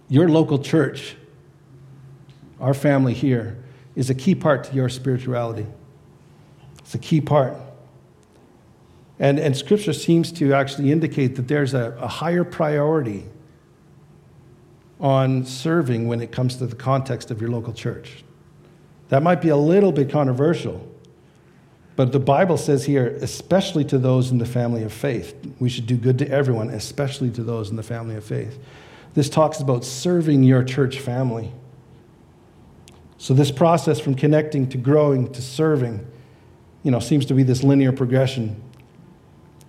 your 0.07 0.29
local 0.29 0.59
church 0.59 1.15
our 2.59 2.73
family 2.73 3.13
here 3.13 3.57
is 3.95 4.09
a 4.09 4.15
key 4.15 4.35
part 4.35 4.63
to 4.65 4.73
your 4.73 4.89
spirituality. 4.89 5.65
It's 6.79 6.95
a 6.95 6.99
key 6.99 7.21
part. 7.21 7.55
And, 9.19 9.39
and 9.39 9.57
scripture 9.57 9.93
seems 9.93 10.31
to 10.33 10.53
actually 10.53 10.91
indicate 10.91 11.35
that 11.35 11.47
there's 11.47 11.73
a, 11.73 11.97
a 11.99 12.07
higher 12.07 12.43
priority 12.43 13.25
on 14.99 15.45
serving 15.45 16.07
when 16.07 16.21
it 16.21 16.31
comes 16.31 16.55
to 16.57 16.67
the 16.67 16.75
context 16.75 17.31
of 17.31 17.41
your 17.41 17.49
local 17.49 17.73
church. 17.73 18.23
That 19.09 19.23
might 19.23 19.41
be 19.41 19.49
a 19.49 19.57
little 19.57 19.91
bit 19.91 20.09
controversial, 20.09 20.85
but 21.95 22.11
the 22.11 22.19
Bible 22.19 22.57
says 22.57 22.85
here, 22.85 23.17
especially 23.21 23.83
to 23.85 23.97
those 23.97 24.31
in 24.31 24.37
the 24.37 24.45
family 24.45 24.83
of 24.83 24.93
faith. 24.93 25.35
We 25.59 25.69
should 25.69 25.87
do 25.87 25.97
good 25.97 26.19
to 26.19 26.29
everyone, 26.29 26.69
especially 26.69 27.31
to 27.31 27.43
those 27.43 27.69
in 27.69 27.75
the 27.75 27.83
family 27.83 28.15
of 28.15 28.23
faith. 28.23 28.59
This 29.15 29.29
talks 29.29 29.59
about 29.59 29.83
serving 29.83 30.43
your 30.43 30.63
church 30.63 30.99
family. 30.99 31.51
So, 33.17 33.33
this 33.33 33.49
process 33.49 33.99
from 33.99 34.13
connecting 34.13 34.69
to 34.69 34.77
growing 34.77 35.31
to 35.33 35.41
serving, 35.41 36.05
you 36.83 36.91
know, 36.91 36.99
seems 36.99 37.25
to 37.27 37.33
be 37.33 37.41
this 37.41 37.63
linear 37.63 37.91
progression. 37.91 38.61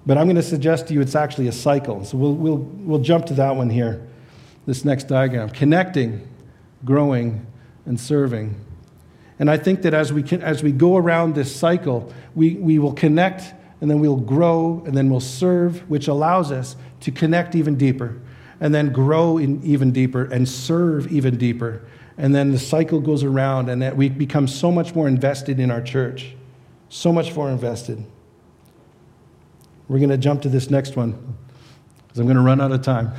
But 0.05 0.19
I'm 0.19 0.27
going 0.27 0.37
to 0.37 0.43
suggest 0.43 0.89
to 0.89 0.95
you 0.95 1.01
it's 1.01 1.15
actually 1.15 1.49
a 1.49 1.53
cycle. 1.53 2.05
So, 2.05 2.19
we'll, 2.19 2.35
we'll, 2.35 2.57
we'll 2.57 3.01
jump 3.01 3.25
to 3.27 3.35
that 3.35 3.57
one 3.57 3.71
here, 3.71 4.07
this 4.67 4.85
next 4.85 5.05
diagram. 5.05 5.49
Connecting, 5.49 6.29
growing, 6.85 7.47
and 7.87 7.99
serving. 7.99 8.55
And 9.39 9.51
I 9.51 9.57
think 9.57 9.83
that 9.83 9.95
as 9.95 10.13
we, 10.13 10.23
can, 10.23 10.43
as 10.43 10.63
we 10.63 10.73
go 10.73 10.97
around 10.97 11.35
this 11.35 11.55
cycle, 11.55 12.13
we, 12.35 12.55
we 12.55 12.79
will 12.79 12.93
connect 12.93 13.55
and 13.81 13.89
then 13.89 14.01
we'll 14.01 14.17
grow 14.17 14.83
and 14.87 14.97
then 14.97 15.09
we'll 15.11 15.21
serve, 15.21 15.89
which 15.89 16.09
allows 16.09 16.51
us 16.51 16.77
to 17.01 17.13
connect 17.13 17.55
even 17.55 17.77
deeper 17.77 18.21
and 18.61 18.75
then 18.75 18.93
grow 18.93 19.39
in 19.39 19.63
even 19.63 19.93
deeper 19.93 20.25
and 20.25 20.49
serve 20.49 21.13
even 21.13 21.37
deeper. 21.37 21.87
And 22.17 22.35
then 22.35 22.51
the 22.51 22.59
cycle 22.59 23.01
goes 23.01 23.23
around 23.23 23.69
and 23.69 23.81
that 23.83 23.97
we 23.97 24.09
become 24.09 24.49
so 24.49 24.73
much 24.73 24.95
more 24.95 25.07
invested 25.07 25.61
in 25.61 25.71
our 25.71 25.81
church, 25.81 26.35
so 26.89 27.13
much 27.13 27.35
more 27.37 27.49
invested. 27.49 28.05
We're 29.87 29.99
going 29.99 30.11
to 30.11 30.19
jump 30.19 30.43
to 30.43 30.49
this 30.49 30.71
next 30.71 30.97
one 30.97 31.13
because 32.09 32.19
I'm 32.19 32.27
going 32.27 32.37
to 32.37 32.43
run 32.43 32.61
out 32.61 32.73
of 32.73 32.83
time. 32.83 33.13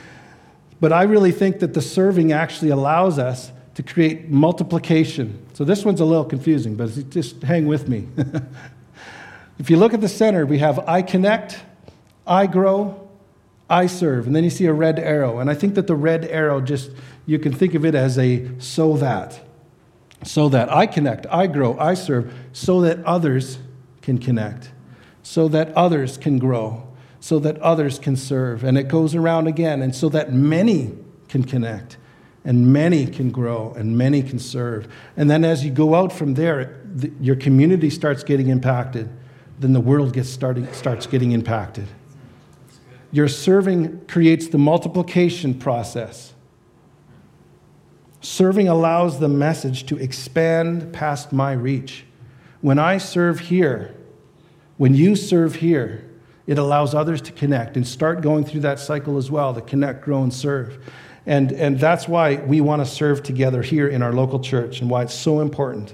but 0.80 0.92
I 0.92 1.04
really 1.04 1.32
think 1.32 1.60
that 1.60 1.72
the 1.72 1.80
serving 1.80 2.32
actually 2.32 2.70
allows 2.70 3.18
us 3.18 3.50
to 3.78 3.82
create 3.84 4.28
multiplication. 4.28 5.40
So 5.52 5.62
this 5.62 5.84
one's 5.84 6.00
a 6.00 6.04
little 6.04 6.24
confusing, 6.24 6.74
but 6.74 7.10
just 7.10 7.40
hang 7.44 7.68
with 7.68 7.88
me. 7.88 8.08
if 9.60 9.70
you 9.70 9.76
look 9.76 9.94
at 9.94 10.00
the 10.00 10.08
center, 10.08 10.44
we 10.44 10.58
have 10.58 10.80
I 10.88 11.00
connect, 11.00 11.60
I 12.26 12.48
grow, 12.48 13.08
I 13.70 13.86
serve. 13.86 14.26
And 14.26 14.34
then 14.34 14.42
you 14.42 14.50
see 14.50 14.66
a 14.66 14.72
red 14.72 14.98
arrow. 14.98 15.38
And 15.38 15.48
I 15.48 15.54
think 15.54 15.76
that 15.76 15.86
the 15.86 15.94
red 15.94 16.24
arrow 16.24 16.60
just, 16.60 16.90
you 17.24 17.38
can 17.38 17.52
think 17.52 17.74
of 17.74 17.84
it 17.84 17.94
as 17.94 18.18
a 18.18 18.50
so 18.58 18.96
that. 18.96 19.38
So 20.24 20.48
that 20.48 20.72
I 20.72 20.88
connect, 20.88 21.26
I 21.30 21.46
grow, 21.46 21.78
I 21.78 21.94
serve, 21.94 22.34
so 22.52 22.80
that 22.80 23.04
others 23.04 23.60
can 24.02 24.18
connect, 24.18 24.72
so 25.22 25.46
that 25.46 25.72
others 25.74 26.16
can 26.16 26.40
grow, 26.40 26.82
so 27.20 27.38
that 27.38 27.56
others 27.58 28.00
can 28.00 28.16
serve. 28.16 28.64
And 28.64 28.76
it 28.76 28.88
goes 28.88 29.14
around 29.14 29.46
again, 29.46 29.82
and 29.82 29.94
so 29.94 30.08
that 30.08 30.32
many 30.32 30.96
can 31.28 31.44
connect 31.44 31.96
and 32.48 32.72
many 32.72 33.06
can 33.06 33.30
grow 33.30 33.74
and 33.76 33.98
many 33.98 34.22
can 34.22 34.38
serve. 34.38 34.88
And 35.18 35.30
then 35.30 35.44
as 35.44 35.66
you 35.66 35.70
go 35.70 35.94
out 35.94 36.10
from 36.10 36.32
there, 36.32 36.80
the, 36.82 37.12
your 37.20 37.36
community 37.36 37.90
starts 37.90 38.24
getting 38.24 38.48
impacted, 38.48 39.10
then 39.58 39.74
the 39.74 39.82
world 39.82 40.14
gets 40.14 40.30
starting, 40.30 40.66
starts 40.72 41.06
getting 41.06 41.32
impacted. 41.32 41.86
Your 43.12 43.28
serving 43.28 44.06
creates 44.06 44.48
the 44.48 44.56
multiplication 44.56 45.58
process. 45.58 46.32
Serving 48.22 48.66
allows 48.66 49.20
the 49.20 49.28
message 49.28 49.84
to 49.84 49.98
expand 49.98 50.90
past 50.90 51.34
my 51.34 51.52
reach. 51.52 52.06
When 52.62 52.78
I 52.78 52.96
serve 52.96 53.40
here, 53.40 53.94
when 54.78 54.94
you 54.94 55.16
serve 55.16 55.56
here, 55.56 56.08
it 56.46 56.56
allows 56.56 56.94
others 56.94 57.20
to 57.20 57.32
connect 57.32 57.76
and 57.76 57.86
start 57.86 58.22
going 58.22 58.46
through 58.46 58.60
that 58.60 58.78
cycle 58.78 59.18
as 59.18 59.30
well 59.30 59.52
to 59.52 59.60
connect, 59.60 60.02
grow, 60.02 60.22
and 60.22 60.32
serve. 60.32 60.82
And, 61.28 61.52
and 61.52 61.78
that's 61.78 62.08
why 62.08 62.36
we 62.36 62.62
want 62.62 62.80
to 62.80 62.86
serve 62.86 63.22
together 63.22 63.60
here 63.60 63.86
in 63.86 64.00
our 64.00 64.14
local 64.14 64.40
church 64.40 64.80
and 64.80 64.88
why 64.88 65.02
it's 65.02 65.12
so 65.12 65.40
important. 65.40 65.92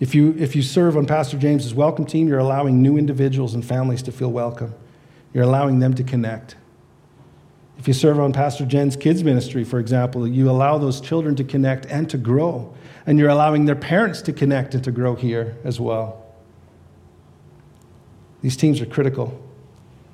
If 0.00 0.14
you, 0.14 0.34
if 0.38 0.56
you 0.56 0.62
serve 0.62 0.96
on 0.96 1.04
Pastor 1.04 1.36
James's 1.36 1.74
welcome 1.74 2.06
team, 2.06 2.26
you're 2.26 2.38
allowing 2.38 2.80
new 2.80 2.96
individuals 2.96 3.52
and 3.52 3.62
families 3.62 4.02
to 4.04 4.10
feel 4.10 4.32
welcome. 4.32 4.74
You're 5.34 5.44
allowing 5.44 5.80
them 5.80 5.92
to 5.96 6.02
connect. 6.02 6.56
If 7.78 7.88
you 7.88 7.92
serve 7.92 8.18
on 8.18 8.32
Pastor 8.32 8.64
Jen's 8.64 8.96
kids 8.96 9.22
ministry, 9.22 9.62
for 9.62 9.78
example, 9.78 10.26
you 10.26 10.48
allow 10.48 10.78
those 10.78 11.02
children 11.02 11.36
to 11.36 11.44
connect 11.44 11.84
and 11.86 12.08
to 12.08 12.16
grow. 12.16 12.74
And 13.04 13.18
you're 13.18 13.28
allowing 13.28 13.66
their 13.66 13.76
parents 13.76 14.22
to 14.22 14.32
connect 14.32 14.74
and 14.74 14.82
to 14.84 14.90
grow 14.90 15.14
here 15.14 15.58
as 15.62 15.78
well. 15.78 16.24
These 18.40 18.56
teams 18.56 18.80
are 18.80 18.86
critical 18.86 19.38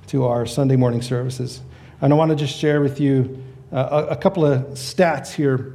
to 0.09 0.25
our 0.25 0.45
Sunday 0.45 0.75
morning 0.75 1.03
services. 1.03 1.61
And 2.01 2.13
I 2.13 2.17
want 2.17 2.31
to 2.31 2.37
just 2.37 2.59
share 2.59 2.81
with 2.81 3.01
you 3.01 3.43
uh, 3.73 4.05
a, 4.09 4.13
a 4.13 4.17
couple 4.17 4.45
of 4.45 4.63
stats 4.71 5.33
here 5.33 5.75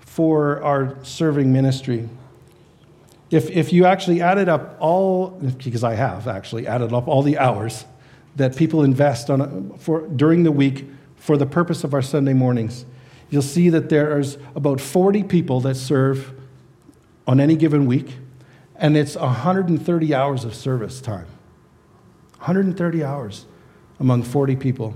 for 0.00 0.62
our 0.62 0.96
serving 1.04 1.52
ministry. 1.52 2.08
If, 3.30 3.48
if 3.50 3.72
you 3.72 3.86
actually 3.86 4.20
added 4.20 4.48
up 4.48 4.76
all, 4.80 5.28
because 5.28 5.84
I 5.84 5.94
have 5.94 6.26
actually 6.26 6.66
added 6.66 6.92
up 6.92 7.06
all 7.06 7.22
the 7.22 7.38
hours 7.38 7.84
that 8.36 8.56
people 8.56 8.82
invest 8.82 9.30
on 9.30 9.40
a, 9.40 9.78
for, 9.78 10.06
during 10.08 10.42
the 10.42 10.50
week 10.50 10.86
for 11.16 11.36
the 11.36 11.46
purpose 11.46 11.84
of 11.84 11.94
our 11.94 12.02
Sunday 12.02 12.32
mornings, 12.32 12.84
you'll 13.30 13.42
see 13.42 13.68
that 13.68 13.88
there's 13.88 14.36
about 14.56 14.80
40 14.80 15.22
people 15.24 15.60
that 15.60 15.76
serve 15.76 16.32
on 17.26 17.38
any 17.38 17.54
given 17.54 17.86
week, 17.86 18.16
and 18.74 18.96
it's 18.96 19.14
130 19.14 20.14
hours 20.14 20.44
of 20.44 20.54
service 20.54 21.00
time. 21.00 21.26
130 22.38 23.04
hours 23.04 23.46
among 24.00 24.24
40 24.24 24.56
people. 24.56 24.94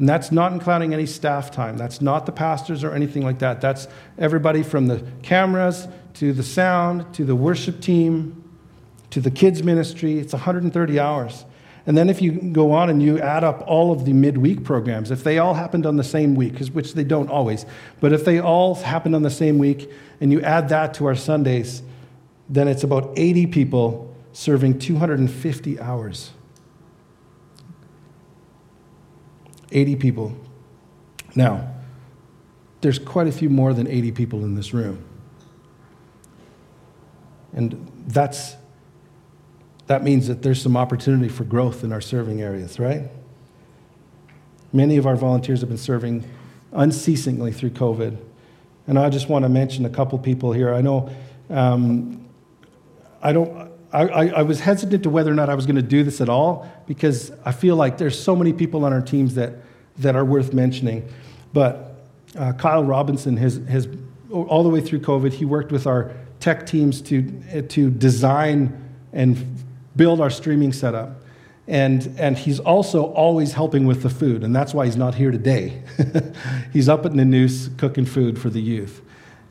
And 0.00 0.08
that's 0.08 0.32
not 0.32 0.52
including 0.52 0.94
any 0.94 1.04
staff 1.04 1.50
time. 1.50 1.76
That's 1.76 2.00
not 2.00 2.24
the 2.24 2.32
pastors 2.32 2.82
or 2.82 2.94
anything 2.94 3.22
like 3.22 3.40
that. 3.40 3.60
That's 3.60 3.86
everybody 4.16 4.62
from 4.62 4.86
the 4.86 5.04
cameras 5.22 5.88
to 6.14 6.32
the 6.32 6.42
sound 6.42 7.12
to 7.14 7.24
the 7.26 7.36
worship 7.36 7.82
team 7.82 8.42
to 9.10 9.20
the 9.20 9.30
kids' 9.30 9.62
ministry. 9.62 10.18
It's 10.18 10.32
130 10.32 10.98
hours. 10.98 11.44
And 11.84 11.98
then 11.98 12.08
if 12.08 12.22
you 12.22 12.32
go 12.32 12.72
on 12.72 12.88
and 12.88 13.02
you 13.02 13.20
add 13.20 13.44
up 13.44 13.62
all 13.66 13.92
of 13.92 14.06
the 14.06 14.14
midweek 14.14 14.64
programs, 14.64 15.10
if 15.10 15.22
they 15.22 15.38
all 15.38 15.52
happened 15.52 15.84
on 15.84 15.98
the 15.98 16.04
same 16.04 16.34
week, 16.34 16.56
which 16.68 16.94
they 16.94 17.04
don't 17.04 17.28
always, 17.28 17.66
but 18.00 18.14
if 18.14 18.24
they 18.24 18.38
all 18.38 18.76
happened 18.76 19.14
on 19.14 19.20
the 19.20 19.30
same 19.30 19.58
week 19.58 19.90
and 20.22 20.32
you 20.32 20.40
add 20.40 20.70
that 20.70 20.94
to 20.94 21.04
our 21.04 21.14
Sundays, 21.14 21.82
then 22.48 22.68
it's 22.68 22.84
about 22.84 23.12
80 23.16 23.48
people 23.48 24.16
serving 24.32 24.78
250 24.78 25.78
hours 25.78 26.30
80 29.72 29.96
people. 29.96 30.36
Now, 31.34 31.74
there's 32.80 32.98
quite 32.98 33.26
a 33.26 33.32
few 33.32 33.50
more 33.50 33.74
than 33.74 33.86
80 33.86 34.12
people 34.12 34.44
in 34.44 34.54
this 34.54 34.72
room. 34.72 35.04
And 37.52 37.90
that's, 38.06 38.54
that 39.86 40.02
means 40.02 40.28
that 40.28 40.42
there's 40.42 40.62
some 40.62 40.76
opportunity 40.76 41.28
for 41.28 41.44
growth 41.44 41.84
in 41.84 41.92
our 41.92 42.00
serving 42.00 42.40
areas, 42.40 42.78
right? 42.78 43.10
Many 44.72 44.96
of 44.96 45.06
our 45.06 45.16
volunteers 45.16 45.60
have 45.60 45.68
been 45.68 45.78
serving 45.78 46.24
unceasingly 46.72 47.52
through 47.52 47.70
COVID. 47.70 48.16
And 48.86 48.98
I 48.98 49.10
just 49.10 49.28
want 49.28 49.44
to 49.44 49.48
mention 49.48 49.84
a 49.84 49.90
couple 49.90 50.18
people 50.18 50.52
here. 50.52 50.72
I 50.72 50.80
know 50.80 51.10
um, 51.50 52.28
I 53.22 53.32
don't. 53.32 53.69
I, 53.92 54.28
I, 54.28 54.42
was 54.42 54.60
hesitant 54.60 55.02
to 55.02 55.10
whether 55.10 55.32
or 55.32 55.34
not 55.34 55.48
I 55.48 55.54
was 55.54 55.66
going 55.66 55.76
to 55.76 55.82
do 55.82 56.04
this 56.04 56.20
at 56.20 56.28
all 56.28 56.70
because 56.86 57.32
I 57.44 57.52
feel 57.52 57.74
like 57.74 57.98
there's 57.98 58.20
so 58.20 58.36
many 58.36 58.52
people 58.52 58.84
on 58.84 58.92
our 58.92 59.02
teams 59.02 59.34
that, 59.34 59.54
that 59.98 60.14
are 60.14 60.24
worth 60.24 60.52
mentioning. 60.52 61.08
But 61.52 61.96
uh, 62.38 62.52
Kyle 62.52 62.84
Robinson 62.84 63.36
has, 63.38 63.56
has, 63.68 63.88
all 64.30 64.62
the 64.62 64.68
way 64.68 64.80
through 64.80 65.00
COVID, 65.00 65.32
he 65.32 65.44
worked 65.44 65.72
with 65.72 65.86
our 65.86 66.12
tech 66.38 66.66
teams 66.66 67.00
to, 67.02 67.62
to 67.62 67.90
design 67.90 68.94
and 69.12 69.64
build 69.96 70.20
our 70.20 70.30
streaming 70.30 70.72
setup. 70.72 71.22
And, 71.66 72.14
and 72.18 72.38
he's 72.38 72.58
also 72.60 73.04
always 73.12 73.52
helping 73.52 73.86
with 73.86 74.02
the 74.02 74.10
food, 74.10 74.42
and 74.42 74.54
that's 74.54 74.74
why 74.74 74.86
he's 74.86 74.96
not 74.96 75.14
here 75.14 75.30
today. 75.30 75.82
he's 76.72 76.88
up 76.88 77.06
at 77.06 77.12
Nanoose 77.12 77.76
cooking 77.78 78.06
food 78.06 78.40
for 78.40 78.50
the 78.50 78.60
youth. 78.60 79.02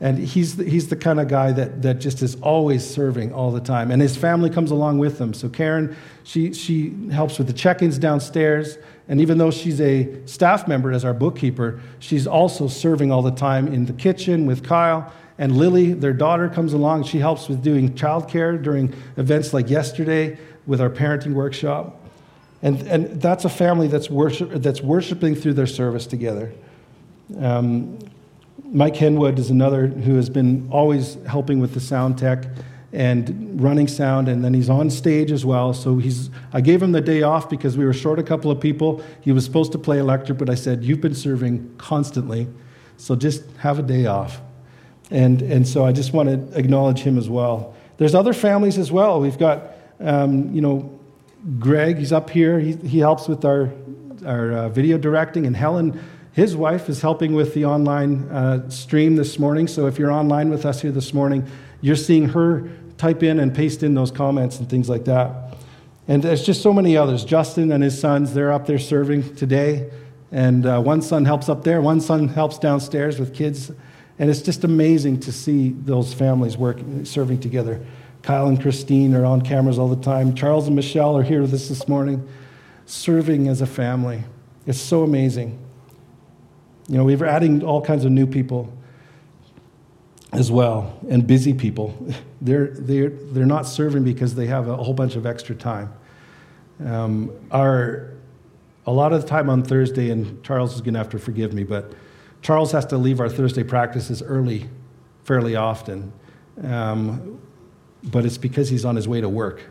And 0.02 0.18
he's 0.18 0.56
the, 0.56 0.64
he's 0.64 0.88
the 0.88 0.96
kind 0.96 1.20
of 1.20 1.28
guy 1.28 1.52
that, 1.52 1.82
that 1.82 2.00
just 2.00 2.22
is 2.22 2.34
always 2.36 2.88
serving 2.88 3.34
all 3.34 3.50
the 3.50 3.60
time. 3.60 3.90
And 3.90 4.00
his 4.00 4.16
family 4.16 4.48
comes 4.48 4.70
along 4.70 4.98
with 4.98 5.20
him. 5.20 5.34
So 5.34 5.48
Karen, 5.50 5.94
she, 6.24 6.54
she 6.54 6.94
helps 7.10 7.36
with 7.36 7.48
the 7.48 7.52
check 7.52 7.82
ins 7.82 7.98
downstairs. 7.98 8.78
And 9.08 9.20
even 9.20 9.36
though 9.36 9.50
she's 9.50 9.78
a 9.80 10.24
staff 10.26 10.66
member 10.66 10.90
as 10.90 11.04
our 11.04 11.12
bookkeeper, 11.12 11.80
she's 11.98 12.26
also 12.26 12.66
serving 12.66 13.12
all 13.12 13.20
the 13.20 13.30
time 13.30 13.68
in 13.68 13.84
the 13.84 13.92
kitchen 13.92 14.46
with 14.46 14.64
Kyle. 14.64 15.12
And 15.36 15.56
Lily, 15.56 15.92
their 15.92 16.14
daughter, 16.14 16.48
comes 16.48 16.72
along. 16.72 17.04
She 17.04 17.18
helps 17.18 17.48
with 17.48 17.62
doing 17.62 17.94
childcare 17.94 18.62
during 18.62 18.94
events 19.18 19.52
like 19.52 19.68
yesterday 19.68 20.38
with 20.66 20.80
our 20.80 20.90
parenting 20.90 21.34
workshop. 21.34 22.00
And, 22.62 22.80
and 22.86 23.20
that's 23.20 23.44
a 23.44 23.48
family 23.50 23.88
that's, 23.88 24.08
worship, 24.08 24.50
that's 24.54 24.80
worshiping 24.80 25.34
through 25.34 25.54
their 25.54 25.66
service 25.66 26.06
together. 26.06 26.52
Um, 27.38 27.98
Mike 28.64 28.94
Henwood 28.94 29.38
is 29.38 29.50
another 29.50 29.86
who 29.86 30.16
has 30.16 30.28
been 30.28 30.68
always 30.70 31.16
helping 31.26 31.60
with 31.60 31.74
the 31.74 31.80
sound 31.80 32.18
tech 32.18 32.46
and 32.92 33.60
running 33.60 33.86
sound, 33.86 34.28
and 34.28 34.44
then 34.44 34.52
he's 34.52 34.68
on 34.68 34.90
stage 34.90 35.30
as 35.30 35.44
well. 35.44 35.72
So 35.72 35.98
he's, 35.98 36.28
I 36.52 36.60
gave 36.60 36.82
him 36.82 36.92
the 36.92 37.00
day 37.00 37.22
off 37.22 37.48
because 37.48 37.76
we 37.76 37.84
were 37.84 37.92
short 37.92 38.18
a 38.18 38.22
couple 38.22 38.50
of 38.50 38.60
people. 38.60 39.02
He 39.20 39.30
was 39.30 39.44
supposed 39.44 39.72
to 39.72 39.78
play 39.78 39.98
electric, 39.98 40.38
but 40.38 40.50
I 40.50 40.56
said, 40.56 40.82
You've 40.82 41.00
been 41.00 41.14
serving 41.14 41.76
constantly, 41.78 42.48
so 42.96 43.14
just 43.14 43.44
have 43.58 43.78
a 43.78 43.82
day 43.82 44.06
off. 44.06 44.40
And, 45.10 45.42
and 45.42 45.66
so 45.66 45.84
I 45.84 45.92
just 45.92 46.12
want 46.12 46.28
to 46.28 46.58
acknowledge 46.58 47.00
him 47.00 47.18
as 47.18 47.28
well. 47.28 47.74
There's 47.98 48.14
other 48.14 48.32
families 48.32 48.78
as 48.78 48.90
well. 48.90 49.20
We've 49.20 49.38
got, 49.38 49.74
um, 50.00 50.52
you 50.54 50.60
know, 50.60 50.98
Greg, 51.58 51.98
he's 51.98 52.12
up 52.12 52.30
here. 52.30 52.58
He, 52.58 52.74
he 52.74 52.98
helps 52.98 53.28
with 53.28 53.44
our, 53.44 53.70
our 54.26 54.52
uh, 54.52 54.68
video 54.68 54.98
directing, 54.98 55.46
and 55.46 55.56
Helen 55.56 56.00
his 56.32 56.56
wife 56.56 56.88
is 56.88 57.00
helping 57.00 57.34
with 57.34 57.54
the 57.54 57.64
online 57.64 58.28
uh, 58.28 58.70
stream 58.70 59.16
this 59.16 59.38
morning. 59.38 59.66
So 59.66 59.86
if 59.86 59.98
you're 59.98 60.12
online 60.12 60.50
with 60.50 60.64
us 60.64 60.80
here 60.80 60.92
this 60.92 61.12
morning, 61.12 61.46
you're 61.80 61.96
seeing 61.96 62.28
her 62.30 62.70
type 62.98 63.22
in 63.22 63.40
and 63.40 63.54
paste 63.54 63.82
in 63.82 63.94
those 63.94 64.10
comments 64.10 64.58
and 64.58 64.68
things 64.68 64.88
like 64.88 65.04
that. 65.06 65.56
And 66.06 66.22
there's 66.22 66.44
just 66.44 66.62
so 66.62 66.72
many 66.72 66.96
others. 66.96 67.24
Justin 67.24 67.72
and 67.72 67.82
his 67.82 67.98
sons, 67.98 68.34
they're 68.34 68.52
up 68.52 68.66
there 68.66 68.78
serving 68.78 69.36
today. 69.36 69.90
And 70.32 70.66
uh, 70.66 70.80
one 70.80 71.02
son 71.02 71.24
helps 71.24 71.48
up 71.48 71.64
there, 71.64 71.80
one 71.80 72.00
son 72.00 72.28
helps 72.28 72.58
downstairs 72.58 73.18
with 73.18 73.34
kids. 73.34 73.70
And 74.18 74.28
it's 74.30 74.42
just 74.42 74.64
amazing 74.64 75.20
to 75.20 75.32
see 75.32 75.70
those 75.70 76.12
families 76.12 76.56
working, 76.56 77.04
serving 77.04 77.40
together. 77.40 77.80
Kyle 78.22 78.46
and 78.46 78.60
Christine 78.60 79.14
are 79.14 79.24
on 79.24 79.40
cameras 79.40 79.78
all 79.78 79.88
the 79.88 80.02
time. 80.02 80.34
Charles 80.34 80.66
and 80.66 80.76
Michelle 80.76 81.16
are 81.16 81.22
here 81.22 81.40
with 81.40 81.54
us 81.54 81.68
this 81.68 81.88
morning, 81.88 82.28
serving 82.86 83.48
as 83.48 83.60
a 83.62 83.66
family. 83.66 84.24
It's 84.66 84.80
so 84.80 85.02
amazing. 85.02 85.58
You 86.90 86.96
know, 86.96 87.04
we're 87.04 87.24
adding 87.24 87.62
all 87.62 87.80
kinds 87.80 88.04
of 88.04 88.10
new 88.10 88.26
people 88.26 88.76
as 90.32 90.50
well, 90.50 90.98
and 91.08 91.24
busy 91.24 91.54
people. 91.54 91.94
They're, 92.42 92.68
they're, 92.68 93.10
they're 93.10 93.44
not 93.44 93.66
serving 93.66 94.02
because 94.02 94.34
they 94.34 94.46
have 94.46 94.66
a 94.66 94.74
whole 94.74 94.94
bunch 94.94 95.14
of 95.14 95.26
extra 95.26 95.54
time. 95.54 95.92
Um, 96.82 97.30
our, 97.50 98.14
a 98.86 98.90
lot 98.90 99.12
of 99.12 99.20
the 99.20 99.28
time 99.28 99.50
on 99.50 99.62
Thursday, 99.62 100.08
and 100.08 100.42
Charles 100.42 100.74
is 100.74 100.80
going 100.80 100.94
to 100.94 101.00
have 101.00 101.10
to 101.10 101.18
forgive 101.18 101.52
me, 101.52 101.64
but 101.64 101.92
Charles 102.40 102.72
has 102.72 102.86
to 102.86 102.96
leave 102.96 103.20
our 103.20 103.28
Thursday 103.28 103.62
practices 103.62 104.22
early 104.22 104.70
fairly 105.24 105.54
often. 105.54 106.14
Um, 106.62 107.38
but 108.04 108.24
it's 108.24 108.38
because 108.38 108.70
he's 108.70 108.86
on 108.86 108.96
his 108.96 109.06
way 109.06 109.20
to 109.20 109.28
work. 109.28 109.62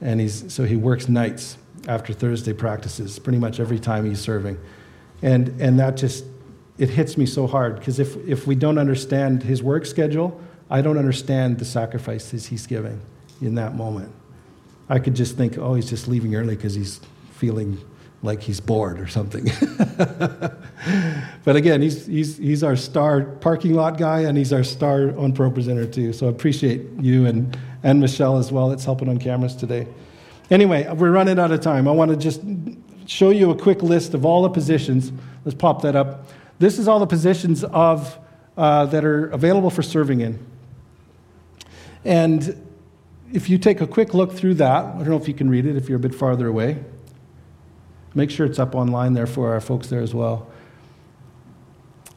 And 0.00 0.20
he's, 0.20 0.52
so 0.52 0.64
he 0.64 0.74
works 0.74 1.08
nights 1.08 1.56
after 1.86 2.12
Thursday 2.12 2.52
practices 2.52 3.20
pretty 3.20 3.38
much 3.38 3.60
every 3.60 3.78
time 3.78 4.04
he's 4.04 4.18
serving. 4.18 4.58
And, 5.22 5.60
and 5.60 5.78
that 5.78 5.96
just, 5.96 6.24
it 6.78 6.90
hits 6.90 7.16
me 7.16 7.26
so 7.26 7.46
hard 7.46 7.78
because 7.78 7.98
if, 7.98 8.16
if 8.28 8.46
we 8.46 8.54
don't 8.54 8.78
understand 8.78 9.42
his 9.42 9.62
work 9.62 9.86
schedule, 9.86 10.40
I 10.68 10.82
don't 10.82 10.98
understand 10.98 11.58
the 11.58 11.64
sacrifices 11.64 12.46
he's 12.46 12.66
giving 12.66 13.00
in 13.40 13.54
that 13.54 13.74
moment. 13.74 14.12
I 14.88 14.98
could 14.98 15.14
just 15.14 15.36
think, 15.36 15.58
oh, 15.58 15.74
he's 15.74 15.88
just 15.88 16.06
leaving 16.08 16.34
early 16.34 16.56
because 16.56 16.74
he's 16.74 17.00
feeling 17.32 17.78
like 18.22 18.42
he's 18.42 18.60
bored 18.60 19.00
or 19.00 19.06
something. 19.06 19.44
but 21.44 21.56
again, 21.56 21.82
he's, 21.82 22.06
he's, 22.06 22.36
he's 22.36 22.62
our 22.62 22.76
star 22.76 23.22
parking 23.22 23.74
lot 23.74 23.98
guy 23.98 24.20
and 24.20 24.36
he's 24.36 24.52
our 24.52 24.64
star 24.64 25.16
on 25.18 25.32
Pro 25.32 25.50
Presenter 25.50 25.86
too. 25.86 26.12
So 26.12 26.26
I 26.26 26.30
appreciate 26.30 26.86
you 27.00 27.26
and, 27.26 27.56
and 27.82 28.00
Michelle 28.00 28.38
as 28.38 28.50
well 28.50 28.68
that's 28.68 28.84
helping 28.84 29.08
on 29.08 29.18
cameras 29.18 29.54
today. 29.54 29.86
Anyway, 30.50 30.88
we're 30.94 31.10
running 31.10 31.38
out 31.38 31.50
of 31.50 31.60
time. 31.60 31.88
I 31.88 31.90
want 31.90 32.10
to 32.10 32.16
just 32.16 32.40
show 33.06 33.30
you 33.30 33.50
a 33.50 33.56
quick 33.56 33.82
list 33.82 34.14
of 34.14 34.24
all 34.24 34.42
the 34.42 34.50
positions. 34.50 35.12
Let's 35.44 35.56
pop 35.56 35.82
that 35.82 35.96
up. 35.96 36.26
This 36.58 36.78
is 36.78 36.88
all 36.88 36.98
the 36.98 37.06
positions 37.06 37.64
of, 37.64 38.18
uh, 38.56 38.86
that 38.86 39.04
are 39.04 39.28
available 39.28 39.70
for 39.70 39.82
serving 39.82 40.20
in. 40.20 40.38
And 42.04 42.62
if 43.32 43.48
you 43.50 43.58
take 43.58 43.80
a 43.80 43.86
quick 43.86 44.14
look 44.14 44.32
through 44.32 44.54
that, 44.54 44.84
I 44.84 44.98
don't 44.98 45.08
know 45.08 45.16
if 45.16 45.28
you 45.28 45.34
can 45.34 45.50
read 45.50 45.66
it 45.66 45.76
if 45.76 45.88
you're 45.88 45.96
a 45.96 46.00
bit 46.00 46.14
farther 46.14 46.46
away. 46.46 46.82
Make 48.14 48.30
sure 48.30 48.46
it's 48.46 48.58
up 48.58 48.74
online 48.74 49.12
there 49.12 49.26
for 49.26 49.52
our 49.52 49.60
folks 49.60 49.88
there 49.88 50.00
as 50.00 50.14
well. 50.14 50.48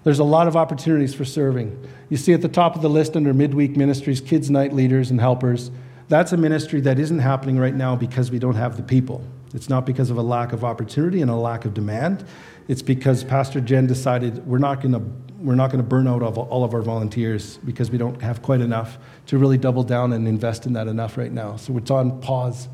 There's 0.04 0.20
a 0.20 0.24
lot 0.24 0.48
of 0.48 0.56
opportunities 0.56 1.14
for 1.14 1.26
serving. 1.26 1.88
You 2.10 2.18
see 2.18 2.34
at 2.34 2.42
the 2.42 2.48
top 2.48 2.76
of 2.76 2.82
the 2.82 2.90
list 2.90 3.18
under 3.18 3.34
midweek 3.34 3.76
ministries, 3.76 4.22
kids' 4.22 4.50
night 4.50 4.74
leaders 4.74 5.12
and 5.12 5.20
helpers. 5.20 5.72
That's 6.08 6.32
a 6.32 6.38
ministry 6.38 6.82
that 6.82 6.98
isn't 7.00 7.20
happening 7.20 7.60
right 7.60 7.76
now 7.76 7.96
because 7.96 8.32
we 8.32 8.40
don't 8.40 8.56
have 8.56 8.78
the 8.78 8.84
people. 8.84 9.24
It's 9.54 9.70
not 9.70 9.86
because 9.86 10.10
of 10.10 10.18
a 10.18 10.22
lack 10.22 10.54
of 10.54 10.64
opportunity 10.64 11.22
and 11.22 11.32
a 11.32 11.36
lack 11.36 11.66
of 11.66 11.74
demand. 11.74 12.26
It's 12.68 12.82
because 12.82 13.24
Pastor 13.24 13.60
Jen 13.60 13.88
decided 13.88 14.45
we're 14.45 14.60
not 14.60 14.82
going 14.82 14.93
to 14.93 15.02
we're 15.39 15.56
not 15.56 15.72
going 15.72 15.82
to 15.82 15.88
burn 15.88 16.06
out 16.06 16.22
all 16.22 16.66
of 16.66 16.74
our 16.74 16.82
volunteers 16.82 17.58
because 17.58 17.89
we 17.89 17.97
don't 17.97 18.22
have 18.22 18.41
quite 18.41 18.60
enough 18.60 18.97
to 19.28 19.38
really 19.38 19.58
double 19.58 19.84
down 19.84 20.12
and 20.12 20.28
invest 20.28 20.66
in 20.66 20.74
that 20.74 20.88
enough 20.88 21.18
right 21.18 21.32
now. 21.32 21.56
So 21.56 21.78
it's 21.78 21.89
on 21.89 22.20
pause. 22.20 22.68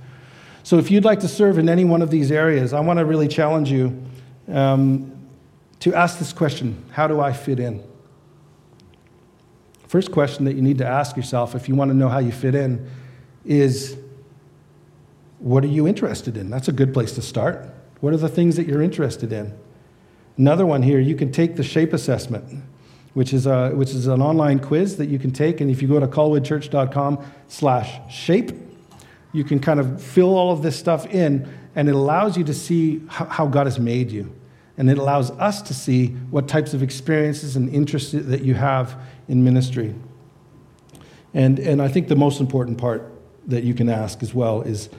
So 0.63 0.79
if 0.79 0.89
you'd 0.89 1.05
like 1.05 1.19
to 1.19 1.27
serve 1.27 1.59
in 1.59 1.69
any 1.69 1.85
one 1.85 2.01
of 2.01 2.09
these 2.09 2.31
areas, 2.31 2.73
I 2.73 2.79
want 2.79 2.97
to 2.97 3.05
really 3.05 3.27
challenge 3.27 3.69
you 3.69 4.03
um, 4.47 5.11
to 5.81 5.93
ask 5.93 6.17
this 6.17 6.33
question 6.33 6.83
How 6.91 7.07
do 7.07 7.21
I 7.21 7.33
fit 7.33 7.59
in? 7.59 7.83
First 9.87 10.11
question 10.11 10.45
that 10.45 10.55
you 10.55 10.63
need 10.63 10.79
to 10.79 10.87
ask 10.87 11.15
yourself 11.15 11.53
if 11.53 11.69
you 11.69 11.75
want 11.75 11.91
to 11.91 11.95
know 11.95 12.09
how 12.09 12.19
you 12.19 12.31
fit 12.31 12.55
in 12.55 12.89
is 13.45 13.95
what 15.45 15.63
are 15.63 15.67
you 15.67 15.87
interested 15.87 16.37
in? 16.37 16.49
That's 16.49 16.69
a 16.69 16.71
good 16.71 16.91
place 16.91 17.11
to 17.11 17.21
start. 17.21 17.69
What 17.99 18.13
are 18.13 18.17
the 18.17 18.27
things 18.27 18.55
that 18.55 18.65
you're 18.65 18.81
interested 18.81 19.31
in? 19.31 19.55
Another 20.39 20.65
one 20.65 20.81
here, 20.81 20.99
you 20.99 21.15
can 21.15 21.31
take 21.31 21.55
the 21.55 21.61
SHAPE 21.61 21.93
assessment, 21.93 22.63
which 23.13 23.31
is, 23.31 23.45
a, 23.45 23.69
which 23.69 23.91
is 23.91 24.07
an 24.07 24.23
online 24.23 24.57
quiz 24.57 24.97
that 24.97 25.05
you 25.05 25.19
can 25.19 25.29
take. 25.29 25.61
And 25.61 25.69
if 25.69 25.83
you 25.83 25.87
go 25.87 25.99
to 25.99 26.07
colwoodchurch.com 26.07 27.23
slash 27.47 28.11
shape, 28.11 28.53
you 29.33 29.43
can 29.43 29.59
kind 29.59 29.79
of 29.79 30.01
fill 30.01 30.35
all 30.35 30.51
of 30.51 30.63
this 30.63 30.75
stuff 30.75 31.05
in, 31.13 31.47
and 31.75 31.87
it 31.87 31.93
allows 31.93 32.35
you 32.35 32.43
to 32.45 32.53
see 32.53 33.03
how 33.07 33.45
God 33.45 33.67
has 33.67 33.77
made 33.77 34.09
you. 34.09 34.33
And 34.79 34.89
it 34.89 34.97
allows 34.97 35.29
us 35.29 35.61
to 35.61 35.75
see 35.75 36.07
what 36.31 36.47
types 36.47 36.73
of 36.73 36.81
experiences 36.81 37.55
and 37.55 37.69
interests 37.69 38.13
that 38.13 38.41
you 38.41 38.55
have 38.55 38.99
in 39.27 39.43
ministry. 39.43 39.93
And, 41.35 41.59
and 41.59 41.83
I 41.83 41.87
think 41.87 42.07
the 42.07 42.15
most 42.15 42.39
important 42.39 42.79
part 42.79 43.11
that 43.45 43.63
you 43.63 43.75
can 43.75 43.89
ask 43.89 44.23
as 44.23 44.33
well 44.33 44.63
is 44.63 44.89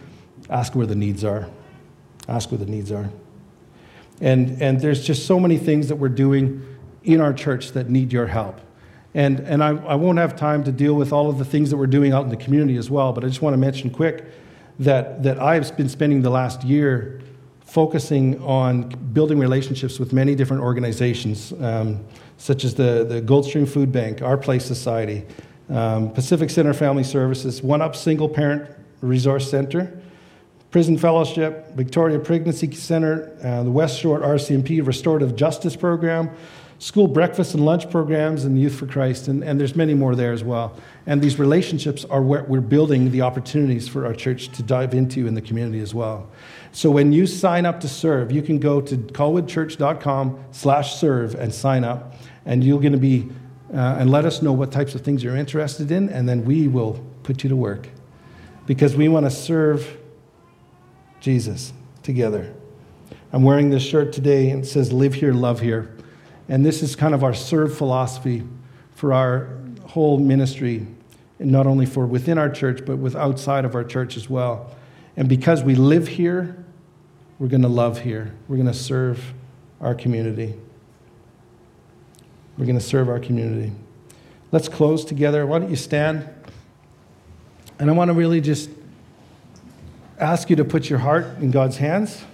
ask 0.48 0.74
where 0.74 0.86
the 0.86 0.94
needs 0.94 1.24
are. 1.24 1.48
Ask 2.28 2.50
where 2.50 2.58
the 2.58 2.66
needs 2.66 2.92
are. 2.92 3.08
And, 4.20 4.60
and 4.62 4.80
there's 4.80 5.04
just 5.04 5.26
so 5.26 5.38
many 5.38 5.58
things 5.58 5.88
that 5.88 5.96
we're 5.96 6.08
doing 6.08 6.64
in 7.04 7.20
our 7.20 7.32
church 7.32 7.72
that 7.72 7.88
need 7.90 8.12
your 8.12 8.26
help. 8.26 8.60
And, 9.14 9.40
and 9.40 9.62
I, 9.62 9.68
I 9.68 9.94
won't 9.94 10.18
have 10.18 10.36
time 10.36 10.64
to 10.64 10.72
deal 10.72 10.94
with 10.94 11.12
all 11.12 11.30
of 11.30 11.38
the 11.38 11.44
things 11.44 11.70
that 11.70 11.76
we're 11.76 11.86
doing 11.86 12.12
out 12.12 12.24
in 12.24 12.30
the 12.30 12.36
community 12.36 12.76
as 12.76 12.90
well, 12.90 13.12
but 13.12 13.24
I 13.24 13.28
just 13.28 13.40
want 13.40 13.54
to 13.54 13.58
mention 13.58 13.90
quick 13.90 14.24
that, 14.80 15.22
that 15.22 15.40
I've 15.40 15.74
been 15.76 15.88
spending 15.88 16.20
the 16.22 16.30
last 16.30 16.64
year 16.64 17.20
focusing 17.64 18.40
on 18.42 18.88
building 19.12 19.38
relationships 19.38 19.98
with 19.98 20.12
many 20.12 20.34
different 20.34 20.62
organizations, 20.62 21.52
um, 21.60 22.04
such 22.36 22.64
as 22.64 22.74
the, 22.74 23.04
the 23.08 23.22
Goldstream 23.22 23.68
Food 23.68 23.90
Bank, 23.90 24.22
Our 24.22 24.36
Place 24.36 24.64
Society, 24.64 25.24
um, 25.70 26.12
Pacific 26.12 26.50
Center 26.50 26.74
Family 26.74 27.02
Services, 27.02 27.62
One 27.62 27.82
Up 27.82 27.96
Single 27.96 28.28
Parent 28.28 28.70
Resource 29.00 29.50
Center, 29.50 30.00
Prison 30.70 30.98
Fellowship, 30.98 31.72
Victoria 31.74 32.18
Pregnancy 32.18 32.70
Center, 32.72 33.36
uh, 33.42 33.62
the 33.62 33.70
West 33.70 33.98
Shore 33.98 34.20
RCMP 34.20 34.84
Restorative 34.84 35.36
Justice 35.36 35.76
Program, 35.76 36.30
school 36.78 37.06
breakfast 37.06 37.54
and 37.54 37.64
lunch 37.64 37.88
programs, 37.90 38.44
and 38.44 38.60
Youth 38.60 38.74
for 38.74 38.86
Christ, 38.86 39.28
and, 39.28 39.42
and 39.42 39.58
there's 39.58 39.76
many 39.76 39.94
more 39.94 40.14
there 40.14 40.32
as 40.32 40.44
well. 40.44 40.76
And 41.06 41.22
these 41.22 41.38
relationships 41.38 42.04
are 42.04 42.20
what 42.20 42.48
we're 42.48 42.60
building 42.60 43.10
the 43.10 43.22
opportunities 43.22 43.88
for 43.88 44.04
our 44.04 44.12
church 44.12 44.48
to 44.50 44.62
dive 44.62 44.92
into 44.92 45.26
in 45.26 45.34
the 45.34 45.40
community 45.40 45.80
as 45.80 45.94
well. 45.94 46.28
So 46.72 46.90
when 46.90 47.12
you 47.12 47.26
sign 47.26 47.64
up 47.64 47.80
to 47.80 47.88
serve, 47.88 48.30
you 48.30 48.42
can 48.42 48.58
go 48.58 48.80
to 48.80 48.96
colwoodchurch.com 48.96 50.44
slash 50.50 50.96
serve 50.96 51.34
and 51.36 51.54
sign 51.54 51.84
up, 51.84 52.16
and 52.44 52.62
you're 52.62 52.80
going 52.80 52.92
to 52.92 52.98
be, 52.98 53.28
uh, 53.72 53.96
and 53.98 54.10
let 54.10 54.26
us 54.26 54.42
know 54.42 54.52
what 54.52 54.72
types 54.72 54.94
of 54.94 55.00
things 55.00 55.22
you're 55.22 55.36
interested 55.36 55.90
in, 55.90 56.08
and 56.10 56.28
then 56.28 56.44
we 56.44 56.68
will 56.68 57.02
put 57.22 57.42
you 57.42 57.48
to 57.48 57.56
work. 57.56 57.88
Because 58.66 58.96
we 58.96 59.08
want 59.08 59.24
to 59.24 59.30
serve 59.30 59.96
Jesus 61.20 61.72
together. 62.02 62.54
I'm 63.32 63.42
wearing 63.42 63.70
this 63.70 63.82
shirt 63.82 64.12
today 64.12 64.50
and 64.50 64.64
it 64.64 64.66
says, 64.66 64.92
Live 64.92 65.14
here, 65.14 65.32
love 65.32 65.60
here. 65.60 65.96
And 66.48 66.64
this 66.64 66.82
is 66.82 66.94
kind 66.94 67.14
of 67.14 67.24
our 67.24 67.34
serve 67.34 67.76
philosophy 67.76 68.44
for 68.94 69.12
our 69.12 69.58
whole 69.84 70.18
ministry, 70.18 70.86
and 71.38 71.50
not 71.50 71.66
only 71.66 71.86
for 71.86 72.06
within 72.06 72.38
our 72.38 72.48
church, 72.48 72.84
but 72.86 72.96
with 72.96 73.16
outside 73.16 73.64
of 73.64 73.74
our 73.74 73.84
church 73.84 74.16
as 74.16 74.30
well. 74.30 74.74
And 75.16 75.28
because 75.28 75.62
we 75.62 75.74
live 75.74 76.08
here, 76.08 76.64
we're 77.38 77.48
going 77.48 77.62
to 77.62 77.68
love 77.68 78.00
here. 78.00 78.34
We're 78.48 78.56
going 78.56 78.68
to 78.68 78.74
serve 78.74 79.34
our 79.80 79.94
community. 79.94 80.54
We're 82.56 82.64
going 82.66 82.78
to 82.78 82.84
serve 82.84 83.08
our 83.08 83.20
community. 83.20 83.72
Let's 84.52 84.68
close 84.68 85.04
together. 85.04 85.46
Why 85.46 85.58
don't 85.58 85.70
you 85.70 85.76
stand? 85.76 86.28
And 87.78 87.90
I 87.90 87.92
want 87.92 88.08
to 88.08 88.14
really 88.14 88.40
just 88.40 88.70
ask 90.18 90.48
you 90.50 90.56
to 90.56 90.64
put 90.64 90.88
your 90.88 90.98
heart 90.98 91.26
in 91.40 91.50
God's 91.50 91.76
hands. 91.76 92.24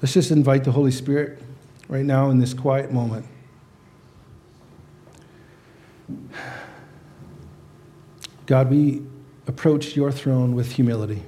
Let's 0.00 0.14
just 0.14 0.30
invite 0.30 0.64
the 0.64 0.72
Holy 0.72 0.92
Spirit 0.92 1.42
right 1.88 2.04
now 2.04 2.30
in 2.30 2.38
this 2.38 2.54
quiet 2.54 2.92
moment. 2.92 3.26
God, 8.46 8.70
we 8.70 9.02
approach 9.46 9.96
your 9.96 10.12
throne 10.12 10.54
with 10.54 10.72
humility. 10.72 11.22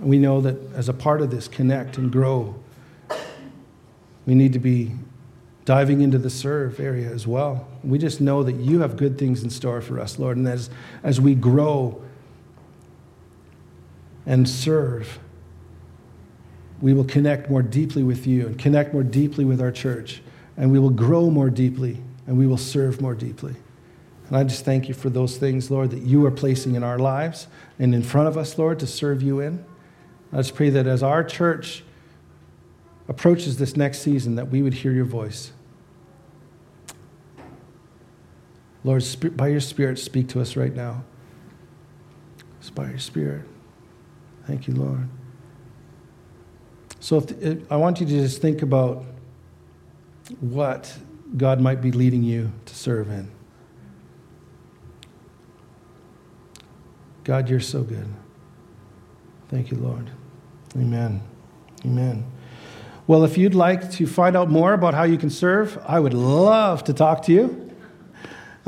We 0.00 0.18
know 0.18 0.40
that 0.40 0.56
as 0.74 0.88
a 0.88 0.92
part 0.92 1.20
of 1.20 1.30
this 1.30 1.46
connect 1.46 1.98
and 1.98 2.10
grow, 2.10 2.56
we 4.26 4.34
need 4.34 4.52
to 4.54 4.58
be 4.58 4.92
diving 5.68 6.00
into 6.00 6.16
the 6.16 6.30
serve 6.30 6.80
area 6.80 7.12
as 7.12 7.26
well. 7.26 7.68
We 7.84 7.98
just 7.98 8.22
know 8.22 8.42
that 8.42 8.54
you 8.54 8.80
have 8.80 8.96
good 8.96 9.18
things 9.18 9.42
in 9.42 9.50
store 9.50 9.82
for 9.82 10.00
us, 10.00 10.18
Lord. 10.18 10.38
And 10.38 10.48
as, 10.48 10.70
as 11.02 11.20
we 11.20 11.34
grow 11.34 12.00
and 14.24 14.48
serve, 14.48 15.18
we 16.80 16.94
will 16.94 17.04
connect 17.04 17.50
more 17.50 17.60
deeply 17.60 18.02
with 18.02 18.26
you 18.26 18.46
and 18.46 18.58
connect 18.58 18.94
more 18.94 19.02
deeply 19.02 19.44
with 19.44 19.60
our 19.60 19.70
church. 19.70 20.22
And 20.56 20.72
we 20.72 20.78
will 20.78 20.88
grow 20.88 21.28
more 21.28 21.50
deeply 21.50 21.98
and 22.26 22.38
we 22.38 22.46
will 22.46 22.56
serve 22.56 23.02
more 23.02 23.14
deeply. 23.14 23.54
And 24.28 24.38
I 24.38 24.44
just 24.44 24.64
thank 24.64 24.88
you 24.88 24.94
for 24.94 25.10
those 25.10 25.36
things, 25.36 25.70
Lord, 25.70 25.90
that 25.90 26.00
you 26.00 26.24
are 26.24 26.30
placing 26.30 26.76
in 26.76 26.82
our 26.82 26.98
lives 26.98 27.46
and 27.78 27.94
in 27.94 28.02
front 28.02 28.26
of 28.26 28.38
us, 28.38 28.56
Lord, 28.56 28.78
to 28.78 28.86
serve 28.86 29.20
you 29.20 29.40
in. 29.40 29.62
I 30.32 30.38
just 30.38 30.54
pray 30.54 30.70
that 30.70 30.86
as 30.86 31.02
our 31.02 31.22
church 31.22 31.84
approaches 33.06 33.58
this 33.58 33.76
next 33.76 33.98
season, 33.98 34.36
that 34.36 34.48
we 34.48 34.62
would 34.62 34.72
hear 34.72 34.92
your 34.92 35.04
voice 35.04 35.52
Lord, 38.84 39.04
by 39.36 39.48
your 39.48 39.60
Spirit, 39.60 39.98
speak 39.98 40.28
to 40.28 40.40
us 40.40 40.56
right 40.56 40.74
now. 40.74 41.04
It's 42.60 42.70
by 42.70 42.88
your 42.88 42.98
Spirit. 42.98 43.44
Thank 44.46 44.66
you, 44.66 44.74
Lord. 44.74 45.08
So 47.00 47.18
if, 47.40 47.70
I 47.70 47.76
want 47.76 48.00
you 48.00 48.06
to 48.06 48.12
just 48.12 48.40
think 48.40 48.62
about 48.62 49.04
what 50.40 50.96
God 51.36 51.60
might 51.60 51.80
be 51.80 51.92
leading 51.92 52.22
you 52.22 52.52
to 52.66 52.74
serve 52.74 53.10
in. 53.10 53.30
God, 57.24 57.48
you're 57.48 57.60
so 57.60 57.82
good. 57.82 58.06
Thank 59.48 59.70
you, 59.70 59.76
Lord. 59.76 60.10
Amen. 60.76 61.22
Amen. 61.84 62.24
Well, 63.06 63.24
if 63.24 63.38
you'd 63.38 63.54
like 63.54 63.90
to 63.92 64.06
find 64.06 64.36
out 64.36 64.50
more 64.50 64.72
about 64.72 64.94
how 64.94 65.04
you 65.04 65.16
can 65.16 65.30
serve, 65.30 65.78
I 65.86 66.00
would 66.00 66.14
love 66.14 66.84
to 66.84 66.92
talk 66.92 67.22
to 67.24 67.32
you. 67.32 67.67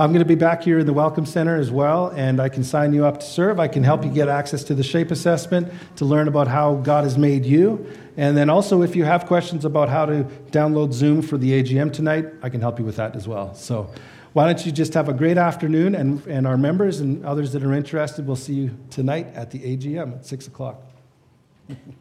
I'm 0.01 0.13
going 0.13 0.21
to 0.21 0.25
be 0.25 0.35
back 0.35 0.63
here 0.63 0.79
in 0.79 0.87
the 0.87 0.95
Welcome 0.95 1.27
Center 1.27 1.57
as 1.57 1.71
well, 1.71 2.07
and 2.17 2.41
I 2.41 2.49
can 2.49 2.65
sign 2.65 2.95
you 2.95 3.05
up 3.05 3.21
to 3.21 3.27
serve. 3.27 3.61
I 3.61 3.69
can 3.69 3.85
help 3.85 4.03
you 4.03 4.11
get 4.11 4.29
access 4.29 4.65
to 4.65 4.75
the 4.75 4.83
SHAPE 4.83 5.11
assessment 5.11 5.71
to 5.97 6.07
learn 6.07 6.27
about 6.27 6.49
how 6.49 6.77
God 6.77 7.05
has 7.05 7.19
made 7.19 7.45
you. 7.45 7.87
And 8.17 8.35
then 8.35 8.49
also, 8.49 8.81
if 8.81 8.97
you 8.97 9.05
have 9.05 9.27
questions 9.27 9.67
about 9.67 9.91
how 9.91 10.07
to 10.07 10.25
download 10.53 10.95
Zoom 10.95 11.21
for 11.21 11.37
the 11.37 11.63
AGM 11.63 11.93
tonight, 11.93 12.25
I 12.43 12.49
can 12.49 12.63
help 12.63 12.79
you 12.79 12.85
with 12.87 12.97
that 12.97 13.15
as 13.15 13.29
well. 13.29 13.55
So, 13.55 13.91
why 14.33 14.47
don't 14.47 14.65
you 14.65 14.73
just 14.73 14.95
have 14.95 15.11
a 15.11 15.13
great 15.13 15.37
afternoon? 15.37 15.95
And, 15.95 16.27
and 16.27 16.47
our 16.47 16.57
members 16.57 17.01
and 17.01 17.23
others 17.27 17.53
that 17.53 17.63
are 17.63 17.75
interested, 17.75 18.27
we'll 18.27 18.37
see 18.37 18.55
you 18.55 18.79
tonight 18.89 19.27
at 19.35 19.51
the 19.51 19.59
AGM 19.59 20.15
at 20.15 20.25
6 20.25 20.47
o'clock. 20.47 20.81